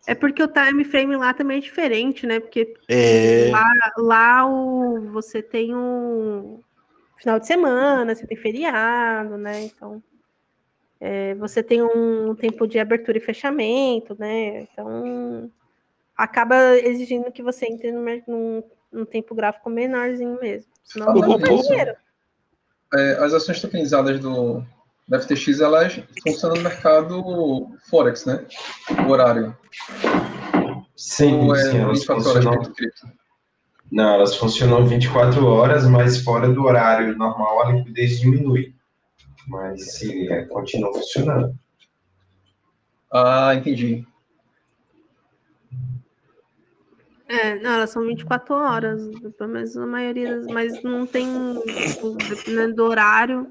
É 0.06 0.14
porque 0.14 0.42
o 0.42 0.48
time 0.48 0.84
frame 0.84 1.16
lá 1.16 1.32
também 1.32 1.56
é 1.56 1.60
diferente, 1.60 2.26
né? 2.26 2.40
Porque 2.40 2.74
é... 2.88 3.48
lá, 3.50 3.72
lá 3.96 4.46
o, 4.46 5.10
você 5.12 5.42
tem 5.42 5.74
um 5.74 6.60
final 7.16 7.40
de 7.40 7.46
semana, 7.46 8.14
você 8.14 8.26
tem 8.26 8.36
feriado, 8.36 9.38
né? 9.38 9.62
Então, 9.64 10.02
é, 11.00 11.34
você 11.36 11.62
tem 11.62 11.80
um 11.82 12.34
tempo 12.34 12.66
de 12.66 12.78
abertura 12.78 13.16
e 13.16 13.22
fechamento, 13.22 14.14
né? 14.18 14.62
Então, 14.62 15.50
acaba 16.20 16.76
exigindo 16.76 17.32
que 17.32 17.42
você 17.42 17.66
entre 17.66 17.90
num, 17.90 18.62
num 18.92 19.06
tempo 19.06 19.34
gráfico 19.34 19.70
menorzinho 19.70 20.38
mesmo. 20.38 20.70
Senão 20.84 21.14
não 21.14 21.40
faz 21.40 21.66
dinheiro. 21.66 21.96
É, 22.94 23.12
as 23.24 23.32
ações 23.32 23.60
tokenizadas 23.60 24.20
do, 24.20 24.62
da 25.08 25.18
FTX, 25.18 25.60
elas 25.60 26.02
funcionam 26.22 26.56
no 26.56 26.62
mercado 26.62 27.68
Forex, 27.88 28.26
né? 28.26 28.44
O 29.06 29.10
horário. 29.10 29.56
Sim, 30.94 31.46
Ou 31.46 31.54
é 31.54 31.70
sim, 31.70 31.78
elas 31.78 32.04
funcionam... 32.04 32.52
horas 32.52 32.72
Não, 33.90 34.14
elas 34.14 34.36
funcionam 34.36 34.86
24 34.86 35.46
horas, 35.46 35.88
mas 35.88 36.22
fora 36.22 36.48
do 36.48 36.64
horário 36.64 37.16
normal 37.16 37.62
a 37.62 37.72
liquidez 37.72 38.20
diminui. 38.20 38.74
Mas 39.48 39.94
sim, 39.94 40.28
é, 40.28 40.44
continua 40.44 40.92
funcionando. 40.92 41.58
Ah, 43.10 43.54
entendi. 43.54 44.06
É, 47.30 47.60
não, 47.60 47.70
elas 47.70 47.90
são 47.90 48.04
24 48.04 48.52
horas, 48.56 49.08
pelo 49.38 49.50
menos 49.50 49.76
a 49.76 49.86
maioria, 49.86 50.42
mas 50.50 50.82
não 50.82 51.06
tem, 51.06 51.28
tipo, 51.86 52.16
dependendo 52.28 52.74
do 52.74 52.84
horário, 52.84 53.46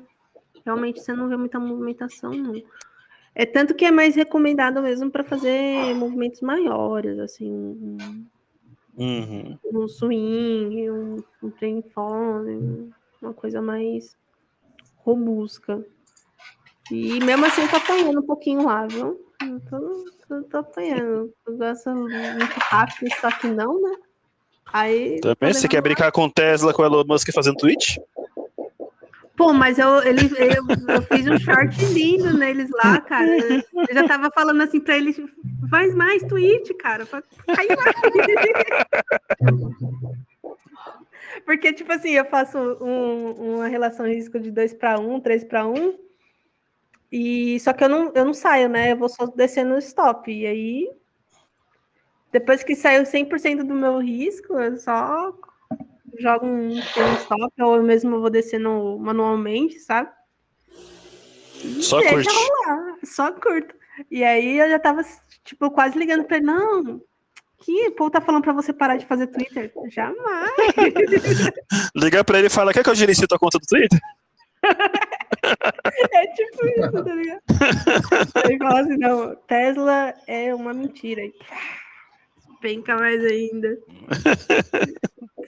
realmente 0.65 0.99
você 0.99 1.13
não 1.13 1.29
vê 1.29 1.37
muita 1.37 1.61
movimentação, 1.61 2.31
não. 2.31 2.61
É 3.33 3.45
tanto 3.45 3.73
que 3.73 3.85
é 3.85 3.91
mais 3.91 4.15
recomendado 4.17 4.81
mesmo 4.81 5.09
para 5.09 5.23
fazer 5.23 5.95
movimentos 5.95 6.41
maiores, 6.41 7.19
assim, 7.19 7.49
um, 7.49 7.97
uhum. 8.97 9.57
um 9.71 9.87
swing, 9.87 10.91
um, 10.91 11.23
um 11.41 11.49
trem 11.49 11.81
phone, 11.81 12.91
uma 13.21 13.33
coisa 13.33 13.61
mais 13.61 14.17
robusta. 14.97 15.85
E 16.91 17.17
mesmo 17.21 17.45
assim 17.45 17.65
tô 17.65 17.77
apanhando 17.77 18.19
um 18.19 18.25
pouquinho 18.25 18.65
lá, 18.65 18.85
viu? 18.87 19.28
Eu 19.41 19.59
tô, 19.69 20.05
tô, 20.27 20.43
tô 20.43 20.57
apanhando. 20.57 21.33
Eu 21.47 21.57
gosto 21.57 21.89
muito 21.91 22.57
rápido, 22.57 23.09
só 23.19 23.31
que 23.31 23.47
não, 23.47 23.81
né? 23.81 23.95
Aí. 24.71 25.19
Também? 25.21 25.53
Você 25.53 25.67
quer 25.67 25.81
brincar 25.81 26.11
com 26.11 26.29
Tesla 26.29 26.73
com 26.73 26.83
Elon 26.83 27.03
Musk 27.05 27.31
fazendo 27.33 27.57
tweet? 27.57 28.01
Pô, 29.35 29.53
mas 29.53 29.79
eu, 29.79 30.03
ele, 30.03 30.29
eu, 30.37 30.95
eu 30.95 31.01
fiz 31.03 31.25
um 31.25 31.39
short 31.39 31.85
lindo 31.93 32.37
neles 32.37 32.69
lá, 32.71 32.99
cara. 32.99 33.37
Eu 33.37 33.93
já 33.93 34.05
tava 34.05 34.29
falando 34.31 34.61
assim 34.61 34.81
pra 34.81 34.97
eles: 34.97 35.15
faz 35.69 35.95
mais 35.95 36.21
tweet, 36.23 36.73
cara, 36.73 37.07
mais. 37.09 37.23
Porque, 41.45 41.71
tipo 41.71 41.91
assim, 41.93 42.11
eu 42.11 42.25
faço 42.25 42.57
um, 42.57 43.55
uma 43.55 43.67
relação 43.67 44.05
de 44.05 44.13
risco 44.13 44.37
de 44.39 44.51
2 44.51 44.73
para 44.73 44.99
1, 44.99 45.21
3 45.21 45.45
para 45.45 45.65
1. 45.65 46.08
E 47.11 47.59
só 47.59 47.73
que 47.73 47.83
eu 47.83 47.89
não, 47.89 48.11
eu 48.13 48.25
não 48.25 48.33
saio, 48.33 48.69
né? 48.69 48.91
Eu 48.91 48.97
vou 48.97 49.09
só 49.09 49.25
descendo 49.25 49.71
no 49.71 49.79
stop. 49.79 50.31
E 50.31 50.45
aí, 50.45 50.89
depois 52.31 52.63
que 52.63 52.75
saiu 52.75 53.03
100% 53.03 53.63
do 53.63 53.73
meu 53.73 53.97
risco, 53.99 54.53
eu 54.59 54.77
só 54.77 55.33
jogo 56.19 56.45
um, 56.45 56.69
um 56.75 57.13
stop, 57.15 57.61
ou 57.61 57.77
eu 57.77 57.83
mesmo 57.83 58.19
vou 58.19 58.29
descendo 58.29 58.97
manualmente, 58.99 59.79
sabe? 59.79 60.09
E 61.63 61.81
só 61.81 62.01
curto. 62.01 62.29
Só 63.03 63.31
curto. 63.31 63.75
E 64.09 64.23
aí 64.23 64.57
eu 64.57 64.69
já 64.69 64.79
tava, 64.79 65.01
tipo, 65.43 65.71
quase 65.71 65.97
ligando 65.97 66.25
pra 66.25 66.37
ele, 66.37 66.45
não, 66.45 67.01
que 67.59 67.91
pô 67.91 68.09
tá 68.09 68.21
falando 68.21 68.43
pra 68.43 68.53
você 68.53 68.71
parar 68.71 68.97
de 68.97 69.05
fazer 69.05 69.27
Twitter? 69.27 69.71
Jamais! 69.89 70.53
Liga 71.95 72.23
pra 72.23 72.37
ele 72.37 72.47
e 72.47 72.51
fala, 72.51 72.71
quer 72.71 72.83
que 72.83 72.89
eu 72.89 72.95
gerencie 72.95 73.27
tua 73.27 73.39
conta 73.39 73.59
do 73.59 73.65
Twitter? 73.65 73.99
É 76.11 76.27
tipo 76.33 76.65
isso, 76.67 77.03
tá 77.03 77.15
ligado? 77.15 77.41
Ele 78.45 78.57
fala 78.57 78.81
assim, 78.81 78.97
não, 78.97 79.35
Tesla 79.47 80.13
é 80.27 80.53
uma 80.53 80.73
mentira. 80.73 81.21
Penca 82.61 82.95
mais 82.95 83.23
ainda. 83.23 83.77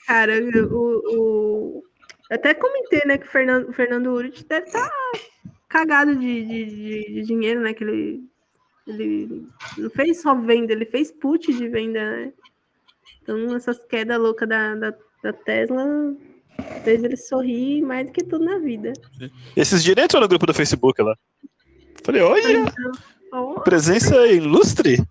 Cara, 0.08 0.34
o, 0.72 1.02
o... 1.14 1.84
até 2.30 2.54
comentei, 2.54 3.02
né, 3.06 3.18
que 3.18 3.28
o 3.28 3.32
Fernando, 3.32 3.74
Fernando 3.74 4.08
Urich 4.08 4.46
deve 4.46 4.68
estar 4.68 4.90
tá 4.90 5.20
cagado 5.70 6.16
de, 6.16 6.46
de, 6.46 6.66
de, 6.66 7.14
de, 7.14 7.22
dinheiro, 7.24 7.62
né? 7.62 7.74
Que 7.74 7.84
ele, 7.84 8.24
ele 8.88 9.48
não 9.78 9.90
fez 9.90 10.22
só 10.22 10.36
venda, 10.36 10.74
ele 10.74 10.86
fez 10.86 11.12
put 11.12 11.52
de 11.54 11.68
venda, 11.68 12.00
né? 12.00 12.34
Então, 13.22 13.56
essas 13.56 13.84
quedas 13.86 14.20
loucas 14.20 14.48
da, 14.48 14.76
da, 14.76 14.94
da 15.24 15.34
Tesla 15.34 16.16
fez 16.84 17.04
ele 17.04 17.18
sorrir 17.18 17.82
mais 17.82 18.08
do 18.08 18.12
que 18.12 18.24
tudo 18.24 18.44
na 18.46 18.58
vida. 18.60 18.94
Esses 19.56 19.84
direitos 19.84 20.20
no 20.20 20.28
grupo 20.28 20.46
do 20.46 20.54
Facebook 20.54 21.02
lá. 21.02 21.16
Falei, 22.04 22.22
olha, 22.22 22.66
oh. 23.34 23.60
presença 23.62 24.28
ilustre. 24.28 25.04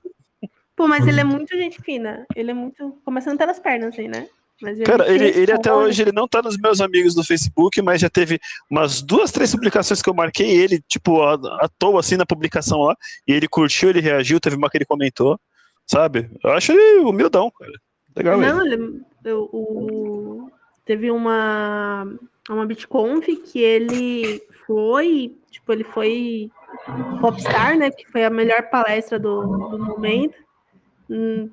Pô, 0.74 0.88
mas 0.88 1.06
ele 1.06 1.20
é 1.20 1.24
muito 1.24 1.54
gente 1.56 1.80
fina. 1.82 2.26
Ele 2.34 2.50
é 2.50 2.54
muito. 2.54 2.98
Começando 3.04 3.38
pelas 3.38 3.60
pernas, 3.60 3.94
assim, 3.94 4.08
né? 4.08 4.26
Ele 4.62 4.84
Cara, 4.84 5.10
ele, 5.10 5.26
ele 5.26 5.52
até 5.52 5.72
hoje 5.72 6.02
ele 6.02 6.12
não 6.12 6.28
tá 6.28 6.42
nos 6.42 6.58
meus 6.58 6.80
amigos 6.82 7.14
do 7.14 7.24
Facebook, 7.24 7.80
mas 7.80 8.00
já 8.00 8.10
teve 8.10 8.38
umas 8.70 9.00
duas, 9.00 9.32
três 9.32 9.54
publicações 9.54 10.02
que 10.02 10.10
eu 10.10 10.14
marquei 10.14 10.50
ele, 10.50 10.82
tipo, 10.86 11.22
à, 11.22 11.34
à 11.34 11.68
toa, 11.78 12.00
assim, 12.00 12.16
na 12.16 12.26
publicação 12.26 12.80
lá. 12.80 12.96
E 13.26 13.32
ele 13.32 13.48
curtiu, 13.48 13.88
ele 13.88 14.00
reagiu, 14.00 14.38
teve 14.38 14.56
uma 14.56 14.68
que 14.68 14.76
ele 14.76 14.84
comentou, 14.84 15.40
sabe? 15.86 16.30
Eu 16.44 16.50
acho 16.52 16.72
ele 16.72 16.98
humildão, 17.00 17.50
cara. 17.50 17.72
Legal 18.14 18.38
Não, 18.38 18.66
ele, 18.66 19.00
eu, 19.24 19.48
o, 19.52 20.50
teve 20.84 21.10
uma, 21.10 22.06
uma 22.48 22.66
BitConf 22.66 23.26
que 23.44 23.60
ele 23.60 24.42
foi, 24.66 25.36
tipo, 25.50 25.72
ele 25.72 25.84
foi 25.84 26.50
popstar, 27.20 27.76
né? 27.76 27.90
Que 27.90 28.10
foi 28.10 28.24
a 28.24 28.30
melhor 28.30 28.70
palestra 28.70 29.18
do, 29.18 29.42
do 29.68 29.78
momento. 29.78 30.36
Hum, 31.08 31.50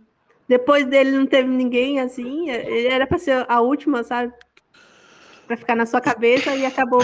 depois 0.47 0.86
dele 0.86 1.11
não 1.11 1.25
teve 1.25 1.49
ninguém 1.49 1.99
assim. 1.99 2.49
Ele 2.49 2.88
era 2.88 3.05
para 3.05 3.17
ser 3.17 3.45
a 3.49 3.61
última, 3.61 4.03
sabe? 4.03 4.34
Para 5.45 5.57
ficar 5.57 5.75
na 5.75 5.86
sua 5.86 6.01
cabeça 6.01 6.55
e 6.55 6.65
acabou 6.65 7.01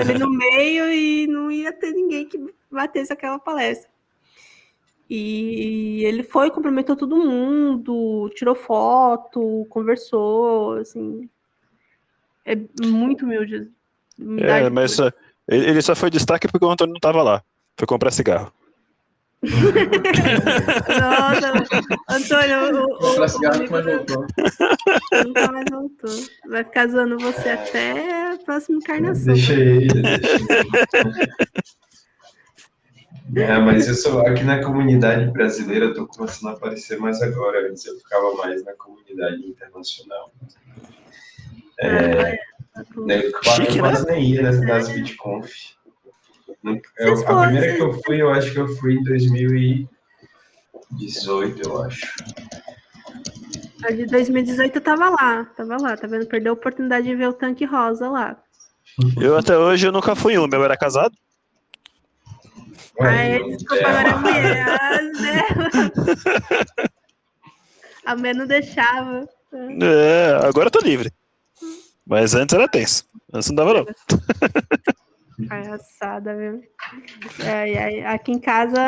ele 0.00 0.18
no 0.18 0.30
meio 0.30 0.92
e 0.92 1.26
não 1.26 1.50
ia 1.50 1.72
ter 1.72 1.92
ninguém 1.92 2.26
que 2.26 2.38
batesse 2.70 3.12
aquela 3.12 3.38
palestra. 3.38 3.88
E 5.08 6.02
ele 6.04 6.22
foi, 6.22 6.50
cumprimentou 6.50 6.96
todo 6.96 7.16
mundo, 7.16 8.30
tirou 8.34 8.54
foto, 8.54 9.66
conversou, 9.68 10.78
assim. 10.78 11.28
É 12.44 12.56
muito 12.84 13.24
humilde. 13.24 13.68
É, 14.40 14.68
mas 14.70 14.92
só, 14.92 15.10
ele 15.48 15.82
só 15.82 15.94
foi 15.94 16.10
destaque 16.10 16.48
porque 16.48 16.64
o 16.64 16.70
Antônio 16.70 16.92
não 16.92 16.98
estava 16.98 17.22
lá. 17.22 17.42
Foi 17.76 17.86
comprar 17.86 18.10
cigarro. 18.10 18.52
Nossa, 20.88 21.52
Antônio, 22.08 22.80
o, 22.80 23.04
o, 23.04 23.22
o, 23.22 23.28
cigarro 23.28 23.58
nunca 23.58 23.72
mais 23.72 23.84
voltou. 23.84 24.26
Nunca 25.26 25.52
mais 25.52 25.66
voltou. 25.70 26.10
Vai 26.48 26.64
ficar 26.64 26.88
zoando 26.88 27.18
você 27.18 27.50
até 27.50 28.32
a 28.32 28.38
próxima 28.38 28.78
encarnação. 28.78 29.34
Deixa 29.34 29.52
ele, 29.52 29.88
deixa 30.02 30.36
ele. 30.98 31.54
É, 33.36 33.58
mas 33.58 33.88
eu 33.88 33.94
sou 33.94 34.20
aqui 34.26 34.44
na 34.44 34.62
comunidade 34.62 35.30
brasileira, 35.30 35.86
eu 35.86 35.94
tô 35.94 36.06
começando 36.06 36.50
a 36.50 36.52
aparecer 36.52 36.98
mais 36.98 37.20
agora. 37.22 37.68
Antes 37.68 37.84
eu 37.86 37.96
ficava 37.98 38.34
mais 38.34 38.64
na 38.64 38.72
comunidade 38.74 39.46
internacional. 39.46 40.32
É, 41.80 41.88
é. 41.88 42.38
Eu 43.08 43.32
quase, 43.32 43.78
quase 43.78 44.06
nem 44.06 44.30
ia 44.30 44.42
nas, 44.42 44.60
nas 44.60 44.88
BitConf. 44.88 45.74
Eu, 46.98 47.28
a 47.28 47.44
primeira 47.44 47.76
que 47.76 47.82
eu 47.82 47.92
fui, 48.02 48.20
eu 48.22 48.30
acho 48.30 48.52
que 48.52 48.58
eu 48.58 48.66
fui 48.76 48.94
em 48.94 49.04
2018, 49.04 51.68
eu 51.68 51.82
acho. 51.82 52.12
A 53.84 53.90
de 53.90 54.06
2018 54.06 54.76
eu 54.76 54.80
tava 54.80 55.10
lá, 55.10 55.44
tava 55.56 55.76
lá, 55.76 55.94
tá 55.96 56.06
vendo? 56.06 56.26
Perdeu 56.26 56.52
a 56.52 56.54
oportunidade 56.54 57.06
de 57.06 57.14
ver 57.14 57.28
o 57.28 57.34
tanque 57.34 57.64
rosa 57.64 58.08
lá. 58.08 58.36
Eu 59.20 59.36
até 59.36 59.58
hoje 59.58 59.86
eu 59.86 59.92
nunca 59.92 60.16
fui 60.16 60.38
um, 60.38 60.46
meu 60.46 60.64
era 60.64 60.76
casado. 60.76 61.14
Ai, 63.00 63.42
desculpa, 63.42 63.88
agora 63.88 64.08
é 64.08 64.14
mulher, 64.14 65.02
né? 65.20 65.42
A 68.04 68.14
Mé 68.16 68.32
não 68.32 68.46
deixava. 68.46 69.28
É, 69.52 70.38
agora 70.46 70.68
eu 70.68 70.70
tô 70.70 70.78
livre. 70.80 71.12
Mas 72.06 72.34
antes 72.34 72.54
era 72.54 72.68
tenso. 72.68 73.08
Antes 73.32 73.48
não 73.48 73.56
dava, 73.56 73.74
não. 73.74 73.86
Palhaçada, 75.48 76.36
viu? 76.36 76.62
É, 77.44 77.72
é, 77.72 78.06
aqui 78.06 78.32
em 78.32 78.38
casa, 78.38 78.80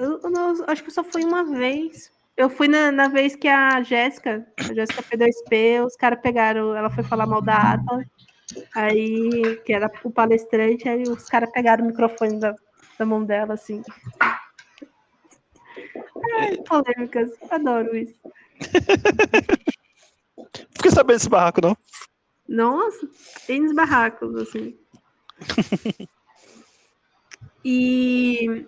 eu, 0.00 0.20
eu, 0.22 0.64
acho 0.66 0.82
que 0.82 0.88
eu 0.88 0.94
só 0.94 1.04
fui 1.04 1.24
uma 1.24 1.44
vez. 1.44 2.10
Eu 2.36 2.50
fui 2.50 2.66
na, 2.66 2.90
na 2.90 3.06
vez 3.06 3.36
que 3.36 3.46
a 3.46 3.80
Jéssica, 3.82 4.44
a 4.58 4.74
Jéssica 4.74 5.02
P2P, 5.02 5.86
os 5.86 5.94
caras 5.94 6.20
pegaram, 6.20 6.74
ela 6.74 6.90
foi 6.90 7.04
falar 7.04 7.26
mal 7.26 7.40
da 7.40 7.74
Atlas, 7.74 8.04
aí, 8.74 9.56
que 9.64 9.72
era 9.72 9.88
o 10.02 10.10
palestrante, 10.10 10.88
aí 10.88 11.04
os 11.04 11.26
caras 11.26 11.52
pegaram 11.52 11.84
o 11.84 11.86
microfone 11.86 12.40
da, 12.40 12.56
da 12.98 13.06
mão 13.06 13.24
dela, 13.24 13.54
assim. 13.54 13.82
Ai, 16.40 16.56
polêmicas, 16.66 17.30
adoro 17.50 17.96
isso. 17.96 18.16
Fiquei 20.76 20.90
sabendo 20.90 21.16
desse 21.16 21.28
barraco, 21.28 21.60
não? 21.60 21.76
Nossa, 22.48 23.08
tem 23.46 23.60
nos 23.60 23.74
barracos, 23.74 24.34
assim. 24.36 24.76
e, 27.64 28.66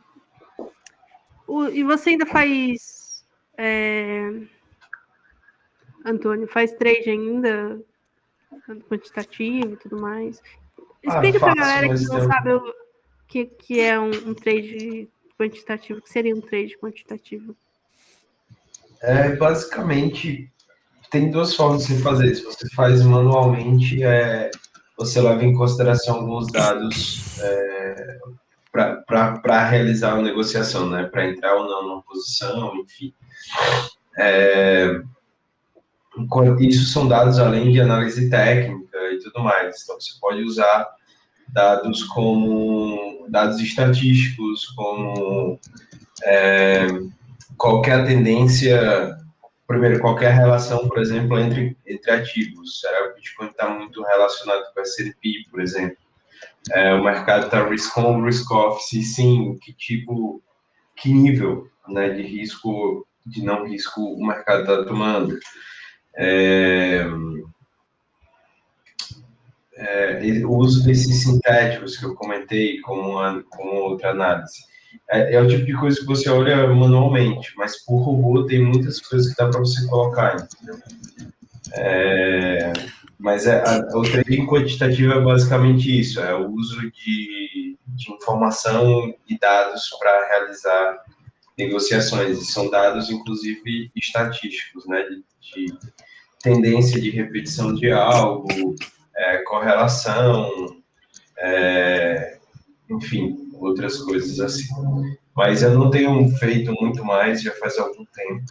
o, 1.46 1.66
e 1.68 1.82
você 1.84 2.10
ainda 2.10 2.26
faz. 2.26 3.24
É, 3.58 4.30
Antônio, 6.04 6.46
faz 6.48 6.72
trade 6.72 7.10
ainda? 7.10 7.80
Quantitativo 8.88 9.74
e 9.74 9.76
tudo 9.76 10.00
mais. 10.00 10.42
Explica 11.02 11.38
ah, 11.38 11.40
para 11.40 11.52
a 11.52 11.54
galera 11.54 11.94
que 11.94 12.04
não 12.04 12.18
eu... 12.18 12.26
sabe 12.26 12.52
o 12.52 12.74
que, 13.28 13.46
que 13.46 13.80
é 13.80 13.98
um, 13.98 14.10
um 14.10 14.34
trade 14.34 15.08
quantitativo, 15.38 15.98
o 15.98 16.02
que 16.02 16.10
seria 16.10 16.34
um 16.34 16.40
trade 16.40 16.76
quantitativo. 16.78 17.56
É 19.00 19.36
basicamente 19.36 20.50
tem 21.10 21.30
duas 21.30 21.54
formas 21.54 21.86
de 21.86 21.98
fazer 21.98 22.32
isso. 22.32 22.44
Você 22.44 22.68
faz 22.74 23.02
manualmente, 23.02 24.02
é, 24.02 24.50
você 24.96 25.20
leva 25.20 25.44
em 25.44 25.54
consideração 25.54 26.16
alguns 26.16 26.50
dados 26.50 27.38
é, 27.40 28.18
para 29.06 29.68
realizar 29.68 30.14
a 30.14 30.22
negociação, 30.22 30.88
né? 30.88 31.04
Para 31.04 31.26
entrar 31.26 31.54
ou 31.54 31.66
não 31.66 31.88
numa 31.88 32.02
posição, 32.02 32.74
enfim. 32.76 33.12
É, 34.18 35.00
isso 36.60 36.86
são 36.86 37.06
dados 37.06 37.38
além 37.38 37.70
de 37.72 37.80
análise 37.80 38.28
técnica 38.30 38.98
e 39.12 39.18
tudo 39.18 39.42
mais. 39.42 39.82
Então, 39.82 40.00
você 40.00 40.12
pode 40.20 40.42
usar 40.42 40.86
dados 41.48 42.02
como 42.04 43.26
dados 43.28 43.60
estatísticos, 43.60 44.66
como 44.68 45.58
é, 46.24 46.86
qualquer 47.56 48.06
tendência 48.06 49.16
primeiro, 49.66 50.00
qualquer 50.00 50.32
relação, 50.32 50.88
por 50.88 50.98
exemplo, 50.98 51.38
entre, 51.38 51.76
entre 51.86 52.10
ativos. 52.10 52.80
Será 52.80 53.04
que 53.04 53.12
o 53.12 53.14
Bitcoin 53.16 53.48
está 53.48 53.68
muito 53.68 54.02
relacionado 54.02 54.64
com 54.72 54.80
a 54.80 54.82
S&P, 54.82 55.44
por 55.50 55.60
exemplo? 55.60 55.96
É, 56.70 56.94
o 56.94 57.04
mercado 57.04 57.46
está 57.46 57.68
risk 57.68 57.96
on, 57.96 58.22
risk 58.22 58.50
off, 58.50 58.82
se 58.84 59.02
sim, 59.02 59.56
que 59.62 59.72
tipo, 59.72 60.42
que 60.96 61.12
nível 61.12 61.68
né, 61.88 62.10
de 62.10 62.22
risco, 62.22 63.06
de 63.24 63.44
não 63.44 63.66
risco 63.66 64.00
o 64.00 64.26
mercado 64.26 64.62
está 64.62 64.84
tomando. 64.84 65.38
É, 66.16 67.06
é, 69.76 70.44
o 70.44 70.56
uso 70.56 70.84
desses 70.84 71.22
sintéticos 71.22 71.96
que 71.96 72.06
eu 72.06 72.14
comentei 72.14 72.80
como, 72.80 73.10
uma, 73.10 73.42
como 73.50 73.72
outra 73.72 74.10
análise 74.10 74.64
é, 75.10 75.34
é, 75.34 75.40
o 75.40 75.48
tipo 75.48 75.64
de 75.64 75.74
coisa 75.74 75.98
que 76.00 76.06
você 76.06 76.28
olha 76.28 76.66
manualmente, 76.68 77.52
mas 77.56 77.84
por 77.84 77.98
robô 77.98 78.44
tem 78.44 78.62
muitas 78.62 79.00
coisas 79.00 79.30
que 79.30 79.36
dá 79.36 79.48
para 79.48 79.60
você 79.60 79.86
colocar, 79.86 80.36
entendeu? 80.36 80.78
É, 81.74 82.72
mas 83.18 83.46
é, 83.46 83.62
a, 83.66 83.86
o 83.96 84.02
trading 84.02 84.46
quantitativo 84.46 85.12
é 85.12 85.20
basicamente 85.20 86.00
isso, 86.00 86.20
é 86.20 86.34
o 86.34 86.50
uso 86.50 86.80
de, 86.90 87.76
de 87.86 88.12
informação 88.12 89.14
e 89.28 89.38
dados 89.38 89.88
para 89.98 90.28
realizar 90.28 91.04
negociações, 91.58 92.52
são 92.52 92.70
dados, 92.70 93.10
inclusive, 93.10 93.90
estatísticos, 93.96 94.86
né, 94.86 95.02
de, 95.02 95.24
de 95.66 95.78
tendência 96.42 97.00
de 97.00 97.10
repetição 97.10 97.74
de 97.74 97.90
algo, 97.90 98.74
é, 99.16 99.38
correlação, 99.38 100.50
é, 101.38 102.38
enfim, 102.90 103.45
outras 103.58 103.98
coisas 103.98 104.40
assim. 104.40 104.68
Mas 105.34 105.62
eu 105.62 105.78
não 105.78 105.90
tenho 105.90 106.28
feito 106.36 106.72
muito 106.80 107.04
mais, 107.04 107.42
já 107.42 107.52
faz 107.52 107.78
algum 107.78 108.04
tempo. 108.06 108.44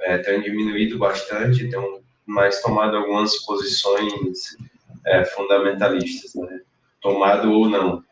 É, 0.00 0.18
tenho 0.18 0.42
diminuído 0.42 0.98
bastante, 0.98 1.68
tenho 1.68 2.02
mais 2.26 2.60
tomado 2.62 2.96
algumas 2.96 3.36
posições 3.44 4.56
é, 5.06 5.24
fundamentalistas, 5.24 6.34
né? 6.34 6.60
tomado 7.00 7.52
ou 7.52 7.68
não. 7.68 8.02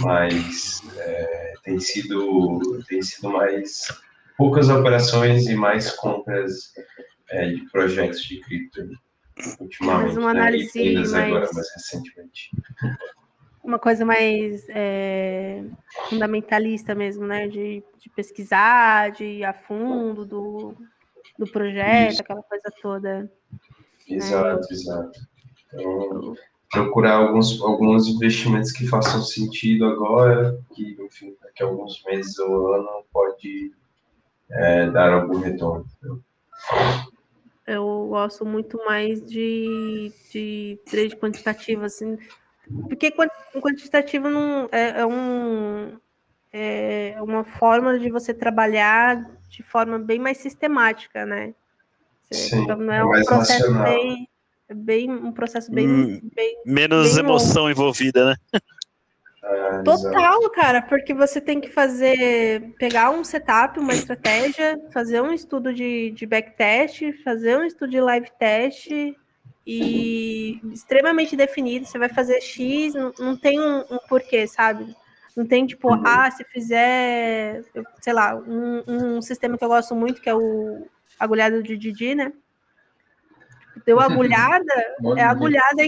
Mas 0.00 0.82
é, 0.96 1.54
tem 1.64 1.78
sido 1.78 2.82
tem 2.88 3.00
sido 3.00 3.30
mais 3.30 3.88
poucas 4.36 4.68
operações 4.68 5.46
e 5.46 5.54
mais 5.54 5.92
compras 5.92 6.72
é, 7.30 7.48
de 7.48 7.70
projetos 7.70 8.22
de 8.22 8.40
cripto 8.40 8.88
ultimamente. 9.60 10.18
Uma 10.18 10.34
né? 10.34 10.40
análise 10.40 10.94
mais... 10.94 11.14
agora 11.14 11.48
mais 11.52 11.72
recentemente 11.74 12.50
uma 13.62 13.78
coisa 13.78 14.04
mais 14.04 14.66
é, 14.68 15.62
fundamentalista 16.08 16.94
mesmo, 16.94 17.26
né? 17.26 17.48
De, 17.48 17.82
de, 17.98 18.10
pesquisar, 18.10 19.10
de 19.10 19.24
ir 19.24 19.44
a 19.44 19.52
fundo 19.52 20.24
do, 20.24 20.74
do 21.38 21.46
projeto, 21.46 22.12
Isso. 22.12 22.22
aquela 22.22 22.42
coisa 22.42 22.72
toda. 22.80 23.32
Exato, 24.08 24.60
né? 24.60 24.66
exato. 24.70 25.20
Então, 25.74 26.34
procurar 26.70 27.14
alguns, 27.14 27.60
alguns 27.60 28.08
investimentos 28.08 28.72
que 28.72 28.86
façam 28.86 29.22
sentido 29.22 29.86
agora, 29.86 30.58
que, 30.74 30.96
enfim, 31.00 31.36
daqui 31.42 31.62
a 31.62 31.66
alguns 31.66 32.02
meses 32.04 32.38
ou 32.38 32.74
ano 32.74 33.04
pode 33.12 33.72
é, 34.50 34.90
dar 34.90 35.12
algum 35.12 35.38
retorno. 35.38 35.86
Eu 37.66 38.06
gosto 38.08 38.46
muito 38.46 38.78
mais 38.86 39.22
de, 39.28 40.10
de 40.32 40.78
trade 40.86 41.16
quantitativo, 41.16 41.84
assim, 41.84 42.18
porque 42.88 43.12
quantitativo 43.60 44.28
não 44.28 44.68
é, 44.72 45.00
é 45.00 45.06
um 45.06 45.98
é 46.52 47.16
uma 47.20 47.44
forma 47.44 47.98
de 47.98 48.10
você 48.10 48.32
trabalhar 48.32 49.30
de 49.48 49.62
forma 49.62 49.98
bem 49.98 50.18
mais 50.18 50.38
sistemática, 50.38 51.26
né? 51.26 51.54
Sim, 52.30 52.62
então, 52.62 52.76
não 52.76 52.92
é, 52.92 52.98
é 52.98 53.04
um 53.04 53.24
processo 53.24 53.74
bem, 53.82 54.28
é 54.68 54.74
bem 54.74 55.10
um 55.10 55.32
processo 55.32 55.72
bem, 55.72 55.88
hum, 55.88 56.20
bem 56.34 56.62
menos 56.64 57.14
bem 57.14 57.24
emoção 57.24 57.62
longo. 57.62 57.72
envolvida, 57.72 58.26
né? 58.30 58.60
É, 59.42 59.82
Total, 59.82 60.50
cara, 60.50 60.82
porque 60.82 61.14
você 61.14 61.40
tem 61.40 61.60
que 61.60 61.70
fazer, 61.70 62.74
pegar 62.78 63.10
um 63.10 63.24
setup, 63.24 63.78
uma 63.78 63.94
estratégia, 63.94 64.78
fazer 64.92 65.22
um 65.22 65.32
estudo 65.32 65.72
de, 65.72 66.10
de 66.10 66.26
backtest, 66.26 67.12
fazer 67.24 67.56
um 67.56 67.64
estudo 67.64 67.90
de 67.90 68.00
live 68.00 68.30
test, 68.38 68.88
e 69.70 70.58
extremamente 70.72 71.36
definido. 71.36 71.84
Você 71.84 71.98
vai 71.98 72.08
fazer 72.08 72.40
X, 72.40 72.94
não, 72.94 73.12
não 73.18 73.36
tem 73.36 73.60
um, 73.60 73.80
um, 73.80 73.98
porquê, 74.08 74.46
sabe? 74.46 74.96
Não 75.36 75.46
tem 75.46 75.66
tipo, 75.66 75.92
uhum. 75.94 76.02
ah, 76.06 76.30
se 76.30 76.42
fizer, 76.44 77.62
sei 78.00 78.12
lá, 78.14 78.34
um, 78.34 78.82
um, 78.88 79.20
sistema 79.20 79.58
que 79.58 79.64
eu 79.64 79.68
gosto 79.68 79.94
muito, 79.94 80.22
que 80.22 80.30
é 80.30 80.34
o 80.34 80.86
agulhado 81.20 81.62
de 81.62 81.76
Didi, 81.76 82.14
né? 82.14 82.32
Deu 83.84 84.00
agulhada, 84.00 84.72
é 85.18 85.22
agulhada, 85.22 85.82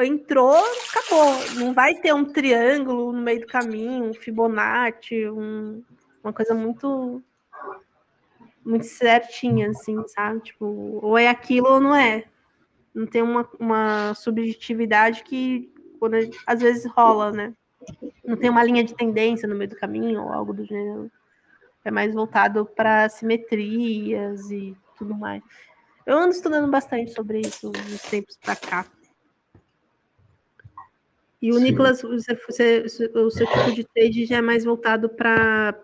entrou, 0.00 0.62
acabou. 0.90 1.54
Não 1.54 1.72
vai 1.72 1.94
ter 1.94 2.12
um 2.12 2.26
triângulo 2.26 3.12
no 3.12 3.22
meio 3.22 3.40
do 3.40 3.46
caminho, 3.46 4.10
um 4.10 4.14
Fibonacci, 4.14 5.26
um, 5.30 5.82
uma 6.22 6.34
coisa 6.34 6.52
muito 6.52 7.22
muito 8.62 8.84
certinha, 8.84 9.70
assim, 9.70 9.96
sabe? 10.08 10.40
Tipo, 10.40 10.98
ou 11.00 11.16
é 11.16 11.28
aquilo 11.28 11.68
ou 11.68 11.80
não 11.80 11.94
é 11.94 12.24
não 12.96 13.06
tem 13.06 13.20
uma, 13.20 13.46
uma 13.60 14.14
subjetividade 14.14 15.22
que 15.22 15.70
quando, 16.00 16.16
às 16.46 16.60
vezes 16.62 16.90
rola, 16.90 17.30
né? 17.30 17.52
Não 18.24 18.38
tem 18.38 18.48
uma 18.48 18.64
linha 18.64 18.82
de 18.82 18.94
tendência 18.94 19.46
no 19.46 19.54
meio 19.54 19.68
do 19.68 19.76
caminho 19.76 20.22
ou 20.22 20.32
algo 20.32 20.54
do 20.54 20.64
gênero. 20.64 21.12
É 21.84 21.90
mais 21.90 22.14
voltado 22.14 22.64
para 22.64 23.08
simetrias 23.10 24.50
e 24.50 24.74
tudo 24.96 25.14
mais. 25.14 25.42
Eu 26.06 26.16
ando 26.16 26.34
estudando 26.34 26.70
bastante 26.70 27.12
sobre 27.12 27.40
isso 27.40 27.70
nos 27.70 28.02
tempos 28.02 28.38
para 28.42 28.56
cá. 28.56 28.86
E 31.40 31.50
o 31.50 31.56
Sim. 31.56 31.64
Nicolas, 31.64 32.00
você, 32.00 32.34
você, 32.34 33.12
o 33.14 33.30
seu 33.30 33.46
tipo 33.46 33.72
de 33.72 33.84
trade 33.84 34.24
já 34.24 34.38
é 34.38 34.42
mais 34.42 34.64
voltado 34.64 35.10
para 35.10 35.78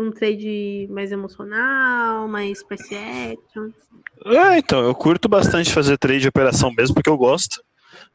um 0.00 0.10
trade 0.10 0.88
mais 0.90 1.12
emocional, 1.12 2.26
mais 2.28 2.62
price? 2.62 2.94
É, 2.94 4.58
então, 4.58 4.80
eu 4.80 4.94
curto 4.94 5.28
bastante 5.28 5.72
fazer 5.72 5.98
trade 5.98 6.20
de 6.20 6.28
operação 6.28 6.72
mesmo, 6.72 6.94
porque 6.94 7.10
eu 7.10 7.16
gosto, 7.16 7.62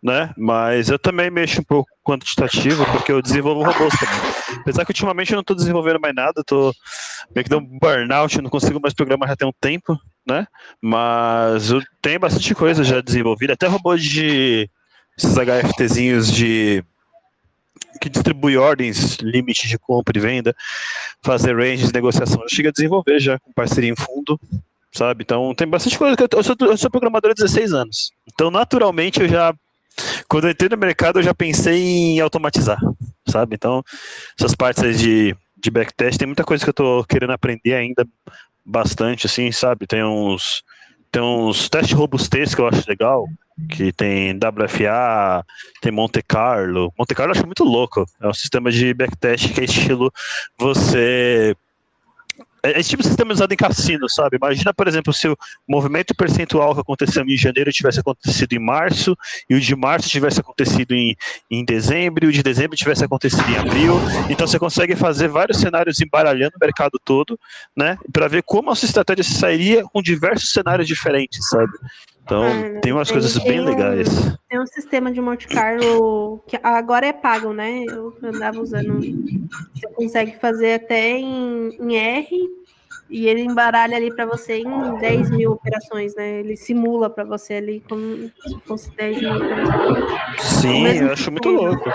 né? 0.01 0.33
Mas 0.37 0.89
eu 0.89 0.99
também 0.99 1.29
mexo 1.29 1.61
um 1.61 1.63
pouco 1.63 1.89
quantitativo, 2.03 2.85
porque 2.91 3.11
eu 3.11 3.21
desenvolvo 3.21 3.63
robôs 3.63 3.93
também. 3.99 4.59
Apesar 4.61 4.85
que 4.85 4.91
ultimamente 4.91 5.31
eu 5.31 5.35
não 5.35 5.41
estou 5.41 5.55
desenvolvendo 5.55 5.99
mais 5.99 6.13
nada, 6.13 6.41
estou 6.41 6.73
meio 7.33 7.43
que 7.43 7.49
deu 7.49 7.59
um 7.59 7.79
burnout, 7.79 8.41
não 8.41 8.49
consigo 8.49 8.79
mais 8.79 8.93
programar 8.93 9.29
já 9.29 9.35
tem 9.35 9.47
um 9.47 9.53
tempo, 9.59 9.97
né? 10.27 10.47
Mas 10.81 11.71
eu 11.71 11.81
tenho 12.01 12.19
bastante 12.19 12.53
coisa 12.53 12.83
já 12.83 13.01
desenvolvida, 13.01 13.53
até 13.53 13.67
robôs 13.67 14.03
de 14.03 14.69
esses 15.17 15.35
HFTzinhos 15.35 16.31
de 16.31 16.83
que 17.99 18.09
distribui 18.09 18.57
ordens, 18.57 19.17
limite 19.17 19.67
de 19.67 19.77
compra 19.77 20.17
e 20.17 20.21
venda, 20.21 20.55
fazer 21.21 21.55
ranges 21.55 21.91
negociação. 21.91 22.41
Eu 22.41 22.49
cheguei 22.49 22.69
a 22.69 22.73
desenvolver 22.73 23.19
já 23.19 23.39
com 23.39 23.51
parceria 23.51 23.89
em 23.89 23.95
fundo, 23.95 24.39
sabe? 24.91 25.23
Então 25.23 25.53
tem 25.53 25.67
bastante 25.67 25.97
coisa 25.97 26.15
que 26.15 26.23
eu, 26.23 26.29
eu, 26.31 26.43
sou, 26.43 26.55
eu 26.61 26.77
sou 26.77 26.89
programador 26.89 27.31
há 27.31 27.33
16 27.33 27.73
anos. 27.73 28.11
Então, 28.31 28.49
naturalmente, 28.49 29.21
eu 29.21 29.27
já. 29.27 29.53
Quando 30.27 30.45
eu 30.45 30.51
entrei 30.51 30.69
no 30.69 30.77
mercado, 30.77 31.19
eu 31.19 31.23
já 31.23 31.33
pensei 31.33 31.81
em 31.81 32.19
automatizar, 32.19 32.79
sabe? 33.27 33.55
Então, 33.55 33.81
essas 34.37 34.53
partes 34.53 34.99
de, 34.99 35.33
de 35.57 35.71
backtest, 35.71 36.17
tem 36.17 36.27
muita 36.27 36.43
coisa 36.43 36.63
que 36.63 36.69
eu 36.69 36.73
estou 36.73 37.03
querendo 37.05 37.31
aprender 37.31 37.73
ainda 37.73 38.05
bastante, 38.65 39.25
assim, 39.25 39.51
sabe? 39.53 39.87
Tem 39.87 40.03
uns, 40.03 40.63
tem 41.11 41.21
uns 41.21 41.69
testes 41.69 41.95
robustez 41.95 42.53
que 42.53 42.59
eu 42.59 42.67
acho 42.67 42.83
legal, 42.89 43.25
que 43.69 43.91
tem 43.93 44.33
WFA, 44.33 45.45
tem 45.81 45.91
Monte 45.91 46.21
Carlo. 46.21 46.93
Monte 46.97 47.15
Carlo 47.15 47.31
eu 47.31 47.37
acho 47.37 47.45
muito 47.45 47.63
louco. 47.63 48.05
É 48.21 48.27
um 48.27 48.33
sistema 48.33 48.71
de 48.71 48.93
backtest 48.93 49.53
que 49.53 49.61
é 49.61 49.63
estilo 49.65 50.11
você 50.57 51.55
é 52.65 52.79
esse 52.79 52.89
tipo 52.89 53.03
de 53.03 53.09
sistema 53.09 53.31
usado 53.31 53.53
em 53.53 53.57
cassino, 53.57 54.09
sabe? 54.09 54.37
Imagina, 54.37 54.73
por 54.73 54.87
exemplo, 54.87 55.13
se 55.13 55.27
o 55.27 55.37
movimento 55.67 56.15
percentual 56.15 56.73
que 56.73 56.81
aconteceu 56.81 57.23
em 57.23 57.37
janeiro 57.37 57.71
tivesse 57.71 57.99
acontecido 57.99 58.53
em 58.53 58.59
março, 58.59 59.15
e 59.47 59.53
o 59.53 59.61
de 59.61 59.75
março 59.75 60.09
tivesse 60.09 60.39
acontecido 60.39 60.93
em, 60.93 61.15
em 61.51 61.63
dezembro, 61.63 62.25
e 62.25 62.29
o 62.29 62.31
de 62.31 62.41
dezembro 62.41 62.75
tivesse 62.75 63.05
acontecido 63.05 63.47
em 63.49 63.57
abril. 63.57 63.93
Então 64.29 64.47
você 64.47 64.57
consegue 64.57 64.95
fazer 64.95 65.27
vários 65.27 65.59
cenários 65.59 66.01
embaralhando 66.01 66.53
o 66.55 66.59
mercado 66.59 66.99
todo, 67.03 67.39
né? 67.77 67.99
Para 68.11 68.27
ver 68.27 68.41
como 68.41 68.71
a 68.71 68.75
sua 68.75 68.87
estratégia 68.87 69.23
sairia 69.23 69.83
com 69.83 70.01
diversos 70.01 70.49
cenários 70.49 70.87
diferentes, 70.87 71.47
sabe? 71.47 71.71
Então, 72.25 72.43
ah, 72.43 72.79
tem 72.81 72.91
umas 72.91 73.11
coisas 73.11 73.37
bem 73.37 73.61
um, 73.61 73.65
legais. 73.65 74.07
Tem 74.49 74.59
um 74.59 74.65
sistema 74.65 75.11
de 75.11 75.21
Monte 75.21 75.47
Carlo 75.47 76.43
que 76.47 76.59
agora 76.63 77.05
é 77.05 77.13
pago, 77.13 77.53
né? 77.53 77.83
Eu 77.87 78.17
andava 78.23 78.59
usando. 78.59 78.99
Você 79.73 79.87
consegue 79.93 80.35
fazer 80.39 80.73
até 80.73 81.19
em, 81.19 81.69
em 81.79 81.95
R 81.95 82.49
e 83.11 83.27
ele 83.27 83.41
embaralha 83.41 83.95
ali 83.95 84.13
para 84.15 84.25
você 84.25 84.57
em 84.57 84.97
10 84.99 85.29
mil 85.29 85.51
operações, 85.51 86.15
né? 86.15 86.39
Ele 86.39 86.57
simula 86.57 87.11
para 87.11 87.23
você 87.23 87.53
ali 87.53 87.83
como 87.87 88.31
se 88.47 88.59
fosse 88.65 88.89
10 88.95 89.21
mil 89.21 89.35
operações. 89.35 90.41
Sim, 90.41 90.87
eu 90.87 91.11
acho 91.11 91.31
muito 91.31 91.49
louco. 91.49 91.89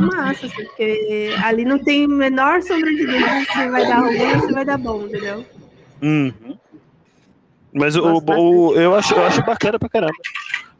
Massa, 0.00 0.46
assim, 0.46 0.64
porque 0.64 1.34
ali 1.44 1.66
não 1.66 1.78
tem 1.78 2.08
menor 2.08 2.62
sombra 2.62 2.90
de 2.90 3.04
dúvida 3.04 3.44
se 3.52 3.68
vai 3.68 3.86
dar 3.86 4.00
ruim 4.00 4.34
ou 4.34 4.40
se 4.46 4.52
vai 4.54 4.64
dar 4.64 4.78
bom, 4.78 5.02
entendeu? 5.02 5.44
Uhum. 6.00 6.56
Mas 7.72 7.96
o, 7.96 8.02
o, 8.02 8.74
eu, 8.74 8.94
acho, 8.94 9.14
eu 9.14 9.24
acho 9.24 9.44
bacana 9.44 9.78
pra 9.78 9.88
caramba. 9.88 10.12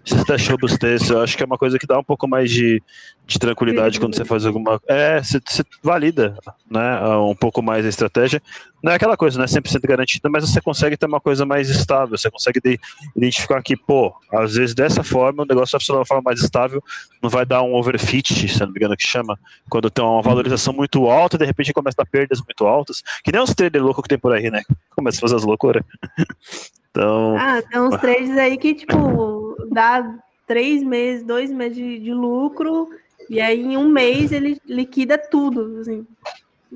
Esses 0.05 0.24
testes 0.24 0.49
robustez, 0.49 1.11
eu 1.11 1.20
acho 1.20 1.36
que 1.36 1.43
é 1.43 1.47
uma 1.47 1.59
coisa 1.59 1.78
que 1.78 1.86
dá 1.86 1.99
um 1.99 2.03
pouco 2.03 2.26
mais 2.26 2.51
de, 2.51 2.82
de 3.26 3.38
tranquilidade 3.38 4.01
quando 4.01 4.16
você 4.16 4.24
faz 4.24 4.47
alguma. 4.47 4.80
É, 4.88 5.22
você, 5.22 5.38
você, 5.47 5.62
valida 5.82 6.38
né, 6.70 7.07
um 7.18 7.34
pouco 7.34 7.61
mais 7.61 7.84
a 7.84 7.88
estratégia. 7.88 8.43
Não 8.82 8.93
é 8.93 8.95
aquela 8.95 9.14
coisa, 9.14 9.36
não 9.36 9.45
é 9.45 9.47
100% 9.47 9.86
garantida, 9.86 10.30
mas 10.30 10.49
você 10.49 10.59
consegue 10.59 10.97
ter 10.97 11.05
uma 11.05 11.20
coisa 11.20 11.45
mais 11.45 11.68
estável. 11.68 12.16
Você 12.16 12.30
consegue 12.30 12.61
de, 12.61 12.80
identificar 13.14 13.62
que, 13.62 13.76
pô, 13.76 14.14
às 14.32 14.55
vezes 14.55 14.74
dessa 14.74 15.05
forma 15.05 15.43
o 15.43 15.47
negócio 15.47 15.72
vai 15.72 15.80
funcionar 15.80 15.99
de 15.99 16.01
uma 16.01 16.07
forma 16.07 16.22
mais 16.24 16.41
estável, 16.41 16.82
não 17.22 17.28
vai 17.28 17.45
dar 17.45 17.62
um 17.62 17.74
overfit, 17.74 18.49
se 18.49 18.61
não 18.61 18.68
me 18.68 18.78
engano 18.78 18.97
que 18.97 19.07
chama, 19.07 19.38
quando 19.68 19.91
tem 19.91 20.03
uma 20.03 20.22
valorização 20.22 20.72
muito 20.72 21.11
alta 21.11 21.36
e 21.36 21.41
de 21.41 21.45
repente 21.45 21.74
começa 21.74 21.97
a 22.01 22.05
dar 22.05 22.11
perdas 22.11 22.41
muito 22.41 22.66
altas. 22.66 23.03
Que 23.22 23.30
nem 23.30 23.43
os 23.43 23.53
traders 23.53 23.84
loucos 23.84 24.03
que 24.03 24.09
tem 24.09 24.18
por 24.18 24.32
aí, 24.32 24.51
né? 24.51 24.62
Começa 24.97 25.18
a 25.18 25.20
fazer 25.20 25.36
as 25.36 25.45
loucuras. 25.45 25.84
Então. 26.91 27.36
Ah, 27.38 27.62
tem 27.62 27.80
uns 27.80 27.97
trades 27.97 28.36
aí 28.36 28.57
que, 28.59 28.74
tipo, 28.74 29.57
dá 29.70 30.18
três 30.47 30.82
meses, 30.82 31.24
dois 31.24 31.51
meses 31.53 31.76
de, 31.76 31.99
de 32.01 32.12
lucro, 32.12 32.91
e 33.28 33.41
aí 33.41 33.61
em 33.61 33.76
um 33.76 33.88
mês 33.88 34.32
ele 34.32 34.61
liquida 34.66 35.16
tudo, 35.16 35.78
assim. 35.80 36.07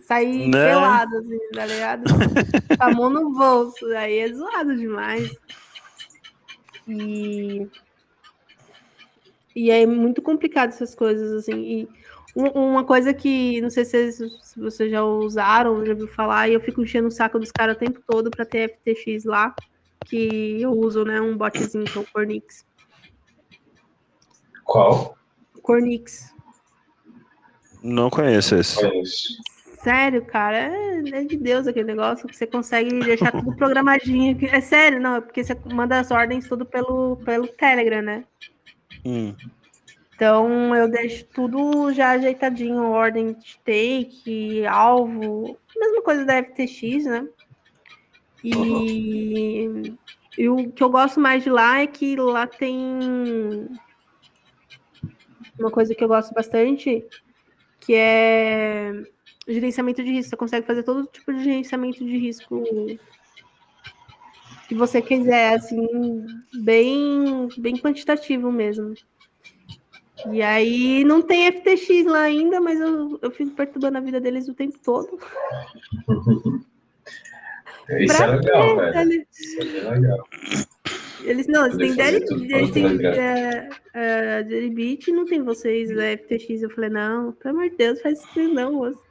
Sai 0.03 0.27
né? 0.49 0.69
pelado, 0.69 1.17
assim, 1.19 1.39
tá 1.53 1.67
ligado? 1.67 2.05
Com 2.79 2.85
a 2.85 2.91
mão 2.93 3.11
no 3.11 3.33
bolso. 3.33 3.87
Aí 3.97 4.19
é 4.19 4.33
zoado 4.33 4.77
demais. 4.77 5.37
E. 6.87 7.69
E 9.55 9.71
é 9.71 9.87
muito 9.87 10.21
complicado 10.21 10.71
essas 10.71 10.95
coisas, 10.95 11.33
assim. 11.33 11.61
E 11.61 11.89
uma 12.37 12.83
coisa 12.83 13.15
que 13.15 13.61
não 13.61 13.71
sei 13.71 13.85
se 13.85 14.29
vocês 14.57 14.91
já 14.91 15.05
usaram, 15.05 15.87
já 15.87 15.95
viu 15.95 16.09
falar, 16.09 16.49
e 16.49 16.55
eu 16.55 16.61
fico 16.61 16.83
enchendo 16.83 17.07
o 17.07 17.13
saco 17.13 17.39
dos 17.39 17.53
caras 17.53 17.77
o 17.77 17.79
tempo 17.79 18.01
todo 18.05 18.31
para 18.31 18.45
ter 18.45 18.77
FTX 18.77 19.25
lá 19.25 19.55
que 20.05 20.61
eu 20.61 20.71
uso, 20.73 21.05
né? 21.05 21.21
Um 21.21 21.37
botzinho 21.37 21.85
que 21.85 21.99
é 21.99 22.01
o 22.01 22.07
Cornix. 22.07 22.67
Qual? 24.65 25.17
Cornix. 25.63 26.35
Não 27.83 28.09
conheço 28.09 28.55
esse. 28.57 28.77
Conheço. 28.77 29.43
Sério, 29.83 30.25
cara, 30.25 30.57
é, 30.57 30.99
é, 31.11 31.25
de 31.25 31.37
Deus 31.37 31.67
aquele 31.67 31.89
negócio 31.89 32.27
que 32.27 32.35
você 32.35 32.47
consegue 32.47 33.01
deixar 33.01 33.31
tudo 33.31 33.55
programadinho. 33.55 34.39
É 34.51 34.59
sério, 34.59 34.99
não, 34.99 35.17
é 35.17 35.21
porque 35.21 35.45
você 35.45 35.55
manda 35.71 36.01
as 36.01 36.11
ordens 36.11 36.49
tudo 36.49 36.65
pelo, 36.65 37.17
pelo 37.19 37.47
Telegram, 37.47 38.01
né? 38.01 38.25
Hum. 39.05 39.35
Então 40.15 40.75
eu 40.75 40.89
deixo 40.89 41.27
tudo 41.27 41.93
já 41.93 42.13
ajeitadinho, 42.13 42.83
ordem 42.83 43.35
de 43.35 43.59
take, 43.59 44.65
alvo, 44.67 45.59
mesma 45.77 46.03
coisa 46.03 46.25
da 46.25 46.43
FTX, 46.43 47.05
né? 47.05 47.29
E, 48.45 49.97
e 50.37 50.49
o 50.51 50.71
que 50.71 50.83
eu 50.83 50.91
gosto 50.91 51.19
mais 51.19 51.43
de 51.43 51.49
lá 51.49 51.81
é 51.81 51.87
que 51.87 52.15
lá 52.15 52.47
tem 52.47 52.79
uma 55.59 55.71
coisa 55.71 55.95
que 55.95 56.05
eu 56.05 56.09
gosto 56.09 56.35
bastante, 56.35 57.03
que 57.81 57.95
é 57.95 58.93
gerenciamento 59.49 60.05
de 60.05 60.11
risco. 60.11 60.31
Você 60.31 60.37
consegue 60.37 60.67
fazer 60.67 60.83
todo 60.83 61.07
tipo 61.07 61.33
de 61.33 61.43
gerenciamento 61.43 62.05
de 62.05 62.19
risco 62.19 62.63
que 64.69 64.75
você 64.75 65.01
quiser, 65.01 65.55
assim, 65.55 66.27
bem, 66.63 67.49
bem 67.57 67.79
quantitativo 67.79 68.53
mesmo. 68.53 68.95
E 70.31 70.43
aí 70.43 71.03
não 71.05 71.23
tem 71.23 71.51
FTX 71.51 72.05
lá 72.07 72.21
ainda, 72.21 72.61
mas 72.61 72.79
eu, 72.79 73.19
eu 73.23 73.31
fico 73.31 73.53
perturbando 73.53 73.99
a 73.99 74.01
vida 74.01 74.21
deles 74.21 74.49
o 74.49 74.55
tempo 74.55 74.79
todo. 74.83 75.19
Isso 77.91 78.23
é 78.23 78.27
legal, 78.27 78.77
velho. 78.77 78.99
Eles... 78.99 79.27
Isso 79.39 79.61
é 79.61 79.91
legal. 79.91 80.29
Eles 81.25 81.47
não, 81.47 81.65
eles 81.65 81.77
têm 81.77 81.95
Deribit 81.95 83.11
é, 83.15 83.69
é, 83.95 85.13
não 85.13 85.25
tem 85.25 85.43
vocês, 85.43 85.91
é 85.91 86.17
FTX. 86.19 86.63
Eu 86.63 86.71
falei, 86.71 86.91
não, 86.91 87.33
pelo 87.33 87.57
amor 87.57 87.71
de 87.71 87.77
Deus, 87.77 88.01
faz 88.03 88.23
isso 88.23 88.49
não, 88.49 88.75
moço. 88.75 89.03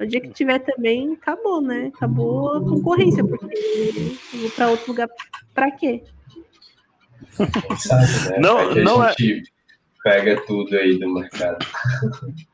O 0.00 0.06
dia 0.06 0.20
que 0.20 0.28
tiver 0.28 0.60
também, 0.60 1.12
acabou, 1.12 1.60
né? 1.60 1.90
Acabou 1.94 2.56
a 2.56 2.60
concorrência, 2.60 3.24
porque 3.24 3.46
eu 4.32 4.40
vou 4.40 4.50
para 4.50 4.68
outro 4.70 4.86
lugar 4.88 5.08
para 5.52 5.70
quê? 5.72 6.04
Sabe, 7.76 8.30
né? 8.30 8.38
Não, 8.38 8.60
é 8.60 8.82
não 8.82 9.04
é. 9.04 9.12
Pega 10.02 10.40
tudo 10.46 10.76
aí 10.76 10.98
do 10.98 11.12
mercado. 11.12 11.58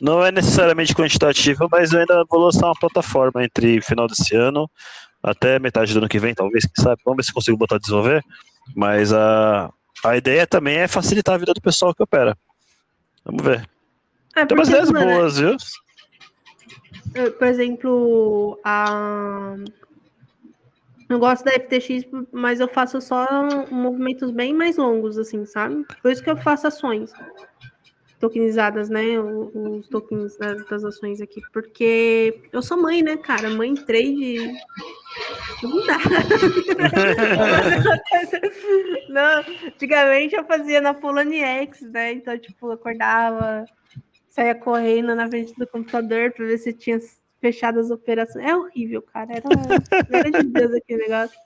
Não 0.00 0.24
é 0.24 0.30
necessariamente 0.30 0.94
quantitativo, 0.94 1.68
mas 1.70 1.92
eu 1.92 2.00
ainda 2.00 2.24
vou 2.28 2.40
lançar 2.40 2.66
uma 2.66 2.78
plataforma 2.78 3.44
entre 3.44 3.80
final 3.80 4.06
desse 4.06 4.34
ano 4.34 4.70
até 5.22 5.58
metade 5.58 5.92
do 5.92 5.98
ano 5.98 6.08
que 6.08 6.18
vem, 6.18 6.34
talvez, 6.34 6.64
quem 6.64 6.84
sabe. 6.84 7.00
Vamos 7.04 7.18
ver 7.18 7.22
se 7.24 7.32
consigo 7.32 7.56
botar 7.56 7.76
a 7.76 7.78
desenvolver. 7.78 8.24
Mas 8.74 9.12
a, 9.12 9.72
a 10.04 10.16
ideia 10.16 10.46
também 10.46 10.78
é 10.78 10.88
facilitar 10.88 11.36
a 11.36 11.38
vida 11.38 11.54
do 11.54 11.60
pessoal 11.60 11.94
que 11.94 12.02
opera. 12.02 12.36
Vamos 13.24 13.42
ver. 13.42 13.68
É, 14.34 14.44
Tem 14.44 14.56
umas 14.56 14.68
ideias 14.68 14.90
boas, 14.90 15.38
viu? 15.38 15.56
por 17.38 17.46
exemplo, 17.46 18.58
a. 18.64 19.56
Eu 21.08 21.18
gosto 21.18 21.44
da 21.44 21.52
FTX, 21.52 22.06
mas 22.32 22.58
eu 22.58 22.66
faço 22.66 22.98
só 23.00 23.26
movimentos 23.70 24.30
bem 24.30 24.54
mais 24.54 24.78
longos, 24.78 25.18
assim, 25.18 25.44
sabe? 25.44 25.84
Por 26.00 26.10
isso 26.10 26.22
que 26.22 26.30
eu 26.30 26.38
faço 26.38 26.66
ações 26.66 27.12
tokenizadas, 28.22 28.88
né? 28.88 29.18
Os 29.18 29.86
tokens 29.88 30.38
das 30.38 30.84
ações 30.84 31.20
aqui. 31.20 31.42
Porque 31.52 32.40
eu 32.52 32.62
sou 32.62 32.80
mãe, 32.80 33.02
né, 33.02 33.16
cara? 33.16 33.50
Mãe 33.50 33.74
trade. 33.74 34.52
Não 35.60 35.84
dá. 35.84 35.98
Não, 39.10 39.42
antigamente 39.66 40.36
eu 40.36 40.44
fazia 40.44 40.80
na 40.80 40.94
Poloniex, 40.94 41.80
né? 41.82 42.12
Então, 42.12 42.38
tipo, 42.38 42.70
acordava 42.70 43.64
saía 44.30 44.54
correndo 44.54 45.12
na 45.14 45.28
frente 45.28 45.52
do 45.58 45.66
computador 45.66 46.32
para 46.32 46.46
ver 46.46 46.56
se 46.56 46.72
tinha 46.72 46.98
fechado 47.40 47.80
as 47.80 47.90
operações. 47.90 48.46
É 48.46 48.56
horrível, 48.56 49.02
cara. 49.02 49.32
Era, 49.32 49.44
era 50.10 50.30
de 50.30 50.44
Deus 50.48 50.72
aquele 50.72 51.02
negócio. 51.02 51.36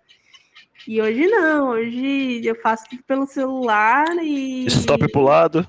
E 0.87 1.03
hoje 1.03 1.27
não, 1.27 1.71
hoje 1.71 2.47
eu 2.47 2.55
faço 2.55 2.85
tudo 2.89 3.03
pelo 3.05 3.27
celular 3.27 4.07
e. 4.23 4.67
Stop 4.67 5.11
pro 5.11 5.23
lado. 5.23 5.69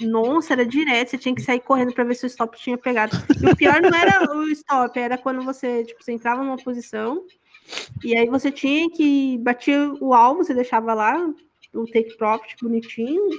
Nossa, 0.00 0.52
era 0.52 0.66
direto, 0.66 1.10
você 1.10 1.18
tinha 1.18 1.34
que 1.34 1.42
sair 1.42 1.60
correndo 1.60 1.92
para 1.92 2.04
ver 2.04 2.14
se 2.14 2.24
o 2.24 2.28
stop 2.28 2.56
tinha 2.58 2.76
pegado. 2.78 3.16
E 3.40 3.46
o 3.46 3.56
pior 3.56 3.80
não 3.80 3.96
era 3.96 4.36
o 4.36 4.48
stop, 4.50 4.98
era 4.98 5.18
quando 5.18 5.42
você, 5.42 5.84
tipo, 5.84 6.02
você 6.02 6.12
entrava 6.12 6.42
numa 6.42 6.56
posição 6.56 7.24
e 8.02 8.16
aí 8.16 8.26
você 8.26 8.50
tinha 8.50 8.90
que 8.90 9.38
bater 9.38 9.78
o 10.00 10.12
alvo, 10.12 10.44
você 10.44 10.54
deixava 10.54 10.92
lá 10.94 11.16
o 11.72 11.86
take 11.86 12.16
profit 12.16 12.56
bonitinho, 12.62 13.30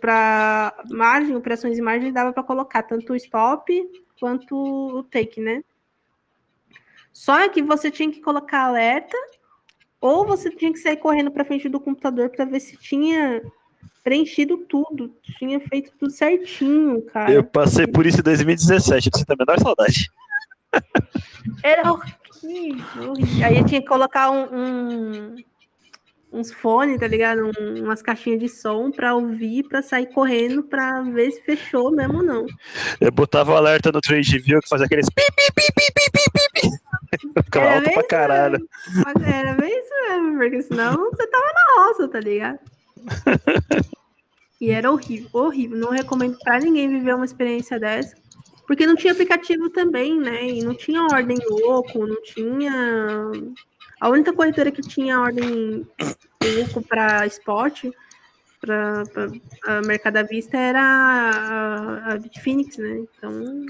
para 0.00 0.74
margem, 0.90 1.36
operações 1.36 1.76
de 1.76 1.82
margem, 1.82 2.12
dava 2.12 2.32
para 2.32 2.42
colocar 2.42 2.82
tanto 2.82 3.12
o 3.12 3.16
stop 3.16 3.90
quanto 4.18 4.56
o 4.56 5.02
take, 5.04 5.40
né? 5.40 5.62
Só 7.12 7.48
que 7.48 7.62
você 7.62 7.90
tinha 7.90 8.10
que 8.10 8.20
colocar 8.20 8.62
alerta 8.62 9.16
ou 10.00 10.26
você 10.26 10.50
tinha 10.50 10.72
que 10.72 10.78
sair 10.78 10.96
correndo 10.96 11.30
para 11.30 11.44
frente 11.44 11.68
do 11.68 11.80
computador 11.80 12.28
para 12.30 12.44
ver 12.44 12.60
se 12.60 12.76
tinha 12.76 13.42
preenchido 14.04 14.58
tudo, 14.68 15.16
tinha 15.38 15.58
feito 15.58 15.90
tudo 15.98 16.12
certinho, 16.12 17.02
cara. 17.06 17.32
Eu 17.32 17.42
passei 17.42 17.86
por 17.86 18.06
isso 18.06 18.20
em 18.20 18.22
2017, 18.22 19.10
não 19.10 19.18
sinto 19.18 19.32
a 19.32 19.36
menor 19.36 19.58
saudade. 19.58 20.10
Era 21.64 21.90
horrível. 21.90 23.14
Aí 23.44 23.56
eu 23.56 23.64
tinha 23.64 23.80
que 23.80 23.88
colocar 23.88 24.30
um, 24.30 24.44
um 24.52 25.36
uns 26.34 26.52
fones, 26.52 26.98
tá 26.98 27.06
ligado? 27.06 27.50
Um, 27.58 27.84
umas 27.84 28.02
caixinhas 28.02 28.40
de 28.40 28.48
som 28.48 28.90
pra 28.90 29.14
ouvir, 29.14 29.62
pra 29.68 29.80
sair 29.80 30.06
correndo, 30.06 30.64
pra 30.64 31.00
ver 31.02 31.30
se 31.30 31.40
fechou 31.42 31.92
mesmo 31.92 32.18
ou 32.18 32.24
não. 32.24 32.46
Eu 33.00 33.12
botava 33.12 33.52
o 33.52 33.56
alerta 33.56 33.92
no 33.92 34.00
Trade 34.00 34.38
View 34.40 34.60
que 34.60 34.68
fazia 34.68 34.86
aqueles 34.86 35.08
pi, 35.08 35.22
pi, 35.36 35.52
pi, 35.54 35.72
pi, 35.72 35.92
pi, 35.94 36.10
pi, 36.12 36.60
pi. 36.60 36.70
Ficava 37.44 37.76
alto 37.76 37.90
pra 37.92 38.02
caralho. 38.02 38.68
Mesmo. 38.88 39.24
Era 39.24 39.54
bem 39.54 39.78
isso 39.78 39.90
mesmo, 40.08 40.38
porque 40.38 40.62
senão 40.62 41.10
você 41.10 41.26
tava 41.28 41.44
na 41.44 41.84
roça, 41.84 42.08
tá 42.08 42.20
ligado? 42.20 42.58
E 44.60 44.70
era 44.70 44.90
horrível, 44.90 45.28
horrível. 45.32 45.76
Não 45.76 45.90
recomendo 45.90 46.38
pra 46.42 46.58
ninguém 46.58 46.88
viver 46.88 47.14
uma 47.14 47.26
experiência 47.26 47.78
dessa. 47.78 48.16
Porque 48.66 48.86
não 48.86 48.96
tinha 48.96 49.12
aplicativo 49.12 49.68
também, 49.68 50.18
né? 50.18 50.48
E 50.48 50.62
não 50.62 50.74
tinha 50.74 51.02
ordem 51.02 51.36
louco, 51.50 52.06
não 52.06 52.22
tinha 52.22 52.72
a 54.00 54.08
única 54.08 54.32
corretora 54.32 54.70
que 54.70 54.80
tinha 54.80 55.20
ordem 55.20 55.86
lucro 56.42 56.82
para 56.82 57.26
spot, 57.26 57.84
para 58.60 59.82
Mercado 59.84 60.16
à 60.16 60.22
Vista, 60.22 60.56
era 60.56 60.80
a, 60.80 62.12
a 62.12 62.18
Bitfinex, 62.18 62.78
né? 62.78 63.04
Então. 63.18 63.66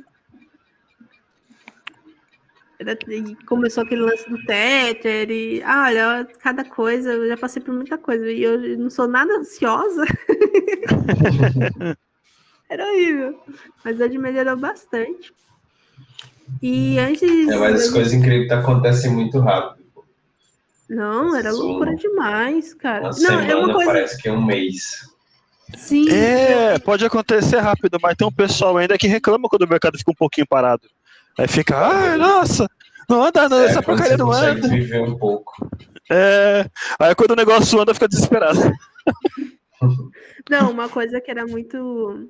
Era, 2.79 2.99
começou 3.47 3.85
aquele 3.85 4.03
lance 4.03 4.29
do 4.29 4.45
Tether 4.45 5.31
e. 5.31 5.63
Ah, 5.63 5.85
olha, 5.87 6.29
cada 6.41 6.65
coisa, 6.65 7.13
eu 7.13 7.29
já 7.29 7.37
passei 7.37 7.63
por 7.63 7.73
muita 7.75 7.97
coisa. 7.97 8.31
E 8.31 8.43
eu 8.43 8.79
não 8.79 8.91
sou 8.91 9.07
nada 9.07 9.33
ansiosa. 9.35 10.05
era 12.69 12.85
horrível. 12.85 13.41
Mas 13.85 14.01
hoje 14.01 14.19
melhorou 14.19 14.57
bastante. 14.57 15.33
E 16.61 16.99
antes. 16.99 17.49
É, 17.49 17.57
mas 17.57 17.85
as 17.85 17.91
coisas 17.91 18.13
incríveis 18.13 18.51
acontecem 18.51 19.13
muito 19.13 19.39
rápido. 19.39 19.85
Não, 20.89 21.35
era 21.35 21.51
loucura 21.51 21.95
demais, 21.97 22.75
cara. 22.75 23.05
Uma 23.05 23.09
não, 23.09 23.15
semana 23.15 23.53
é 23.53 23.57
uma 23.57 23.73
coisa... 23.73 23.93
parece 23.93 24.21
que 24.21 24.29
é 24.29 24.33
um 24.33 24.45
mês. 24.45 25.09
Sim. 25.77 26.09
É, 26.11 26.79
pode 26.79 27.05
acontecer 27.05 27.59
rápido, 27.59 27.99
mas 28.01 28.15
tem 28.17 28.27
um 28.27 28.33
pessoal 28.33 28.77
ainda 28.77 28.99
que 28.99 29.07
reclama 29.07 29.49
quando 29.49 29.63
o 29.63 29.69
mercado 29.69 29.99
fica 29.99 30.11
um 30.11 30.15
pouquinho 30.15 30.47
parado. 30.47 30.89
Aí 31.39 31.49
fica, 31.49 31.77
ah, 31.77 32.17
nossa, 32.17 32.69
não 33.09 33.25
anda, 33.25 33.49
não, 33.49 33.61
é, 33.61 33.67
essa 33.67 33.83
porcaria 33.83 34.17
não 34.17 34.33
anda. 34.33 34.69
viver 34.69 35.03
um 35.03 35.17
pouco. 35.17 35.53
É, 36.11 36.69
aí 36.99 37.15
quando 37.15 37.33
o 37.33 37.37
negócio 37.37 37.81
anda, 37.81 37.95
fica 37.95 38.09
desesperado. 38.09 38.61
Não, 40.49 40.71
uma 40.71 40.91
coisa 40.91 41.21
que 41.21 41.31
era 41.31 41.47
muito 41.47 42.29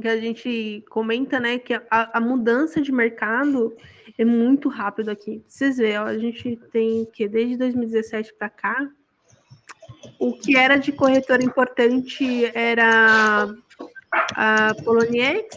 que 0.00 0.06
a 0.06 0.16
gente 0.16 0.84
comenta, 0.90 1.40
né, 1.40 1.58
que 1.58 1.74
a, 1.74 2.18
a 2.18 2.20
mudança 2.20 2.80
de 2.80 2.92
mercado 2.92 3.76
é 4.16 4.24
muito 4.24 4.68
rápido 4.68 5.10
aqui. 5.10 5.42
Vocês 5.46 5.78
veem, 5.78 5.98
ó, 5.98 6.04
a 6.04 6.18
gente 6.18 6.56
tem 6.70 7.04
que 7.06 7.28
desde 7.28 7.56
2017 7.56 8.32
para 8.34 8.48
cá, 8.48 8.88
o 10.18 10.32
que 10.32 10.56
era 10.56 10.76
de 10.76 10.92
corretora 10.92 11.42
importante 11.42 12.44
era 12.54 13.48
a 14.34 14.72
Poloniex, 14.84 15.56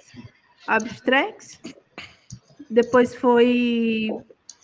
a 0.68 0.76
Abstrex, 0.76 1.60
depois 2.72 3.14
foi 3.16 4.10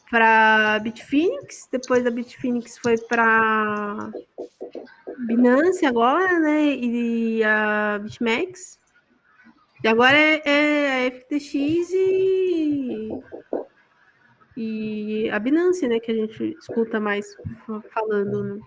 para 0.09 0.79
Bitfinex, 0.79 1.67
depois 1.71 2.05
a 2.05 2.11
Bitfinex 2.11 2.77
foi 2.77 2.97
para 2.97 4.11
Binance 5.27 5.85
agora, 5.85 6.39
né? 6.39 6.63
E 6.75 7.43
a 7.43 7.99
BitMEX. 8.01 8.79
E 9.83 9.87
agora 9.87 10.17
é, 10.17 10.41
é 10.45 11.07
a 11.07 11.11
FTX 11.11 11.91
e, 11.91 13.09
e 14.55 15.29
a 15.29 15.37
Binance, 15.37 15.87
né? 15.87 15.99
Que 15.99 16.11
a 16.11 16.15
gente 16.15 16.57
escuta 16.59 16.99
mais 16.99 17.35
falando. 17.93 18.43
Né? 18.43 18.61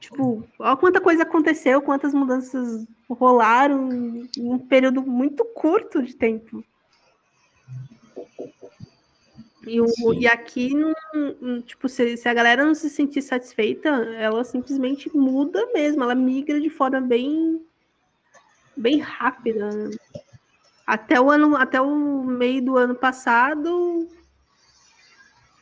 tipo, 0.00 0.42
olha 0.58 0.76
quanta 0.76 1.00
coisa 1.00 1.22
aconteceu, 1.22 1.82
quantas 1.82 2.14
mudanças 2.14 2.86
rolaram 3.08 3.92
em 3.92 4.52
um 4.52 4.58
período 4.58 5.02
muito 5.02 5.44
curto 5.44 6.02
de 6.02 6.16
tempo. 6.16 6.64
E, 9.66 9.80
o, 9.80 10.14
e 10.14 10.26
aqui, 10.26 10.72
tipo, 11.66 11.88
se, 11.88 12.16
se, 12.16 12.28
a 12.28 12.34
galera 12.34 12.64
não 12.64 12.74
se 12.74 12.88
sentir 12.88 13.20
satisfeita, 13.20 13.88
ela 13.88 14.42
simplesmente 14.42 15.14
muda 15.14 15.66
mesmo, 15.72 16.02
ela 16.02 16.14
migra 16.14 16.60
de 16.60 16.70
forma 16.70 17.00
bem, 17.00 17.60
bem 18.76 18.98
rápida. 18.98 19.68
Até 20.86 21.20
o 21.20 21.30
ano, 21.30 21.56
até 21.56 21.80
o 21.80 22.24
meio 22.24 22.64
do 22.64 22.76
ano 22.76 22.94
passado, 22.94 24.08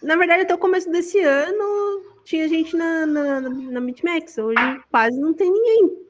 na 0.02 0.16
verdade, 0.16 0.42
até 0.42 0.54
o 0.54 0.58
começo 0.58 0.90
desse 0.90 1.20
ano, 1.20 2.02
tinha 2.24 2.48
gente 2.48 2.76
na, 2.76 3.04
na, 3.04 3.40
na 3.40 3.80
BitMEX. 3.80 4.38
Hoje 4.38 4.80
quase 4.90 5.20
não 5.20 5.34
tem 5.34 5.50
ninguém. 5.50 6.06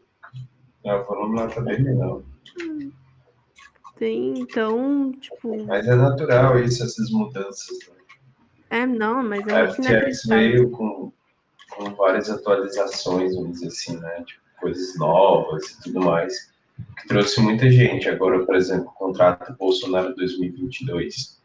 É, 0.85 0.95
o 0.95 1.05
volume 1.05 1.37
lá 1.37 1.49
tá 1.49 1.61
bem 1.63 1.83
menor. 1.83 2.23
Tem, 3.99 4.39
então, 4.39 5.13
tipo. 5.21 5.65
Mas 5.65 5.87
é 5.89 5.95
natural 5.97 6.59
isso, 6.61 6.85
essas 6.85 7.11
mudanças. 7.11 7.79
Né? 7.89 7.95
É, 8.71 8.87
não, 8.87 9.25
mas 9.25 9.47
é 9.49 9.63
a 9.63 9.73
FTX 9.73 10.25
veio 10.27 10.71
com, 10.71 11.13
com 11.71 11.95
várias 11.95 12.31
atualizações, 12.31 13.35
vamos 13.35 13.53
dizer 13.53 13.69
assim, 13.69 13.97
né? 13.99 14.23
Tipo, 14.25 14.41
coisas 14.61 14.97
novas 14.97 15.71
e 15.71 15.83
tudo 15.83 16.01
mais. 16.01 16.53
Que 17.01 17.09
trouxe 17.09 17.41
muita 17.41 17.69
gente. 17.71 18.09
Agora, 18.09 18.45
por 18.47 18.55
exemplo, 18.55 18.87
o 18.87 18.93
contrato 18.93 19.57
Bolsonaro 19.59 20.15
2022 20.15 21.43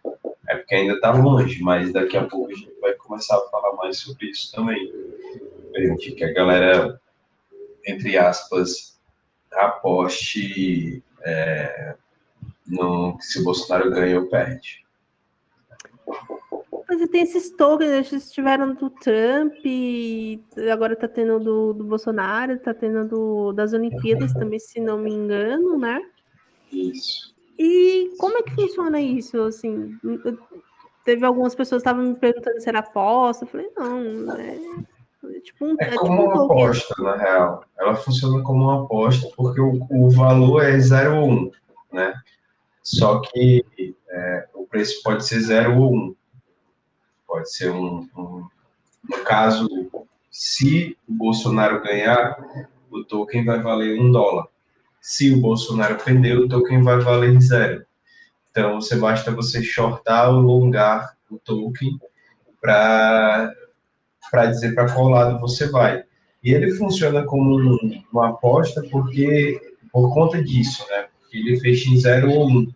é 0.47 0.57
porque 0.57 0.75
ainda 0.75 0.93
está 0.93 1.11
longe, 1.11 1.59
mas 1.63 1.91
daqui 1.91 2.17
a 2.17 2.25
pouco 2.25 2.51
a 2.51 2.53
gente 2.53 2.79
vai 2.79 2.93
começar 2.93 3.35
a 3.35 3.49
falar 3.49 3.73
mais 3.77 3.97
sobre 3.97 4.27
isso 4.27 4.51
também. 4.51 4.93
Permitir 5.71 6.11
que 6.11 6.23
a 6.23 6.33
galera, 6.33 7.01
entre 7.87 8.15
aspas, 8.15 8.99
aposte 9.51 11.01
é, 11.23 11.95
no, 12.67 13.17
se 13.19 13.39
o 13.39 13.43
Bolsonaro 13.43 13.91
ganha 13.91 14.19
ou 14.19 14.27
perde. 14.27 14.83
Mas 16.87 17.09
tem 17.09 17.21
esses 17.21 17.49
tokens, 17.51 18.11
eles 18.11 18.31
tiveram 18.31 18.73
do 18.73 18.89
Trump, 18.89 19.55
agora 20.71 20.93
está 20.93 21.07
tendo 21.07 21.39
do, 21.39 21.73
do 21.73 21.83
Bolsonaro, 21.83 22.53
está 22.53 22.73
tendo 22.73 23.07
do, 23.07 23.53
das 23.53 23.73
Olimpíadas 23.73 24.33
também, 24.33 24.59
se 24.59 24.79
não 24.79 24.97
me 24.97 25.11
engano, 25.11 25.77
né? 25.77 26.01
Isso. 26.71 27.33
E 27.57 28.11
como 28.17 28.37
é 28.37 28.43
que 28.43 28.53
funciona 28.53 28.99
isso? 28.99 29.41
Assim, 29.41 29.97
teve 31.05 31.25
algumas 31.25 31.55
pessoas 31.55 31.81
que 31.81 31.89
estavam 31.89 32.09
me 32.09 32.15
perguntando 32.15 32.59
se 32.59 32.69
era 32.69 32.79
aposta. 32.79 33.45
Eu 33.45 33.47
falei, 33.47 33.69
não, 33.75 34.33
é, 34.35 34.55
é 34.55 35.39
tipo 35.39 35.65
um, 35.65 35.75
é, 35.79 35.85
é 35.85 35.95
como 35.95 36.17
tipo 36.17 36.33
uma 36.33 36.45
aposta, 36.45 36.95
na 37.01 37.15
real. 37.15 37.63
Ela 37.77 37.95
funciona 37.95 38.43
como 38.43 38.63
uma 38.63 38.83
aposta 38.83 39.27
porque 39.35 39.61
o, 39.61 39.87
o 39.89 40.09
valor 40.09 40.63
é 40.63 40.77
0 40.79 41.15
ou 41.15 41.27
1, 41.27 41.31
um, 41.31 41.51
né? 41.93 42.13
Só 42.83 43.21
que 43.21 43.65
é, 44.09 44.47
o 44.53 44.67
preço 44.67 45.01
pode 45.01 45.25
ser 45.25 45.39
0 45.39 45.79
ou 45.79 45.93
1. 45.93 45.95
Um. 45.95 46.15
Pode 47.25 47.51
ser 47.51 47.71
um, 47.71 48.07
um. 48.15 48.45
No 49.09 49.17
caso, 49.23 49.67
se 50.29 50.97
o 51.07 51.13
Bolsonaro 51.13 51.81
ganhar, 51.81 52.37
o 52.91 53.03
token 53.03 53.45
vai 53.45 53.61
valer 53.61 53.99
um 53.99 54.11
dólar. 54.11 54.47
Se 55.01 55.33
o 55.33 55.39
Bolsonaro 55.39 55.97
perder, 56.03 56.37
o 56.37 56.47
token 56.47 56.83
vai 56.83 56.99
valer 56.99 57.39
zero. 57.41 57.85
Então, 58.51 58.79
você 58.79 58.95
basta 58.95 59.31
você 59.31 59.63
shortar 59.63 60.29
ou 60.29 60.41
longar 60.41 61.17
o 61.29 61.39
token 61.39 61.99
para 62.61 63.51
dizer 64.49 64.75
para 64.75 64.93
qual 64.93 65.09
lado 65.09 65.39
você 65.39 65.67
vai. 65.67 66.03
E 66.43 66.53
ele 66.53 66.71
funciona 66.71 67.23
como 67.25 67.57
um, 67.57 68.03
uma 68.11 68.29
aposta 68.29 68.83
porque 68.91 69.59
por 69.91 70.13
conta 70.13 70.43
disso, 70.43 70.85
né? 70.89 71.07
Porque 71.33 71.37
ele 71.37 71.59
fecha 71.59 71.89
em 71.89 71.97
0 71.97 72.31
ou 72.31 72.47
1. 72.47 72.51
Um. 72.51 72.73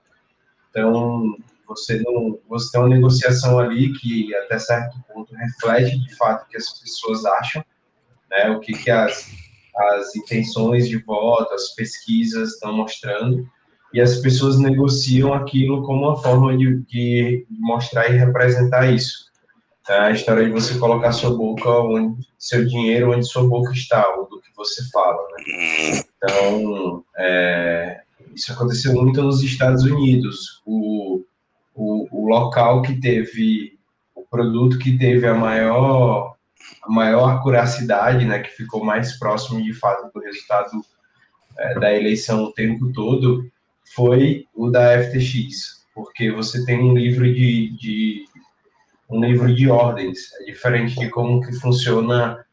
Então, 0.71 1.37
você 1.67 2.01
não 2.01 2.39
você 2.49 2.71
tem 2.71 2.81
uma 2.81 2.89
negociação 2.89 3.59
ali 3.59 3.93
que 3.93 4.33
até 4.35 4.57
certo 4.57 4.97
ponto 5.07 5.35
reflete 5.35 5.97
de 5.99 6.15
fato 6.15 6.45
o 6.45 6.47
que 6.47 6.57
as 6.57 6.79
pessoas 6.79 7.23
acham, 7.25 7.63
né? 8.31 8.49
O 8.49 8.59
que 8.59 8.73
que 8.73 8.89
as 8.89 9.29
as 9.75 10.15
intenções 10.15 10.89
de 10.89 10.97
voto, 10.97 11.53
as 11.53 11.75
pesquisas 11.75 12.53
estão 12.53 12.73
mostrando, 12.75 13.47
e 13.93 14.01
as 14.01 14.17
pessoas 14.17 14.57
negociam 14.57 15.35
aquilo 15.35 15.85
como 15.85 16.07
uma 16.07 16.17
forma 16.17 16.57
de, 16.57 16.81
de 16.85 17.45
mostrar 17.47 18.09
e 18.09 18.17
representar 18.17 18.91
isso. 18.91 19.27
É 19.87 19.99
a 19.99 20.11
história 20.11 20.45
de 20.45 20.51
você 20.51 20.79
colocar 20.79 21.11
sua 21.11 21.29
boca 21.29 21.69
onde 21.69 22.27
seu 22.39 22.65
dinheiro 22.65 23.13
onde 23.13 23.25
sua 23.27 23.47
boca 23.47 23.71
está, 23.71 24.15
ou 24.15 24.27
do 24.27 24.41
que 24.41 24.49
você 24.55 24.83
fala. 24.89 25.21
Né? 25.37 26.03
Então, 26.17 27.05
é, 27.15 28.01
isso 28.37 28.53
aconteceu 28.53 28.93
muito 28.93 29.21
nos 29.21 29.41
Estados 29.41 29.83
Unidos. 29.83 30.61
O, 30.65 31.23
o, 31.73 32.07
o 32.11 32.27
local 32.27 32.83
que 32.83 32.99
teve, 32.99 33.77
o 34.15 34.23
produto 34.23 34.77
que 34.77 34.97
teve 34.97 35.27
a 35.27 35.33
maior 35.33 36.35
a 36.83 36.91
maior 36.91 37.29
acuracidade, 37.29 38.25
né, 38.25 38.39
que 38.39 38.49
ficou 38.49 38.83
mais 38.83 39.17
próximo 39.17 39.61
de 39.63 39.73
fato 39.73 40.11
do 40.13 40.19
resultado 40.19 40.81
é, 41.57 41.79
da 41.79 41.93
eleição 41.93 42.43
o 42.43 42.53
tempo 42.53 42.91
todo, 42.91 43.49
foi 43.95 44.45
o 44.53 44.69
da 44.69 45.01
FTX, 45.01 45.85
porque 45.95 46.31
você 46.31 46.65
tem 46.65 46.79
um 46.79 46.93
livro 46.93 47.23
de, 47.25 47.75
de 47.77 48.25
um 49.09 49.23
livro 49.23 49.53
de 49.53 49.69
ordens, 49.69 50.33
é 50.41 50.45
diferente 50.45 50.99
de 50.99 51.09
como 51.09 51.41
que 51.41 51.53
funciona 51.53 52.45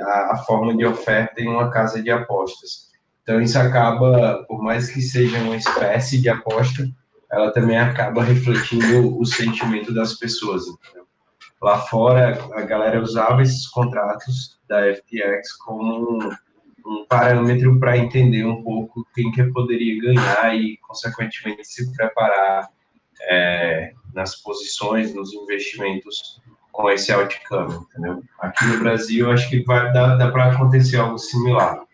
a, 0.00 0.32
a 0.32 0.36
forma 0.46 0.76
de 0.76 0.84
oferta 0.84 1.40
em 1.40 1.48
uma 1.48 1.70
casa 1.70 2.02
de 2.02 2.10
apostas. 2.10 2.91
Então 3.22 3.40
isso 3.40 3.58
acaba, 3.58 4.44
por 4.48 4.62
mais 4.62 4.90
que 4.90 5.00
seja 5.00 5.38
uma 5.38 5.56
espécie 5.56 6.20
de 6.20 6.28
aposta, 6.28 6.88
ela 7.30 7.50
também 7.52 7.78
acaba 7.78 8.22
refletindo 8.22 9.18
o 9.18 9.24
sentimento 9.24 9.94
das 9.94 10.14
pessoas. 10.14 10.64
Entendeu? 10.66 11.06
Lá 11.60 11.78
fora, 11.78 12.38
a 12.54 12.62
galera 12.62 13.00
usava 13.00 13.40
esses 13.40 13.68
contratos 13.68 14.60
da 14.68 14.92
FTX 14.94 15.52
como 15.64 16.18
um, 16.18 16.30
um 16.84 17.06
parâmetro 17.08 17.78
para 17.78 17.96
entender 17.96 18.44
um 18.44 18.62
pouco 18.62 19.06
quem 19.14 19.30
que 19.30 19.44
poderia 19.44 20.02
ganhar 20.02 20.54
e, 20.56 20.76
consequentemente, 20.78 21.64
se 21.64 21.94
preparar 21.94 22.68
é, 23.28 23.92
nas 24.12 24.34
posições, 24.42 25.14
nos 25.14 25.32
investimentos 25.32 26.42
com 26.72 26.90
esse 26.90 27.12
outcome, 27.12 27.74
entendeu? 27.74 28.22
Aqui 28.40 28.64
no 28.64 28.80
Brasil, 28.80 29.30
acho 29.30 29.48
que 29.48 29.62
vai 29.62 29.92
dar, 29.92 30.16
dá 30.16 30.30
para 30.30 30.52
acontecer 30.52 30.96
algo 30.96 31.18
similar. 31.18 31.84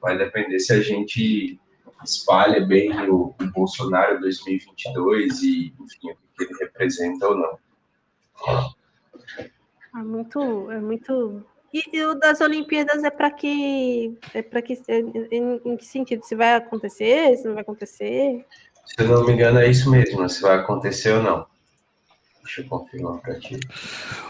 Vai 0.00 0.16
depender 0.16 0.58
se 0.58 0.72
a 0.72 0.80
gente 0.80 1.58
espalha 2.04 2.64
bem 2.64 2.90
o, 3.08 3.34
o 3.40 3.46
Bolsonaro 3.52 4.20
2022 4.20 5.42
e, 5.42 5.74
enfim, 5.80 6.10
o 6.10 6.16
que 6.36 6.44
ele 6.44 6.54
representa 6.60 7.28
ou 7.28 7.36
não. 7.36 7.58
É 9.94 9.98
muito, 9.98 10.70
é 10.70 10.80
muito. 10.80 11.44
E, 11.72 11.96
e 11.96 12.04
o 12.04 12.14
das 12.14 12.40
Olimpíadas 12.40 13.04
é 13.04 13.10
para 13.10 13.30
que, 13.30 14.16
é 14.34 14.42
para 14.42 14.62
que, 14.62 14.80
é, 14.88 14.98
em, 14.98 15.60
em, 15.64 15.76
que 15.76 15.84
sentido? 15.84 16.24
Se 16.24 16.34
vai 16.34 16.54
acontecer? 16.54 17.36
Se 17.36 17.46
não 17.46 17.54
vai 17.54 17.62
acontecer? 17.62 18.44
Se 18.86 19.02
eu 19.02 19.08
não 19.08 19.24
me 19.24 19.32
engano 19.32 19.58
é 19.58 19.68
isso 19.68 19.90
mesmo, 19.90 20.28
se 20.28 20.40
vai 20.40 20.56
acontecer 20.56 21.12
ou 21.12 21.22
não. 21.22 21.46
Deixa 22.42 22.62
eu 22.62 22.68
confirmar 22.68 23.18
para 23.20 23.38
ti. 23.38 23.60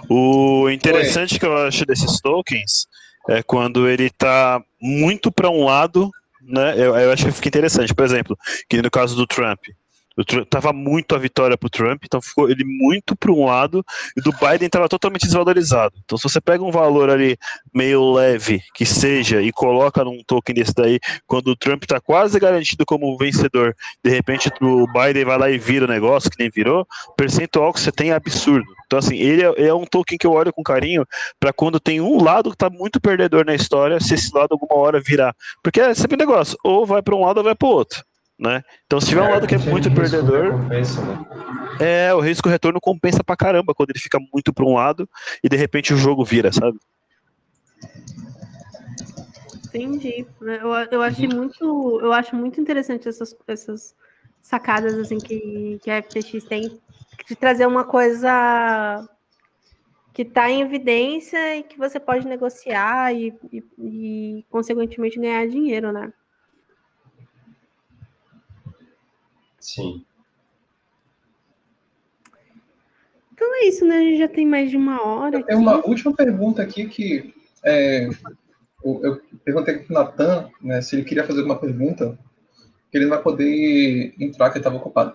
O 0.09 0.69
interessante 0.69 1.35
Oi. 1.35 1.39
que 1.39 1.47
eu 1.47 1.57
acho 1.57 1.87
desses 1.87 2.21
tokens 2.21 2.87
é 3.29 3.43
quando 3.43 3.89
ele 3.89 4.07
está 4.07 4.63
muito 4.81 5.31
para 5.31 5.51
um 5.51 5.65
lado, 5.65 6.11
né? 6.43 6.75
Eu, 6.75 6.97
eu 6.97 7.13
acho 7.13 7.25
que 7.25 7.33
fica 7.33 7.49
interessante. 7.49 7.95
Por 7.95 8.05
exemplo, 8.05 8.37
que 8.69 8.81
no 8.81 8.91
caso 8.91 9.15
do 9.15 9.27
Trump, 9.27 9.61
Tava 10.49 10.73
muito 10.73 11.15
a 11.15 11.19
vitória 11.19 11.57
pro 11.57 11.71
Trump, 11.71 12.03
então 12.05 12.21
ficou 12.21 12.51
ele 12.51 12.65
muito 12.65 13.17
para 13.17 13.31
um 13.31 13.45
lado, 13.45 13.85
e 14.17 14.21
do 14.21 14.33
Biden 14.33 14.67
estava 14.67 14.89
totalmente 14.89 15.23
desvalorizado. 15.23 15.95
Então, 16.05 16.19
se 16.19 16.25
você 16.25 16.41
pega 16.41 16.65
um 16.65 16.71
valor 16.71 17.09
ali 17.11 17.39
meio 17.73 18.13
leve, 18.13 18.61
que 18.75 18.85
seja, 18.85 19.41
e 19.41 19.53
coloca 19.53 20.05
num 20.05 20.23
token 20.27 20.55
desse 20.55 20.75
daí, 20.75 20.99
quando 21.27 21.49
o 21.49 21.57
Trump 21.57 21.85
está 21.85 22.01
quase 22.01 22.39
garantido 22.39 22.85
como 22.85 23.17
vencedor, 23.17 23.75
de 24.05 24.11
repente 24.11 24.51
o 24.61 24.87
Biden 24.93 25.25
vai 25.25 25.39
lá 25.39 25.51
e 25.51 25.59
vira 25.59 25.85
o 25.85 25.89
negócio, 25.89 26.31
que 26.31 26.39
nem 26.39 26.51
virou, 26.51 26.87
percentual 27.17 27.73
que 27.73 27.81
você 27.81 27.93
tem 27.93 28.11
é 28.11 28.15
absurdo. 28.15 28.67
Então, 28.87 28.99
assim, 28.99 29.17
ele 29.17 29.43
é, 29.43 29.69
é 29.69 29.75
um 29.75 29.85
token 29.85 30.19
que 30.19 30.27
eu 30.27 30.33
olho 30.33 30.53
com 30.53 30.63
carinho 30.63 31.07
para 31.39 31.53
quando 31.53 31.79
tem 31.79 32.01
um 32.01 32.23
lado 32.23 32.51
que 32.51 32.57
está 32.57 32.69
muito 32.69 33.01
perdedor 33.01 33.45
na 33.45 33.55
história, 33.55 34.01
se 34.01 34.15
esse 34.15 34.35
lado 34.35 34.49
alguma 34.53 34.75
hora 34.75 35.01
virar. 35.01 35.35
Porque 35.63 35.81
é 35.81 35.95
sempre 35.95 36.17
um 36.17 36.27
negócio, 36.27 36.59
ou 36.65 36.85
vai 36.85 37.01
para 37.01 37.15
um 37.15 37.25
lado 37.25 37.39
ou 37.39 37.45
vai 37.45 37.55
para 37.55 37.69
outro 37.69 38.10
né? 38.41 38.63
Então, 38.87 38.99
se 39.01 39.09
tiver 39.09 39.21
um 39.21 39.27
é, 39.27 39.33
lado 39.33 39.47
que 39.47 39.55
é 39.55 39.59
muito 39.59 39.93
perdedor, 39.93 40.53
compensa, 40.53 41.03
né? 41.03 41.25
é 41.79 42.15
o 42.15 42.21
risco 42.21 42.49
retorno 42.49 42.81
compensa 42.81 43.23
pra 43.23 43.37
caramba 43.37 43.75
quando 43.75 43.91
ele 43.91 43.99
fica 43.99 44.19
muito 44.33 44.53
para 44.53 44.65
um 44.65 44.75
lado 44.75 45.09
e 45.45 45.49
de 45.49 45.57
repente 45.57 45.93
o 45.93 45.97
jogo 45.97 46.25
vira, 46.25 46.51
sabe? 46.51 46.79
Entendi. 49.67 50.27
Eu, 50.41 50.71
eu 50.91 51.03
achei 51.03 51.29
muito, 51.29 52.01
eu 52.03 52.13
acho 52.13 52.35
muito 52.35 52.61
interessante 52.61 53.09
essas, 53.09 53.37
essas 53.47 53.95
sacadas 54.41 54.95
assim 54.99 55.19
que, 55.19 55.79
que 55.83 55.91
a 55.91 56.03
FTX 56.03 56.45
tem 56.45 56.81
de 57.29 57.37
trazer 57.37 57.67
uma 57.67 57.85
coisa 57.85 59.07
que 60.13 60.25
que 60.25 60.29
está 60.29 60.51
em 60.51 60.61
evidência 60.61 61.57
e 61.57 61.63
que 61.63 61.79
você 61.79 62.01
pode 62.01 62.27
negociar 62.27 63.15
e, 63.15 63.33
e, 63.53 63.65
e, 63.79 64.45
consequentemente, 64.51 65.19
ganhar 65.19 65.47
dinheiro, 65.47 65.93
né? 65.93 66.13
Sim. 69.61 70.05
Então 73.33 73.55
é 73.57 73.67
isso, 73.67 73.87
né? 73.87 73.97
A 73.97 74.01
gente 74.01 74.19
já 74.19 74.29
tem 74.29 74.47
mais 74.47 74.71
de 74.71 74.77
uma 74.77 75.03
hora. 75.03 75.43
Tem 75.43 75.57
uma 75.57 75.87
última 75.87 76.15
pergunta 76.15 76.63
aqui 76.63 76.87
que 76.89 77.35
é, 77.65 78.09
eu, 78.85 79.01
eu, 79.03 79.21
perguntei 79.45 79.79
para 79.79 79.91
o 79.91 79.95
Natan 79.95 80.51
né, 80.61 80.81
se 80.81 80.97
ele 80.97 81.05
queria 81.05 81.27
fazer 81.27 81.43
uma 81.43 81.59
pergunta, 81.59 82.19
que 82.91 82.99
ele 82.99 83.05
não 83.05 83.15
vai 83.15 83.23
poder 83.23 84.15
entrar, 84.19 84.51
que 84.51 84.59
ele 84.59 84.61
estava 84.61 84.77
ocupado. 84.77 85.15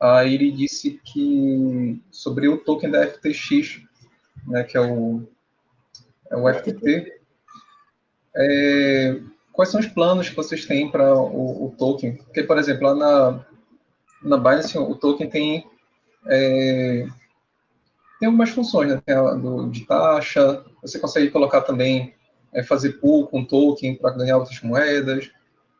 Aí 0.00 0.34
ele 0.34 0.50
disse 0.50 1.00
que 1.04 2.00
sobre 2.10 2.48
o 2.48 2.58
token 2.58 2.90
da 2.90 3.06
FTX, 3.06 3.80
né, 4.46 4.64
que 4.64 4.76
é 4.76 4.80
o, 4.80 5.22
é 6.30 6.36
o 6.36 6.52
FTT, 6.52 7.20
é, 8.36 9.20
quais 9.52 9.70
são 9.70 9.80
os 9.80 9.86
planos 9.86 10.28
que 10.28 10.36
vocês 10.36 10.66
têm 10.66 10.90
para 10.90 11.14
o, 11.14 11.66
o, 11.66 11.74
token? 11.78 12.16
Porque, 12.16 12.42
por 12.42 12.58
exemplo, 12.58 12.88
lá 12.88 12.94
na, 12.94 13.46
na 14.24 14.38
Binance, 14.38 14.76
o 14.78 14.94
token 14.94 15.28
tem, 15.28 15.66
é, 16.26 17.06
tem 18.18 18.26
algumas 18.26 18.50
funções, 18.50 18.88
né? 18.88 19.02
Tem 19.04 19.14
a 19.14 19.34
do, 19.34 19.68
de 19.70 19.84
taxa, 19.84 20.64
você 20.82 20.98
consegue 20.98 21.30
colocar 21.30 21.60
também, 21.60 22.14
é, 22.52 22.62
fazer 22.62 22.94
pool 22.94 23.26
com 23.26 23.44
token 23.44 23.96
para 23.96 24.16
ganhar 24.16 24.38
outras 24.38 24.60
moedas. 24.62 25.30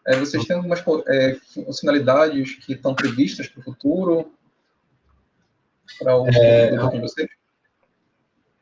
É, 0.06 0.16
vocês 0.16 0.44
têm 0.44 0.56
algumas 0.56 0.84
é, 1.08 1.36
funcionalidades 1.54 2.56
que 2.56 2.74
estão 2.74 2.94
previstas 2.94 3.48
para 3.48 3.60
o 3.60 3.64
futuro? 3.64 4.32
Para 5.98 6.16
o 6.18 6.28
é, 6.28 6.76
token 6.76 7.00
de 7.00 7.08
vocês? 7.08 7.28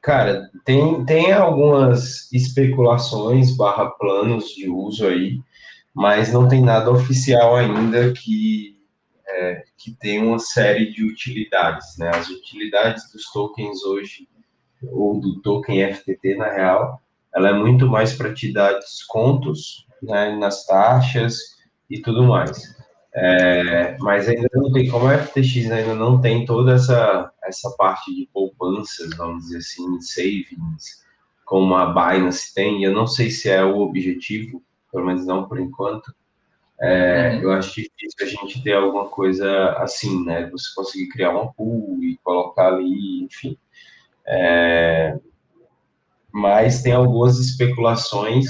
Cara, 0.01 0.51
tem, 0.64 1.05
tem 1.05 1.33
algumas 1.33 2.30
especulações 2.33 3.57
barra 3.57 3.91
planos 3.91 4.49
de 4.49 4.68
uso 4.68 5.07
aí, 5.07 5.41
mas 5.95 6.33
não 6.33 6.49
tem 6.49 6.61
nada 6.61 6.91
oficial 6.91 7.57
ainda 7.57 8.12
que, 8.12 8.76
é, 9.33 9.64
que 9.78 9.93
tem 9.93 10.22
uma 10.22 10.39
série 10.39 10.93
de 10.93 11.05
utilidades, 11.05 11.97
né? 11.99 12.11
As 12.14 12.28
utilidades 12.28 13.11
dos 13.12 13.30
tokens 13.33 13.83
hoje, 13.85 14.28
ou 14.91 15.20
do 15.20 15.41
token 15.41 15.95
FTT, 15.95 16.37
na 16.37 16.51
real, 16.51 17.01
ela 17.35 17.51
é 17.51 17.53
muito 17.53 17.87
mais 17.89 18.12
para 18.12 18.33
te 18.33 18.53
dar 18.53 18.74
descontos 18.74 19.87
né, 20.03 20.37
nas 20.37 20.66
taxas 20.66 21.39
e 21.89 22.01
tudo 22.01 22.24
mais. 22.24 22.74
É, 23.14 23.97
mas 23.99 24.28
ainda 24.28 24.49
não 24.55 24.72
tem, 24.72 24.89
como 24.89 25.07
a 25.07 25.18
FTX 25.18 25.70
ainda 25.70 25.95
não 25.95 26.20
tem 26.20 26.47
toda 26.47 26.74
essa, 26.74 27.30
essa 27.45 27.70
parte 27.76 28.14
de 28.14 28.26
poupanças, 28.33 29.14
vamos 29.16 29.45
dizer 29.45 29.59
assim, 29.59 30.01
savings, 30.01 31.03
como 31.45 31.74
a 31.74 31.93
Binance 31.93 32.55
tem, 32.55 32.83
eu 32.83 32.93
não 32.93 33.07
sei 33.07 33.30
se 33.30 33.51
é 33.51 33.62
o 33.62 33.80
objetivo, 33.80 34.62
pelo 34.91 35.07
menos 35.07 35.26
não 35.26 35.47
por 35.47 35.61
enquanto. 35.61 36.14
É, 36.83 37.37
uhum. 37.37 37.43
Eu 37.43 37.53
acho 37.53 37.68
difícil 37.74 38.16
a 38.20 38.24
gente 38.24 38.61
ter 38.62 38.72
alguma 38.72 39.09
coisa 39.09 39.70
assim, 39.74 40.24
né? 40.24 40.51
Você 40.51 40.74
conseguir 40.74 41.09
criar 41.11 41.30
uma 41.30 41.53
pool 41.53 42.03
e 42.03 42.18
colocar 42.24 42.74
ali, 42.74 43.22
enfim. 43.22 43.57
É, 44.26 45.16
mas 46.33 46.83
tem 46.83 46.93
algumas 46.93 47.39
especulações 47.39 48.49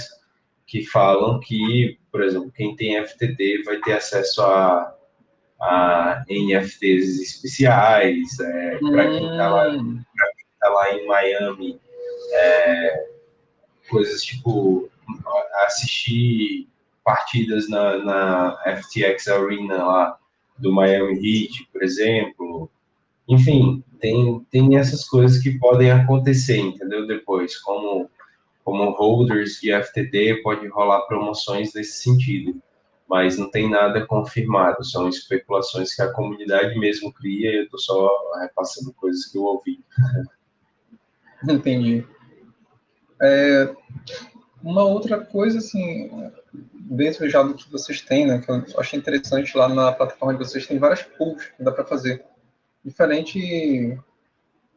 que 0.66 0.82
falam 0.86 1.40
que, 1.40 1.98
por 2.10 2.22
exemplo, 2.22 2.50
quem 2.52 2.74
tem 2.74 3.04
FTT 3.04 3.64
vai 3.64 3.78
ter 3.80 3.94
acesso 3.94 4.40
a, 4.40 4.96
a 5.60 6.24
NFTs 6.26 7.20
especiais, 7.20 8.40
é, 8.40 8.78
para 8.78 9.08
quem 9.10 9.30
está 9.30 9.50
lá, 9.50 9.66
tá 10.58 10.68
lá 10.70 10.94
em 10.94 11.06
Miami, 11.06 11.78
é, 12.32 13.06
coisas 13.90 14.22
tipo 14.22 14.88
assistir 15.66 16.71
partidas 17.04 17.68
na, 17.68 17.98
na 17.98 18.58
FTX 18.76 19.28
Arena 19.28 19.84
lá 19.84 20.18
do 20.58 20.72
Miami 20.72 21.14
Heat, 21.14 21.68
por 21.72 21.82
exemplo. 21.82 22.70
Enfim, 23.28 23.82
tem, 24.00 24.46
tem 24.50 24.76
essas 24.76 25.08
coisas 25.08 25.42
que 25.42 25.58
podem 25.58 25.90
acontecer, 25.90 26.58
entendeu? 26.58 27.06
Depois, 27.06 27.56
como 27.58 28.10
como 28.64 28.90
holders 28.90 29.60
de 29.60 29.72
FTD, 29.72 30.42
pode 30.42 30.66
rolar 30.68 31.02
promoções 31.02 31.74
nesse 31.74 32.02
sentido, 32.02 32.60
mas 33.08 33.36
não 33.36 33.50
tem 33.50 33.68
nada 33.68 34.06
confirmado, 34.06 34.84
são 34.84 35.08
especulações 35.08 35.94
que 35.94 36.02
a 36.02 36.12
comunidade 36.12 36.78
mesmo 36.78 37.12
cria 37.12 37.52
eu 37.52 37.64
estou 37.64 37.78
só 37.78 38.10
repassando 38.40 38.92
coisas 38.94 39.26
que 39.26 39.36
eu 39.36 39.42
ouvi. 39.42 39.84
Entendi. 41.48 42.06
É, 43.20 43.74
uma 44.62 44.84
outra 44.84 45.24
coisa, 45.24 45.58
assim, 45.58 46.08
dentro 46.52 47.28
já 47.28 47.42
do 47.42 47.54
que 47.54 47.70
vocês 47.70 48.00
têm, 48.00 48.26
né, 48.26 48.40
que 48.40 48.50
eu 48.50 48.64
achei 48.78 48.98
interessante 48.98 49.56
lá 49.56 49.68
na 49.68 49.92
plataforma 49.92 50.34
de 50.34 50.44
vocês, 50.44 50.66
tem 50.66 50.78
várias 50.78 51.02
pools 51.02 51.44
que 51.56 51.62
dá 51.62 51.72
para 51.72 51.84
fazer. 51.84 52.24
Diferente 52.84 53.98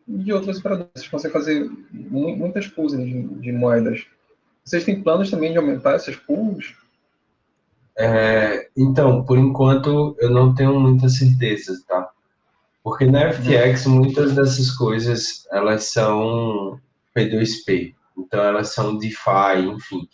de 0.07 0.31
outras 0.31 0.59
operadoras. 0.59 0.91
Vocês 0.93 1.07
conseguem 1.07 1.33
fazer 1.33 1.69
muitas 1.91 2.67
pools 2.67 2.93
de, 2.93 3.23
de, 3.39 3.51
moedas. 3.51 4.05
Vocês 4.63 4.83
têm 4.83 5.01
planos 5.01 5.31
também 5.31 5.51
de 5.51 5.57
aumentar 5.57 5.93
essas 5.93 6.15
pools? 6.15 6.75
É, 7.97 8.69
então, 8.77 9.23
por 9.23 9.37
enquanto, 9.37 10.15
eu 10.19 10.29
não 10.29 10.53
tenho 10.53 10.79
muita 10.79 11.09
certeza, 11.09 11.81
tá? 11.87 12.09
Porque 12.83 13.05
na 13.05 13.33
FTX, 13.33 13.87
muitas 13.87 14.35
dessas 14.35 14.69
coisas, 14.71 15.47
elas 15.51 15.85
são 15.85 16.79
P2P. 17.15 17.95
Então, 18.17 18.43
elas 18.43 18.69
são 18.69 18.97
DeFi, 18.97 19.67
enfim. 19.67 20.07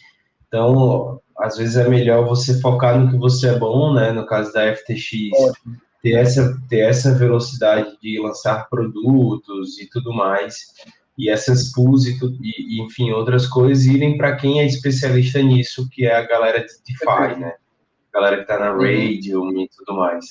Então, 0.47 1.21
às 1.41 1.57
vezes 1.57 1.75
é 1.75 1.87
melhor 1.87 2.25
você 2.25 2.59
focar 2.61 2.99
no 2.99 3.09
que 3.09 3.17
você 3.17 3.49
é 3.49 3.57
bom, 3.57 3.93
né? 3.93 4.11
No 4.11 4.25
caso 4.25 4.53
da 4.53 4.75
FTX, 4.75 5.31
Ótimo 5.33 5.77
ter 6.01 6.13
essa, 6.13 6.59
ter 6.67 6.79
essa 6.79 7.13
velocidade 7.13 7.97
de 8.01 8.19
lançar 8.19 8.67
produtos 8.69 9.79
e 9.79 9.87
tudo 9.87 10.11
mais, 10.11 10.73
e 11.17 11.29
essas 11.29 11.71
pools 11.71 12.05
e, 12.05 12.17
tudo, 12.17 12.37
e, 12.41 12.81
enfim, 12.81 13.11
outras 13.11 13.45
coisas 13.45 13.85
irem 13.85 14.17
para 14.17 14.35
quem 14.35 14.59
é 14.59 14.65
especialista 14.65 15.41
nisso, 15.41 15.87
que 15.89 16.05
é 16.05 16.15
a 16.15 16.25
galera 16.25 16.59
de 16.59 16.73
DeFi, 16.85 17.39
né? 17.39 17.53
A 18.11 18.19
galera 18.19 18.37
que 18.37 18.41
está 18.41 18.59
na 18.59 18.73
uhum. 18.73 18.79
Radium 18.79 19.61
e 19.61 19.69
tudo 19.69 19.95
mais. 19.95 20.25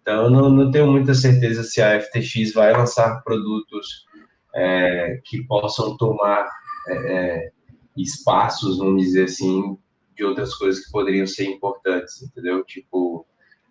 Então, 0.00 0.24
eu 0.24 0.30
não, 0.30 0.48
não 0.48 0.70
tenho 0.70 0.86
muita 0.86 1.14
certeza 1.14 1.64
se 1.64 1.82
a 1.82 2.00
FTX 2.00 2.54
vai 2.54 2.72
lançar 2.72 3.20
produtos 3.22 4.06
é, 4.54 5.20
que 5.24 5.42
possam 5.44 5.96
tomar 5.96 6.48
é, 6.86 6.94
é, 6.94 7.50
espaços, 7.96 8.78
vamos 8.78 9.02
dizer 9.02 9.24
assim, 9.24 9.76
de 10.18 10.24
outras 10.24 10.52
coisas 10.54 10.84
que 10.84 10.90
poderiam 10.90 11.26
ser 11.26 11.44
importantes, 11.44 12.20
entendeu? 12.20 12.64
Tipo, 12.64 13.24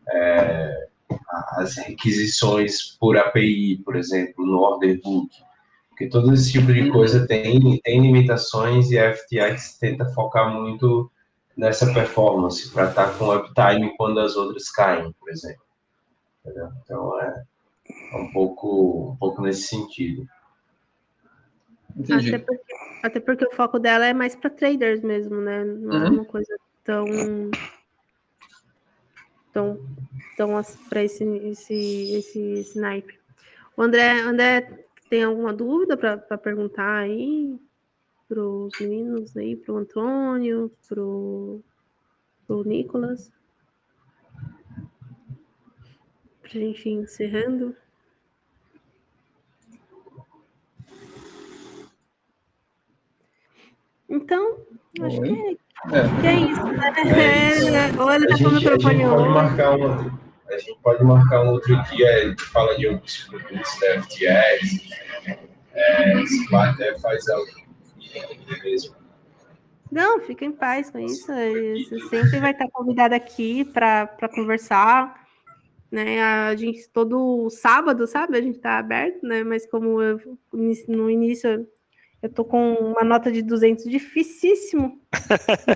é, 0.10 0.88
as 1.58 1.76
requisições 1.76 2.98
por 2.98 3.18
API, 3.18 3.82
por 3.84 3.98
exemplo, 3.98 4.46
no 4.46 4.60
order 4.60 5.00
book, 5.02 5.30
porque 5.90 6.08
todo 6.08 6.34
esse 6.34 6.54
tipo 6.54 6.74
de 6.74 6.90
coisa 6.90 7.28
tem, 7.28 7.80
tem 7.82 8.02
limitações 8.02 8.90
e 8.92 8.98
a 8.98 9.14
FTX 9.14 9.78
tenta 9.78 10.06
focar 10.14 10.50
muito 10.50 11.12
nessa 11.56 11.92
performance 11.94 12.72
para 12.72 12.90
estar 12.90 13.12
tá 13.12 13.18
com 13.18 13.36
uptime 13.36 13.94
quando 13.98 14.20
as 14.20 14.38
outras 14.38 14.70
caem, 14.70 15.12
por 15.20 15.30
exemplo. 15.30 15.64
Entendeu? 16.46 16.70
Então 16.84 17.22
é, 17.22 17.44
é 18.14 18.16
um 18.16 18.32
pouco, 18.32 19.12
um 19.12 19.16
pouco 19.18 19.42
nesse 19.42 19.64
sentido. 19.64 20.26
Até 22.00 22.38
porque, 22.38 22.74
até 23.08 23.20
porque, 23.20 23.46
o 23.46 23.52
foco 23.52 23.80
dela 23.80 24.06
é 24.06 24.14
mais 24.14 24.36
para 24.36 24.50
traders 24.50 25.02
mesmo, 25.02 25.42
né? 25.42 25.64
Não 25.64 25.92
é 25.92 26.00
uhum. 26.00 26.06
é 26.06 26.10
uma 26.10 26.26
coisa 26.26 26.58
tão 26.84 27.06
então, 29.58 29.80
então 30.34 30.62
para 30.88 31.04
esse, 31.04 31.24
esse, 31.24 31.74
esse 32.14 32.40
snipe. 32.60 33.18
O 33.76 33.82
André, 33.82 34.22
André 34.22 34.86
tem 35.10 35.24
alguma 35.24 35.52
dúvida 35.52 35.98
para 35.98 36.38
perguntar 36.38 36.98
aí 36.98 37.60
para 38.28 38.40
os 38.40 38.72
meninos 38.80 39.36
aí, 39.36 39.56
para 39.56 39.74
o 39.74 39.78
Antônio, 39.78 40.72
para 40.88 41.02
o 41.02 42.64
Nicolas? 42.66 43.32
Para 46.42 46.52
a 46.52 46.60
gente 46.60 46.90
ir 46.90 46.94
encerrando. 46.94 47.76
Então, 54.18 54.58
acho 55.02 55.22
que 55.22 55.30
é 55.30 55.68
é. 55.92 56.22
Que 56.22 56.28
é 56.28 56.36
isso, 56.40 56.66
né? 56.66 57.92
É 57.96 58.02
Ou 58.02 58.12
ele 58.12 58.28
tá 58.28 58.38
com 58.38 58.50
o 58.50 58.52
microfone 58.52 59.04
a 59.04 59.10
pode 59.10 59.30
marcar 59.30 59.76
um, 59.76 60.12
A 60.50 60.58
gente 60.58 60.80
pode 60.82 61.04
marcar 61.04 61.44
um 61.44 61.50
outro 61.52 61.84
dia, 61.84 62.16
a 62.16 62.28
gente 62.28 62.44
fala 62.44 62.76
de 62.76 62.88
alguns 62.88 63.24
produtos 63.26 63.80
da 63.80 64.02
FTX, 64.02 64.90
é, 65.74 66.26
se 66.26 66.56
até 66.56 66.98
faz 67.00 67.28
algo 67.30 67.48
mesmo. 68.64 68.96
Não, 69.92 70.20
fica 70.20 70.44
em 70.44 70.52
paz 70.52 70.90
com 70.90 71.00
isso. 71.00 71.28
Você 71.28 72.00
sempre 72.10 72.40
vai 72.40 72.52
estar 72.52 72.68
convidado 72.72 73.14
aqui 73.14 73.64
para 73.64 74.08
conversar. 74.34 75.26
Né? 75.90 76.22
A 76.22 76.54
gente 76.56 76.90
todo 76.90 77.50
sábado, 77.50 78.06
sabe? 78.06 78.38
A 78.38 78.42
gente 78.42 78.58
está 78.58 78.78
aberto, 78.78 79.26
né? 79.26 79.44
Mas 79.44 79.66
como 79.70 80.02
eu, 80.02 80.20
no 80.52 81.10
início 81.10 81.66
Eu 82.22 82.30
tô 82.30 82.44
com 82.44 82.74
uma 82.74 83.04
nota 83.04 83.32
de 83.32 83.44
200 83.44 83.86
dificíssimo. 83.86 85.00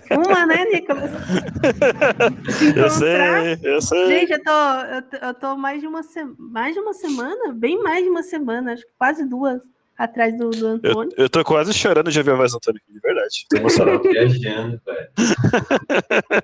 Uma, 0.09 0.45
né, 0.45 0.65
Nicolas? 0.65 1.11
Eu 2.75 2.89
sei, 2.89 3.59
eu 3.63 3.81
sei. 3.81 4.07
Gente, 4.07 4.31
eu 4.33 4.43
tô, 4.43 4.51
eu 4.51 5.01
tô, 5.01 5.17
eu 5.17 5.33
tô 5.33 5.57
mais, 5.57 5.81
de 5.81 5.87
uma 5.87 6.01
se... 6.03 6.23
mais 6.37 6.73
de 6.73 6.79
uma 6.79 6.93
semana, 6.93 7.53
bem 7.53 7.81
mais 7.81 8.03
de 8.03 8.09
uma 8.09 8.23
semana, 8.23 8.73
acho 8.73 8.83
que 8.83 8.91
quase 8.97 9.25
duas, 9.25 9.61
atrás 10.03 10.37
do, 10.37 10.49
do 10.49 10.67
Antônio. 10.67 11.11
Eu, 11.17 11.25
eu 11.25 11.29
tô 11.29 11.43
quase 11.43 11.73
chorando 11.73 12.11
de 12.11 12.21
ver 12.23 12.31
a 12.31 12.35
voz 12.35 12.51
do 12.51 12.57
Antônio 12.57 12.81
aqui, 12.83 12.93
de 12.93 12.99
verdade. 12.99 13.45
Tô 13.49 13.57
emocionado. 13.57 14.01
Viajando, 14.03 14.81
velho. 14.85 15.09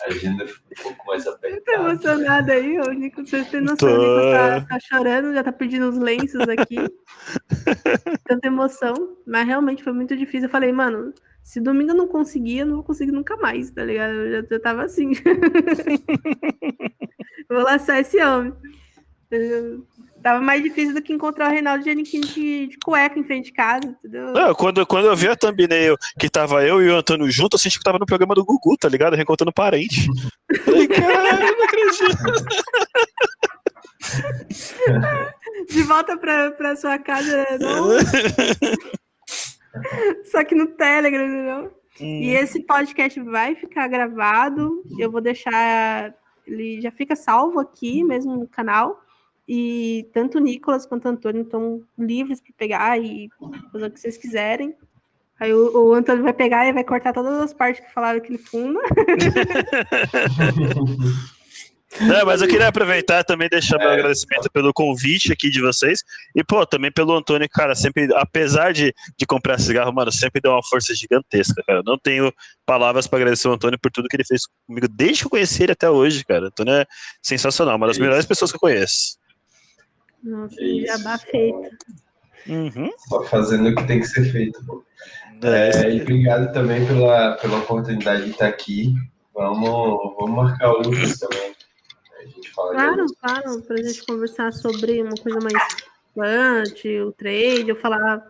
A 0.00 0.10
agenda 0.10 0.46
ficou 0.46 0.92
um 0.92 0.94
pouco 0.94 1.06
mais 1.08 1.24
Tá 1.24 1.32
apertada. 1.32 1.90
emocionada 1.90 2.52
aí, 2.52 2.78
ô 2.80 2.92
Nico. 2.92 3.26
Vocês 3.26 3.50
têm 3.50 3.60
noção, 3.60 3.78
Tô. 3.78 3.86
o 3.88 3.98
Nico 3.98 4.30
tá, 4.32 4.60
tá 4.60 4.78
chorando, 4.80 5.34
já 5.34 5.42
tá 5.42 5.50
pedindo 5.50 5.88
os 5.88 5.98
lenços 5.98 6.40
aqui. 6.48 6.76
Tanta 8.28 8.46
emoção. 8.46 8.94
Mas 9.26 9.44
realmente 9.44 9.82
foi 9.82 9.92
muito 9.92 10.16
difícil. 10.16 10.46
Eu 10.46 10.50
falei, 10.52 10.70
mano, 10.70 11.12
se 11.42 11.60
domingo 11.60 11.90
eu 11.90 11.96
não 11.96 12.06
conseguir, 12.06 12.58
eu 12.58 12.66
não 12.66 12.76
vou 12.76 12.84
conseguir 12.84 13.10
nunca 13.10 13.36
mais, 13.38 13.72
tá 13.72 13.84
ligado? 13.84 14.12
Eu 14.12 14.42
já, 14.42 14.48
já 14.48 14.60
tava 14.60 14.84
assim. 14.84 15.10
vou 17.50 17.62
laçar 17.64 17.98
esse 17.98 18.22
homem. 18.24 18.52
Eu- 19.32 19.84
Tava 20.22 20.40
mais 20.40 20.62
difícil 20.62 20.94
do 20.94 21.02
que 21.02 21.12
encontrar 21.12 21.48
o 21.48 21.52
Reinaldo 21.52 21.84
Giannichini 21.84 22.26
de, 22.26 22.66
de 22.68 22.78
cueca 22.84 23.18
em 23.18 23.24
frente 23.24 23.46
de 23.46 23.52
casa, 23.52 23.86
entendeu? 23.86 24.32
Não, 24.32 24.54
quando, 24.54 24.86
quando 24.86 25.06
eu 25.06 25.16
vi 25.16 25.28
a 25.28 25.36
thumbnail 25.36 25.96
que 26.18 26.28
tava 26.28 26.64
eu 26.64 26.82
e 26.82 26.90
o 26.90 26.96
Antônio 26.96 27.30
junto, 27.30 27.54
eu 27.54 27.58
senti 27.58 27.78
que 27.78 27.84
tava 27.84 27.98
no 27.98 28.06
programa 28.06 28.34
do 28.34 28.44
Gugu, 28.44 28.76
tá 28.76 28.88
ligado? 28.88 29.14
Reencontrando 29.14 29.52
parente. 29.52 30.06
Falei, 30.64 30.88
caralho, 30.88 31.56
não 31.56 31.64
acredito. 31.64 32.18
De 35.68 35.82
volta 35.82 36.16
pra, 36.16 36.52
pra 36.52 36.76
sua 36.76 36.98
casa? 36.98 37.44
Não. 37.60 37.90
Só 40.30 40.42
que 40.44 40.54
no 40.54 40.68
Telegram, 40.68 41.26
entendeu? 41.26 41.76
E 42.00 42.30
esse 42.30 42.60
podcast 42.60 43.20
vai 43.22 43.56
ficar 43.56 43.88
gravado. 43.88 44.82
Eu 44.98 45.10
vou 45.10 45.20
deixar. 45.20 46.14
Ele 46.46 46.80
já 46.80 46.90
fica 46.90 47.14
salvo 47.16 47.60
aqui 47.60 48.02
mesmo 48.04 48.36
no 48.36 48.46
canal. 48.46 49.02
E 49.48 50.06
tanto 50.12 50.36
o 50.36 50.40
Nicolas 50.40 50.84
quanto 50.84 51.06
o 51.06 51.08
Antônio 51.08 51.40
estão 51.40 51.82
livres 51.98 52.38
para 52.38 52.52
pegar 52.54 52.98
e 52.98 53.30
fazer 53.72 53.86
o 53.86 53.90
que 53.90 53.98
vocês 53.98 54.18
quiserem. 54.18 54.74
Aí 55.40 55.54
o, 55.54 55.88
o 55.88 55.94
Antônio 55.94 56.22
vai 56.22 56.34
pegar 56.34 56.66
e 56.66 56.72
vai 56.72 56.84
cortar 56.84 57.12
todas 57.14 57.40
as 57.40 57.54
partes 57.54 57.84
que 57.84 57.92
falaram 57.94 58.20
que 58.20 58.28
ele 58.28 58.38
funda. 58.38 58.80
É, 61.92 62.24
mas 62.26 62.42
eu 62.42 62.48
queria 62.48 62.68
aproveitar 62.68 63.22
também 63.22 63.48
deixar 63.48 63.78
meu 63.78 63.88
agradecimento 63.88 64.50
pelo 64.52 64.72
convite 64.72 65.32
aqui 65.32 65.48
de 65.48 65.60
vocês. 65.60 66.02
E, 66.34 66.42
pô, 66.42 66.66
também 66.66 66.90
pelo 66.90 67.16
Antônio, 67.16 67.48
cara, 67.48 67.74
sempre, 67.74 68.08
apesar 68.16 68.72
de, 68.72 68.92
de 69.16 69.26
comprar 69.26 69.58
cigarro, 69.60 69.94
mano, 69.94 70.10
sempre 70.10 70.40
deu 70.40 70.50
uma 70.50 70.62
força 70.62 70.92
gigantesca, 70.94 71.62
cara. 71.66 71.78
Eu 71.78 71.84
não 71.84 71.96
tenho 71.96 72.30
palavras 72.66 73.06
para 73.06 73.20
agradecer 73.20 73.48
o 73.48 73.52
Antônio 73.52 73.78
por 73.80 73.92
tudo 73.92 74.08
que 74.08 74.16
ele 74.16 74.26
fez 74.26 74.42
comigo 74.66 74.88
desde 74.90 75.20
que 75.20 75.26
eu 75.26 75.30
conheci 75.30 75.62
ele 75.62 75.72
até 75.72 75.88
hoje, 75.88 76.24
cara. 76.24 76.44
O 76.44 76.48
Antônio 76.48 76.74
é 76.74 76.84
sensacional, 77.22 77.76
uma 77.76 77.86
das 77.86 77.96
É 77.96 77.98
isso. 77.98 78.02
melhores 78.02 78.26
pessoas 78.26 78.50
que 78.50 78.56
eu 78.56 78.60
conheço. 78.60 79.17
Nossa, 80.22 80.56
É 80.60 80.86
jabá 80.86 81.18
feito. 81.18 81.76
Uhum. 82.48 82.90
Só 83.08 83.22
fazendo 83.24 83.68
o 83.68 83.74
que 83.74 83.86
tem 83.86 84.00
que 84.00 84.06
ser 84.06 84.24
feito. 84.30 84.64
pô. 84.64 84.82
É, 85.42 85.84
É, 85.84 85.94
e 85.94 86.02
obrigado 86.02 86.52
também 86.52 86.84
pela, 86.86 87.36
pela 87.36 87.58
oportunidade 87.58 88.24
de 88.24 88.30
estar 88.30 88.48
aqui. 88.48 88.94
Vamos, 89.34 90.16
vamos 90.18 90.36
marcar 90.36 90.72
outros 90.72 91.18
também. 91.18 91.54
A 92.18 92.24
gente 92.24 92.50
fala 92.50 92.70
de 92.70 92.76
Claro, 92.76 93.06
claro, 93.20 93.62
pra 93.62 93.76
gente 93.76 94.04
conversar 94.04 94.52
sobre 94.52 95.00
uma 95.02 95.14
coisa 95.14 95.38
mais 95.40 95.54
importante, 96.10 97.00
o 97.00 97.12
trade, 97.12 97.68
eu 97.68 97.76
falar. 97.76 98.22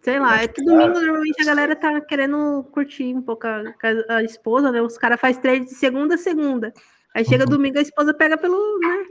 Sei 0.00 0.20
lá, 0.20 0.40
é 0.40 0.48
que 0.48 0.62
domingo 0.62 1.00
normalmente 1.00 1.42
a 1.42 1.44
galera 1.44 1.74
tá 1.74 2.00
querendo 2.00 2.64
curtir 2.70 3.12
um 3.12 3.20
pouco 3.20 3.46
a, 3.46 3.64
a 4.08 4.22
esposa, 4.22 4.70
né? 4.70 4.80
Os 4.80 4.96
caras 4.96 5.20
fazem 5.20 5.42
trade 5.42 5.64
de 5.64 5.74
segunda 5.74 6.14
a 6.14 6.18
segunda. 6.18 6.72
Aí 7.12 7.24
chega 7.24 7.44
domingo, 7.44 7.78
a 7.78 7.82
esposa 7.82 8.14
pega 8.14 8.38
pelo, 8.38 8.56
né? 8.78 9.04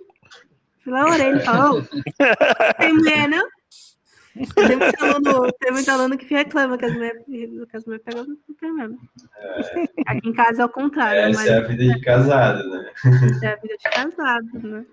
Pela 0.85 1.09
orelha 1.09 1.37
e 1.37 1.43
fala, 1.43 1.71
ô, 1.73 1.81
tem 2.77 2.93
mulher, 2.93 3.27
não? 3.27 3.47
Tem 4.35 4.75
muito 4.75 5.03
aluno, 5.03 5.51
tem 5.59 5.71
muito 5.71 5.89
aluno 5.89 6.17
que 6.17 6.33
reclama 6.33 6.77
que 6.77 6.85
as 6.85 6.93
mulheres 6.93 7.23
que 7.25 7.69
as 7.77 7.85
mulheres 7.85 8.05
pegam 8.05 8.25
no 8.25 8.55
pé 8.55 8.71
mesmo. 8.71 8.99
Aqui 10.05 10.29
em 10.29 10.33
casa 10.33 10.61
é 10.61 10.65
o 10.65 10.69
contrário, 10.69 11.21
Essa 11.21 11.39
mas 11.39 11.47
é 11.47 11.57
a 11.57 11.61
vida 11.61 11.83
de 11.85 12.01
casado, 12.01 12.69
né? 12.69 12.91
é 13.41 13.47
a 13.47 13.55
vida 13.55 13.75
de 13.77 13.89
casado, 13.89 14.59
né? 14.61 14.85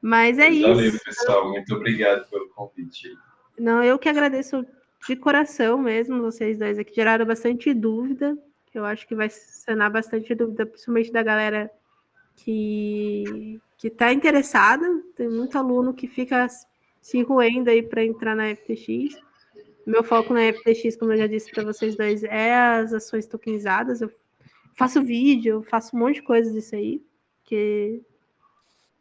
Mas 0.00 0.38
é 0.38 0.50
Valeu, 0.50 0.80
isso. 0.80 1.02
pessoal. 1.02 1.48
Muito 1.48 1.74
obrigado 1.74 2.28
pelo 2.28 2.50
convite. 2.50 3.16
Não, 3.58 3.82
eu 3.82 3.98
que 3.98 4.08
agradeço 4.08 4.66
de 5.06 5.16
coração 5.16 5.78
mesmo, 5.78 6.20
vocês 6.20 6.58
dois 6.58 6.78
aqui 6.78 6.94
geraram 6.94 7.24
bastante 7.24 7.72
dúvida. 7.72 8.36
Eu 8.74 8.84
acho 8.84 9.06
que 9.08 9.14
vai 9.14 9.30
sanar 9.30 9.90
bastante 9.90 10.34
dúvida, 10.34 10.66
principalmente 10.66 11.10
da 11.10 11.22
galera 11.22 11.70
que 12.36 13.60
que 13.84 13.88
está 13.88 14.10
interessada. 14.14 14.86
Tem 15.14 15.28
muito 15.28 15.58
aluno 15.58 15.92
que 15.92 16.08
fica 16.08 16.48
se 17.02 17.22
roendo 17.22 17.68
aí 17.68 17.82
para 17.82 18.02
entrar 18.02 18.34
na 18.34 18.54
FTX. 18.56 19.20
Meu 19.86 20.02
foco 20.02 20.32
na 20.32 20.40
FTX, 20.54 20.96
como 20.96 21.12
eu 21.12 21.18
já 21.18 21.26
disse 21.26 21.50
para 21.50 21.64
vocês 21.64 21.94
dois, 21.94 22.24
é 22.24 22.54
as 22.54 22.94
ações 22.94 23.26
tokenizadas. 23.26 24.00
Eu 24.00 24.10
faço 24.72 25.02
vídeo, 25.02 25.56
eu 25.56 25.62
faço 25.62 25.94
um 25.94 25.98
monte 25.98 26.14
de 26.14 26.22
coisa 26.22 26.50
disso 26.50 26.74
aí, 26.74 27.02
que 27.44 28.00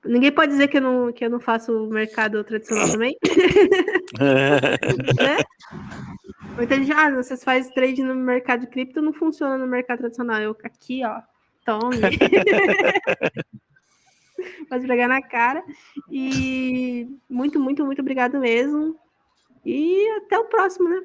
ninguém 0.04 0.34
pode 0.34 0.52
dizer 0.52 0.68
que 0.68 0.76
eu 0.76 0.82
não, 0.82 1.14
que 1.14 1.24
eu 1.24 1.30
não 1.30 1.40
faço 1.40 1.88
mercado 1.88 2.44
tradicional 2.44 2.92
também. 2.92 3.18
né? 4.20 5.38
Muita 6.58 6.76
gente, 6.76 6.92
ah, 6.92 7.10
vocês 7.10 7.42
fazem 7.42 7.74
trade 7.74 8.04
no 8.04 8.14
mercado 8.14 8.62
de 8.62 8.68
cripto, 8.68 9.02
não 9.02 9.14
funciona 9.14 9.58
no 9.58 9.66
mercado 9.66 10.00
tradicional. 10.00 10.42
Eu 10.42 10.58
aqui, 10.62 11.06
ó, 11.06 11.22
tome. 11.66 11.98
Pode 14.70 14.88
pegar 14.88 15.08
na 15.08 15.22
cara. 15.22 15.64
E 16.10 17.08
muito, 17.30 17.60
muito, 17.60 17.86
muito 17.86 18.02
obrigado 18.02 18.40
mesmo. 18.40 18.98
E 19.66 20.10
até 20.18 20.38
o 20.38 20.46
próximo, 20.46 20.90
né? 20.90 21.02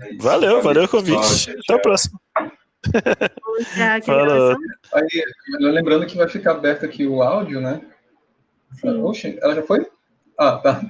É. 0.00 0.14
Valeu, 0.16 0.62
valeu 0.62 0.84
o 0.84 0.88
convite. 0.88 1.50
Até 1.50 1.74
o 1.74 1.82
próximo. 1.82 2.20
Vou 3.44 3.58
encerrar 3.60 3.96
aqui 3.96 4.10
a 4.10 4.14
Falou. 4.14 4.26
gravação. 4.26 4.60
Aí, 4.94 5.24
lembrando 5.60 6.06
que 6.06 6.16
vai 6.16 6.28
ficar 6.28 6.52
aberto 6.52 6.84
aqui 6.84 7.06
o 7.06 7.22
áudio, 7.22 7.60
né? 7.60 7.80
Sim. 8.72 9.02
Oxe, 9.02 9.38
ela 9.40 9.54
já 9.54 9.62
foi? 9.62 9.86
Ah, 10.38 10.56
tá. 10.58 10.80